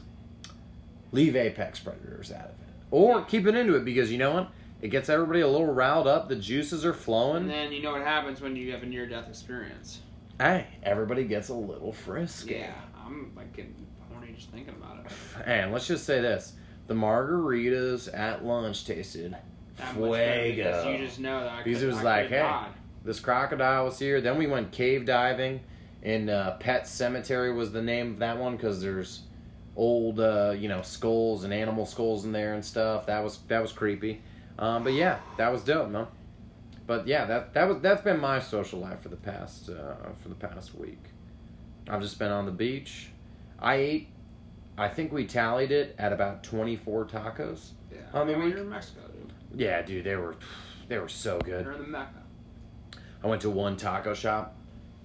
[1.11, 2.55] leave apex predators out of it.
[2.91, 4.51] Or keep it into it because you know what?
[4.81, 6.29] It gets everybody a little riled up.
[6.29, 7.43] The juices are flowing.
[7.43, 10.01] And then you know what happens when you have a near-death experience.
[10.39, 12.55] Hey, everybody gets a little frisky.
[12.55, 12.73] Yeah,
[13.05, 13.73] I'm like getting
[14.11, 15.11] horny just thinking about it.
[15.45, 16.53] And let's just say this
[16.87, 19.35] the margaritas at lunch tasted
[19.77, 20.89] That much better because fuego.
[20.89, 22.71] You just know that I Because could, it was I like, could've hey, died.
[23.03, 24.21] this crocodile was here.
[24.21, 25.61] Then we went cave diving,
[26.03, 29.23] and uh, Pet Cemetery was the name of that one because there's
[29.75, 33.07] old, uh, you know, skulls and animal skulls in there and stuff.
[33.07, 34.21] That was that was creepy.
[34.57, 36.07] Um, but yeah, that was dope, man.
[36.87, 40.29] But yeah, that that was that's been my social life for the past uh, for
[40.29, 41.03] the past week.
[41.89, 43.09] I've just been on the beach.
[43.59, 44.07] I ate.
[44.77, 47.71] I think we tallied it at about twenty four tacos.
[47.91, 47.99] Yeah.
[48.13, 48.53] Um, I mean, oh, week?
[48.53, 49.33] You're in Mexico, dude.
[49.59, 50.35] Yeah, dude, they were
[50.87, 51.65] they were so good.
[51.65, 52.23] You're in the Mecca.
[53.23, 54.55] I went to one taco shop,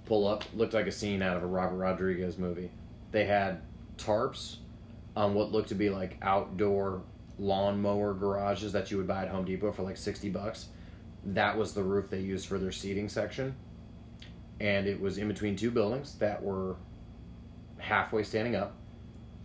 [0.04, 2.70] pull up, looked like a scene out of a Robert Rodriguez movie.
[3.12, 3.62] They had
[3.96, 4.56] tarps
[5.16, 7.02] on what looked to be like outdoor
[7.38, 10.68] lawnmower garages that you would buy at Home Depot for like 60 bucks.
[11.24, 13.54] That was the roof they used for their seating section.
[14.60, 16.76] And it was in between two buildings that were
[17.78, 18.74] halfway standing up.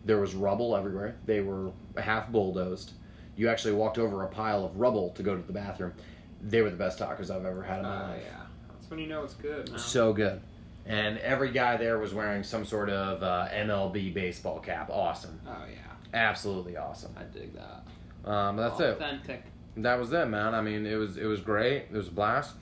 [0.05, 1.15] There was rubble everywhere.
[1.25, 2.91] They were half bulldozed.
[3.35, 5.93] You actually walked over a pile of rubble to go to the bathroom.
[6.41, 8.21] They were the best tacos I've ever had in my Uh, life.
[8.25, 8.41] yeah.
[8.71, 9.69] That's when you know it's good.
[9.69, 9.79] Man.
[9.79, 10.39] So good.
[10.85, 14.89] And every guy there was wearing some sort of uh, MLB baseball cap.
[14.91, 15.39] Awesome.
[15.47, 15.79] oh yeah,
[16.13, 17.13] Absolutely awesome.
[17.17, 18.29] I dig that.
[18.31, 18.91] Um, that's it.
[18.91, 19.43] Authentic.
[19.77, 20.53] That was it, man.
[20.53, 21.85] I mean, it was it was great.
[21.91, 22.55] It was a blast.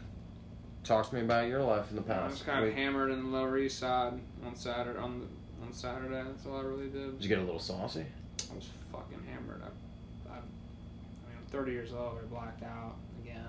[0.86, 2.20] Talk to me about your life in the past.
[2.22, 2.46] I was past.
[2.46, 2.76] kind of week.
[2.78, 4.14] hammered in the Lower East Side
[4.46, 4.98] on Saturday.
[5.00, 5.26] On the,
[5.74, 7.18] on Saturday, that's all I really did.
[7.18, 8.06] Did you get a little saucy?
[8.52, 9.62] I was fucking hammered.
[9.64, 12.20] I, I, I mean, I'm 30 years old.
[12.22, 13.42] I blacked out again,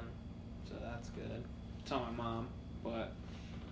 [0.68, 1.42] so that's good.
[1.86, 2.48] Tell my mom,
[2.82, 3.12] but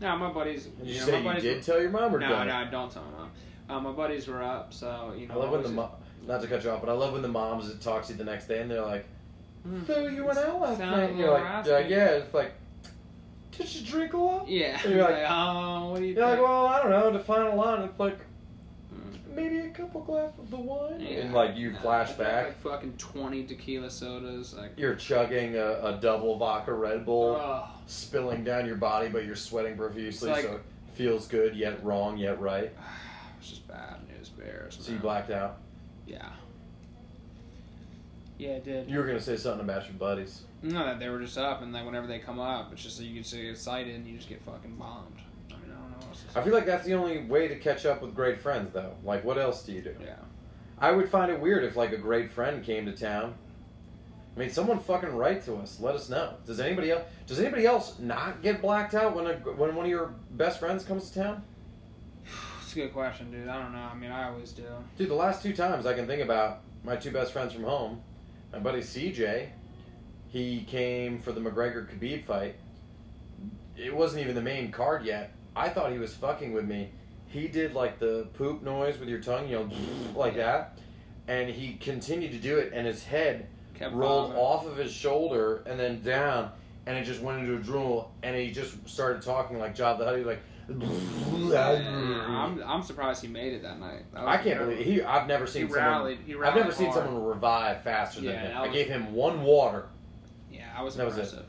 [0.00, 0.68] no, my buddies.
[0.82, 2.46] You you know, say my you did were- tell your mom or no, don't?
[2.48, 3.30] no, I don't tell my mom.
[3.70, 5.34] Uh, my buddies were up, so you know.
[5.34, 5.92] I love when the was- mo-
[6.26, 8.24] not to cut you off, but I love when the moms talk to you the
[8.24, 9.06] next day and they're like,
[9.66, 9.86] Mm.
[9.86, 12.52] "So you went out last night?" And you're like, like, "Yeah." It's like,
[13.56, 14.48] did you drink a lot?
[14.48, 14.78] Yeah.
[14.84, 16.48] And you're like- like, oh, what do you You're like, think?
[16.48, 17.82] "Well, I don't know." Define a line.
[17.82, 18.18] It's like.
[19.34, 21.20] Maybe a couple glasses of the wine, Yeah.
[21.20, 22.46] and like you No, flash back.
[22.46, 24.54] Like fucking 20 tequila sodas.
[24.54, 27.68] Like, You're chugging a, a double vodka Red Bull, ugh.
[27.86, 30.62] spilling down your body, but you're sweating profusely, like- so it
[30.94, 32.64] feels good yet wrong yet right.
[32.64, 32.72] it
[33.38, 34.78] was just bad news bears.
[34.80, 35.58] So you blacked out.
[36.06, 36.28] Yeah.
[38.38, 38.90] Yeah, it did.
[38.90, 40.42] You were gonna say something about your buddies.
[40.62, 43.04] No, that they were just up, and like whenever they come up, it's just that
[43.04, 45.16] you get so excited and you just get fucking bombed.
[46.34, 46.40] I mean, I don't know.
[46.40, 46.44] What else to I say.
[46.44, 48.94] feel like that's the only way to catch up with great friends, though.
[49.04, 49.94] Like, what else do you do?
[50.00, 50.16] Yeah.
[50.78, 53.34] I would find it weird if like a great friend came to town.
[54.34, 55.78] I mean, someone fucking write to us.
[55.78, 56.34] Let us know.
[56.46, 57.02] Does anybody else?
[57.26, 60.84] Does anybody else not get blacked out when a when one of your best friends
[60.84, 61.42] comes to town?
[62.62, 63.48] It's a good question, dude.
[63.48, 63.80] I don't know.
[63.80, 64.64] I mean, I always do.
[64.96, 68.00] Dude, the last two times I can think about my two best friends from home,
[68.50, 69.50] my buddy CJ,
[70.28, 72.56] he came for the McGregor Khabib fight.
[73.76, 75.34] It wasn't even the main card yet.
[75.54, 76.90] I thought he was fucking with me.
[77.28, 79.68] He did like the poop noise with your tongue, you know,
[80.14, 80.78] like that,
[81.28, 85.62] and he continued to do it, and his head Kept rolled off of his shoulder
[85.66, 86.50] and then down,
[86.86, 90.04] and it just went into a drool, and he just started talking like Jabba the
[90.04, 90.18] Hutt.
[90.18, 90.40] He was like,
[92.28, 94.02] I'm, I'm surprised he made it that night.
[94.12, 94.86] That I can't believe it.
[94.86, 95.02] he.
[95.02, 96.18] I've never He seen rallied.
[96.18, 96.26] someone.
[96.26, 97.04] He I've rallied never seen hard.
[97.04, 98.48] someone revive faster than Yeah, him.
[98.52, 99.86] that I was- gave him one water.
[100.50, 101.20] Yeah, I was That was it.
[101.20, 101.46] impressive.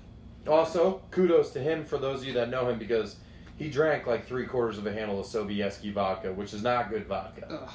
[0.48, 3.16] Also, kudos to him for those of you that know him because
[3.58, 7.06] he drank like three quarters of a handle of Sobieski vodka, which is not good
[7.06, 7.70] vodka.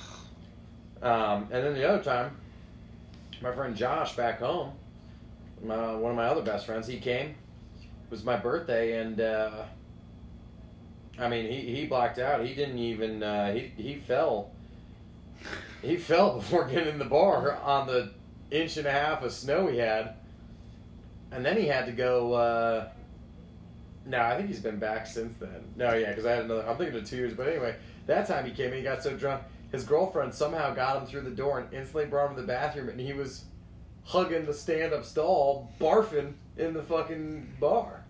[1.00, 2.36] Um, and then the other time,
[3.40, 4.72] my friend Josh back home,
[5.62, 7.28] my, one of my other best friends, he came.
[7.28, 9.64] It was my birthday, and uh,
[11.18, 12.44] I mean, he, he blacked out.
[12.44, 14.50] He didn't even uh, he he fell.
[15.82, 18.10] He fell before getting in the bar on the
[18.50, 20.14] inch and a half of snow he had,
[21.30, 22.32] and then he had to go.
[22.32, 22.88] Uh,
[24.08, 25.72] no, I think he's been back since then.
[25.76, 26.66] No, yeah, because I had another.
[26.66, 27.76] I'm thinking of two years, but anyway,
[28.06, 31.20] that time he came in, he got so drunk, his girlfriend somehow got him through
[31.20, 33.44] the door and instantly brought him to the bathroom, and he was
[34.04, 38.04] hugging the stand-up stall, barfing in the fucking bar.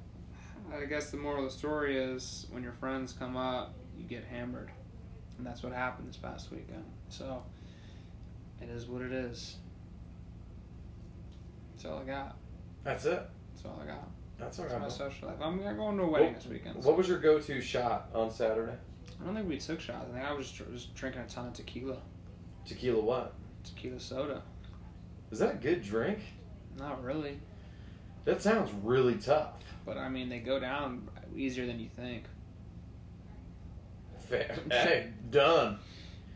[0.73, 4.25] I guess the moral of the story is when your friends come up, you get
[4.25, 4.70] hammered.
[5.37, 6.85] And that's what happened this past weekend.
[7.09, 7.43] So,
[8.61, 9.57] it is what it is.
[11.73, 12.37] That's all I got.
[12.85, 13.23] That's it.
[13.55, 14.09] That's all I got.
[14.39, 15.39] That's all That's my social life.
[15.43, 16.82] I'm going to a wedding this weekend.
[16.82, 18.77] so- What was your go-to shot on Saturday?
[19.20, 20.06] I don't think we took shots.
[20.10, 21.98] I think I was just, just drinking a ton of tequila.
[22.65, 23.35] Tequila what?
[23.65, 24.43] Tequila soda.
[25.31, 26.20] Is that a good drink?
[26.78, 27.40] Not really.
[28.24, 29.55] That sounds really tough.
[29.85, 32.24] But I mean, they go down easier than you think.
[34.28, 34.56] Fair.
[34.70, 35.78] Hey, done.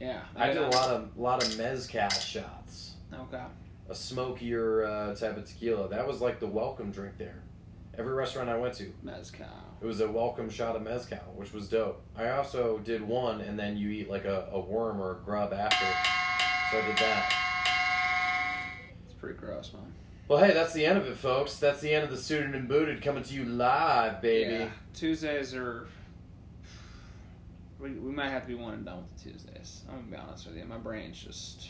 [0.00, 0.22] Yeah.
[0.34, 2.94] I did a lot of lot of mezcal shots.
[3.12, 3.42] Okay.
[3.88, 5.88] a smokier uh, type of tequila.
[5.88, 7.42] That was like the welcome drink there.
[7.98, 9.46] Every restaurant I went to, Mezcal.
[9.82, 12.00] it was a welcome shot of mezcal, which was dope.
[12.16, 15.52] I also did one, and then you eat like a, a worm or a grub
[15.52, 15.84] after.
[16.70, 17.32] So I did that.
[19.04, 19.92] It's pretty gross, man.
[20.26, 21.56] Well, hey, that's the end of it, folks.
[21.58, 24.52] That's the end of the Suited and Booted coming to you live, baby.
[24.54, 24.68] Yeah.
[24.94, 25.86] Tuesdays are.
[27.78, 29.82] We, we might have to be one and done with the Tuesdays.
[29.90, 30.64] I'm gonna be honest with you.
[30.64, 31.68] My brain's just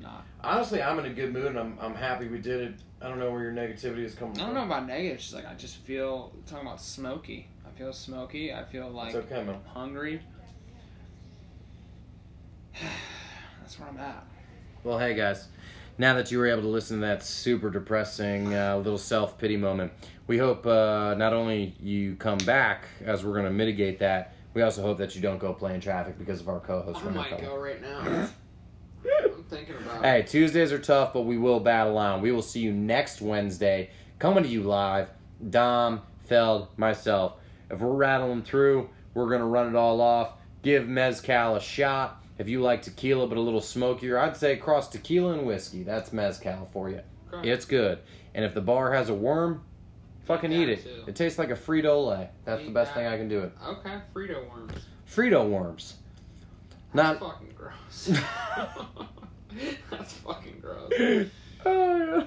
[0.00, 0.24] not.
[0.42, 1.46] Honestly, I'm in a good mood.
[1.46, 2.74] And I'm I'm happy we did it.
[3.00, 4.42] I don't know where your negativity is coming from.
[4.42, 5.14] I don't know about negative.
[5.14, 7.48] It's just like I just feel talking about smoky.
[7.66, 8.52] I feel smoky.
[8.52, 9.60] I feel like It's okay, man.
[9.66, 10.20] hungry.
[13.60, 14.24] That's where I'm at.
[14.84, 15.48] Well, hey guys,
[15.98, 19.56] now that you were able to listen to that super depressing uh, little self pity
[19.56, 19.92] moment,
[20.26, 24.62] we hope uh, not only you come back as we're going to mitigate that, we
[24.62, 27.00] also hope that you don't go play in traffic because of our co-host.
[27.02, 27.42] I Renee might Feller.
[27.42, 28.28] go right now.
[29.48, 30.04] Thinking about.
[30.04, 32.20] Hey, Tuesdays are tough, but we will battle on.
[32.20, 35.08] We will see you next Wednesday, coming to you live.
[35.50, 37.34] Dom, Feld, myself.
[37.70, 40.32] If we're rattling through, we're gonna run it all off.
[40.62, 42.22] Give mezcal a shot.
[42.38, 45.82] If you like tequila but a little smokier, I'd say cross tequila and whiskey.
[45.82, 47.00] That's mezcal for you.
[47.32, 47.48] Okay.
[47.50, 47.98] It's good.
[48.34, 49.62] And if the bar has a worm,
[50.26, 50.82] fucking Eat eat it.
[50.84, 51.04] too.
[51.06, 52.28] It tastes like a Frito Lay.
[52.44, 53.00] That's the best that.
[53.00, 53.52] thing I can do it.
[53.66, 54.72] Okay, Frito worms.
[55.10, 55.94] Frito worms.
[56.94, 57.32] That's Not.
[57.34, 58.10] fucking gross.
[59.90, 60.90] That's fucking gross.
[61.66, 62.24] oh yeah.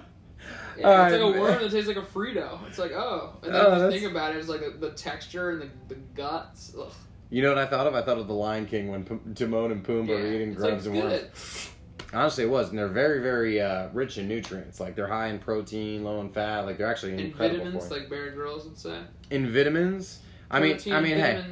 [0.77, 1.39] Yeah, it's like a man.
[1.39, 2.65] worm that tastes like a Frito.
[2.67, 4.39] It's like oh, and then Oh, that's- think about it.
[4.39, 6.73] It's like the, the texture and the, the guts.
[6.79, 6.91] Ugh.
[7.29, 7.95] You know what I thought of?
[7.95, 10.71] I thought of the Lion King when P- Timon and Pumbaa are eating it's like
[10.71, 11.69] grubs and worms.
[12.13, 14.81] Honestly, it was, and they're very, very uh, rich in nutrients.
[14.81, 16.65] Like they're high in protein, low in fat.
[16.65, 17.97] Like they're actually And incredible vitamins, you.
[17.97, 18.99] like Bear Grylls would say.
[19.29, 20.19] in vitamins.
[20.49, 21.45] I mean, I mean, hey,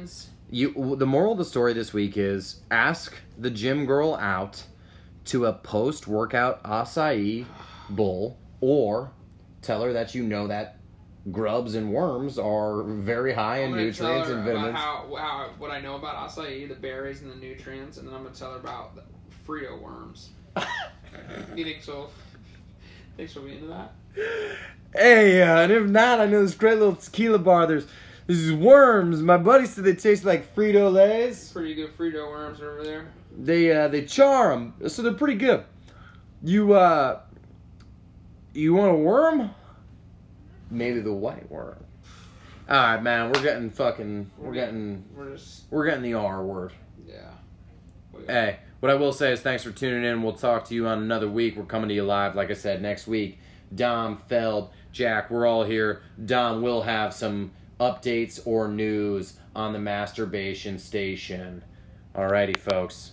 [0.50, 0.96] you.
[0.98, 4.62] The moral of the story this week is ask the gym girl out
[5.30, 7.46] to a post-workout acai
[7.88, 9.12] bowl, or
[9.62, 10.78] tell her that you know that
[11.30, 14.70] grubs and worms are very high in nutrients tell her and vitamins.
[14.70, 18.14] About how, how what I know about acai, the berries and the nutrients, and then
[18.14, 19.02] I'm gonna tell her about the
[19.46, 20.30] Frito worms.
[21.54, 22.08] you think so?
[23.16, 23.92] Think she'll be into that?
[24.92, 27.68] Hey, uh, and if not, I know this great little tequila bar.
[27.68, 27.86] There's
[28.26, 29.22] this is worms.
[29.22, 31.52] My buddy said they taste like Frito Lay's.
[31.52, 33.06] Pretty good Frito worms over there.
[33.42, 35.64] They uh, they char them, so they're pretty good.
[36.42, 37.20] You uh,
[38.52, 39.50] you want a worm?
[40.70, 41.82] Maybe the white worm.
[42.68, 43.32] All right, man.
[43.32, 44.30] We're getting fucking.
[44.36, 45.04] We're getting.
[45.16, 46.72] We're just We're getting the R word.
[47.08, 47.30] yeah.
[48.26, 50.22] Hey, what I will say is thanks for tuning in.
[50.22, 51.56] We'll talk to you on another week.
[51.56, 53.38] We're coming to you live, like I said, next week.
[53.74, 56.02] Dom, Feld, Jack, we're all here.
[56.26, 61.64] Dom will have some updates or news on the masturbation station.
[62.14, 63.12] Alrighty, folks.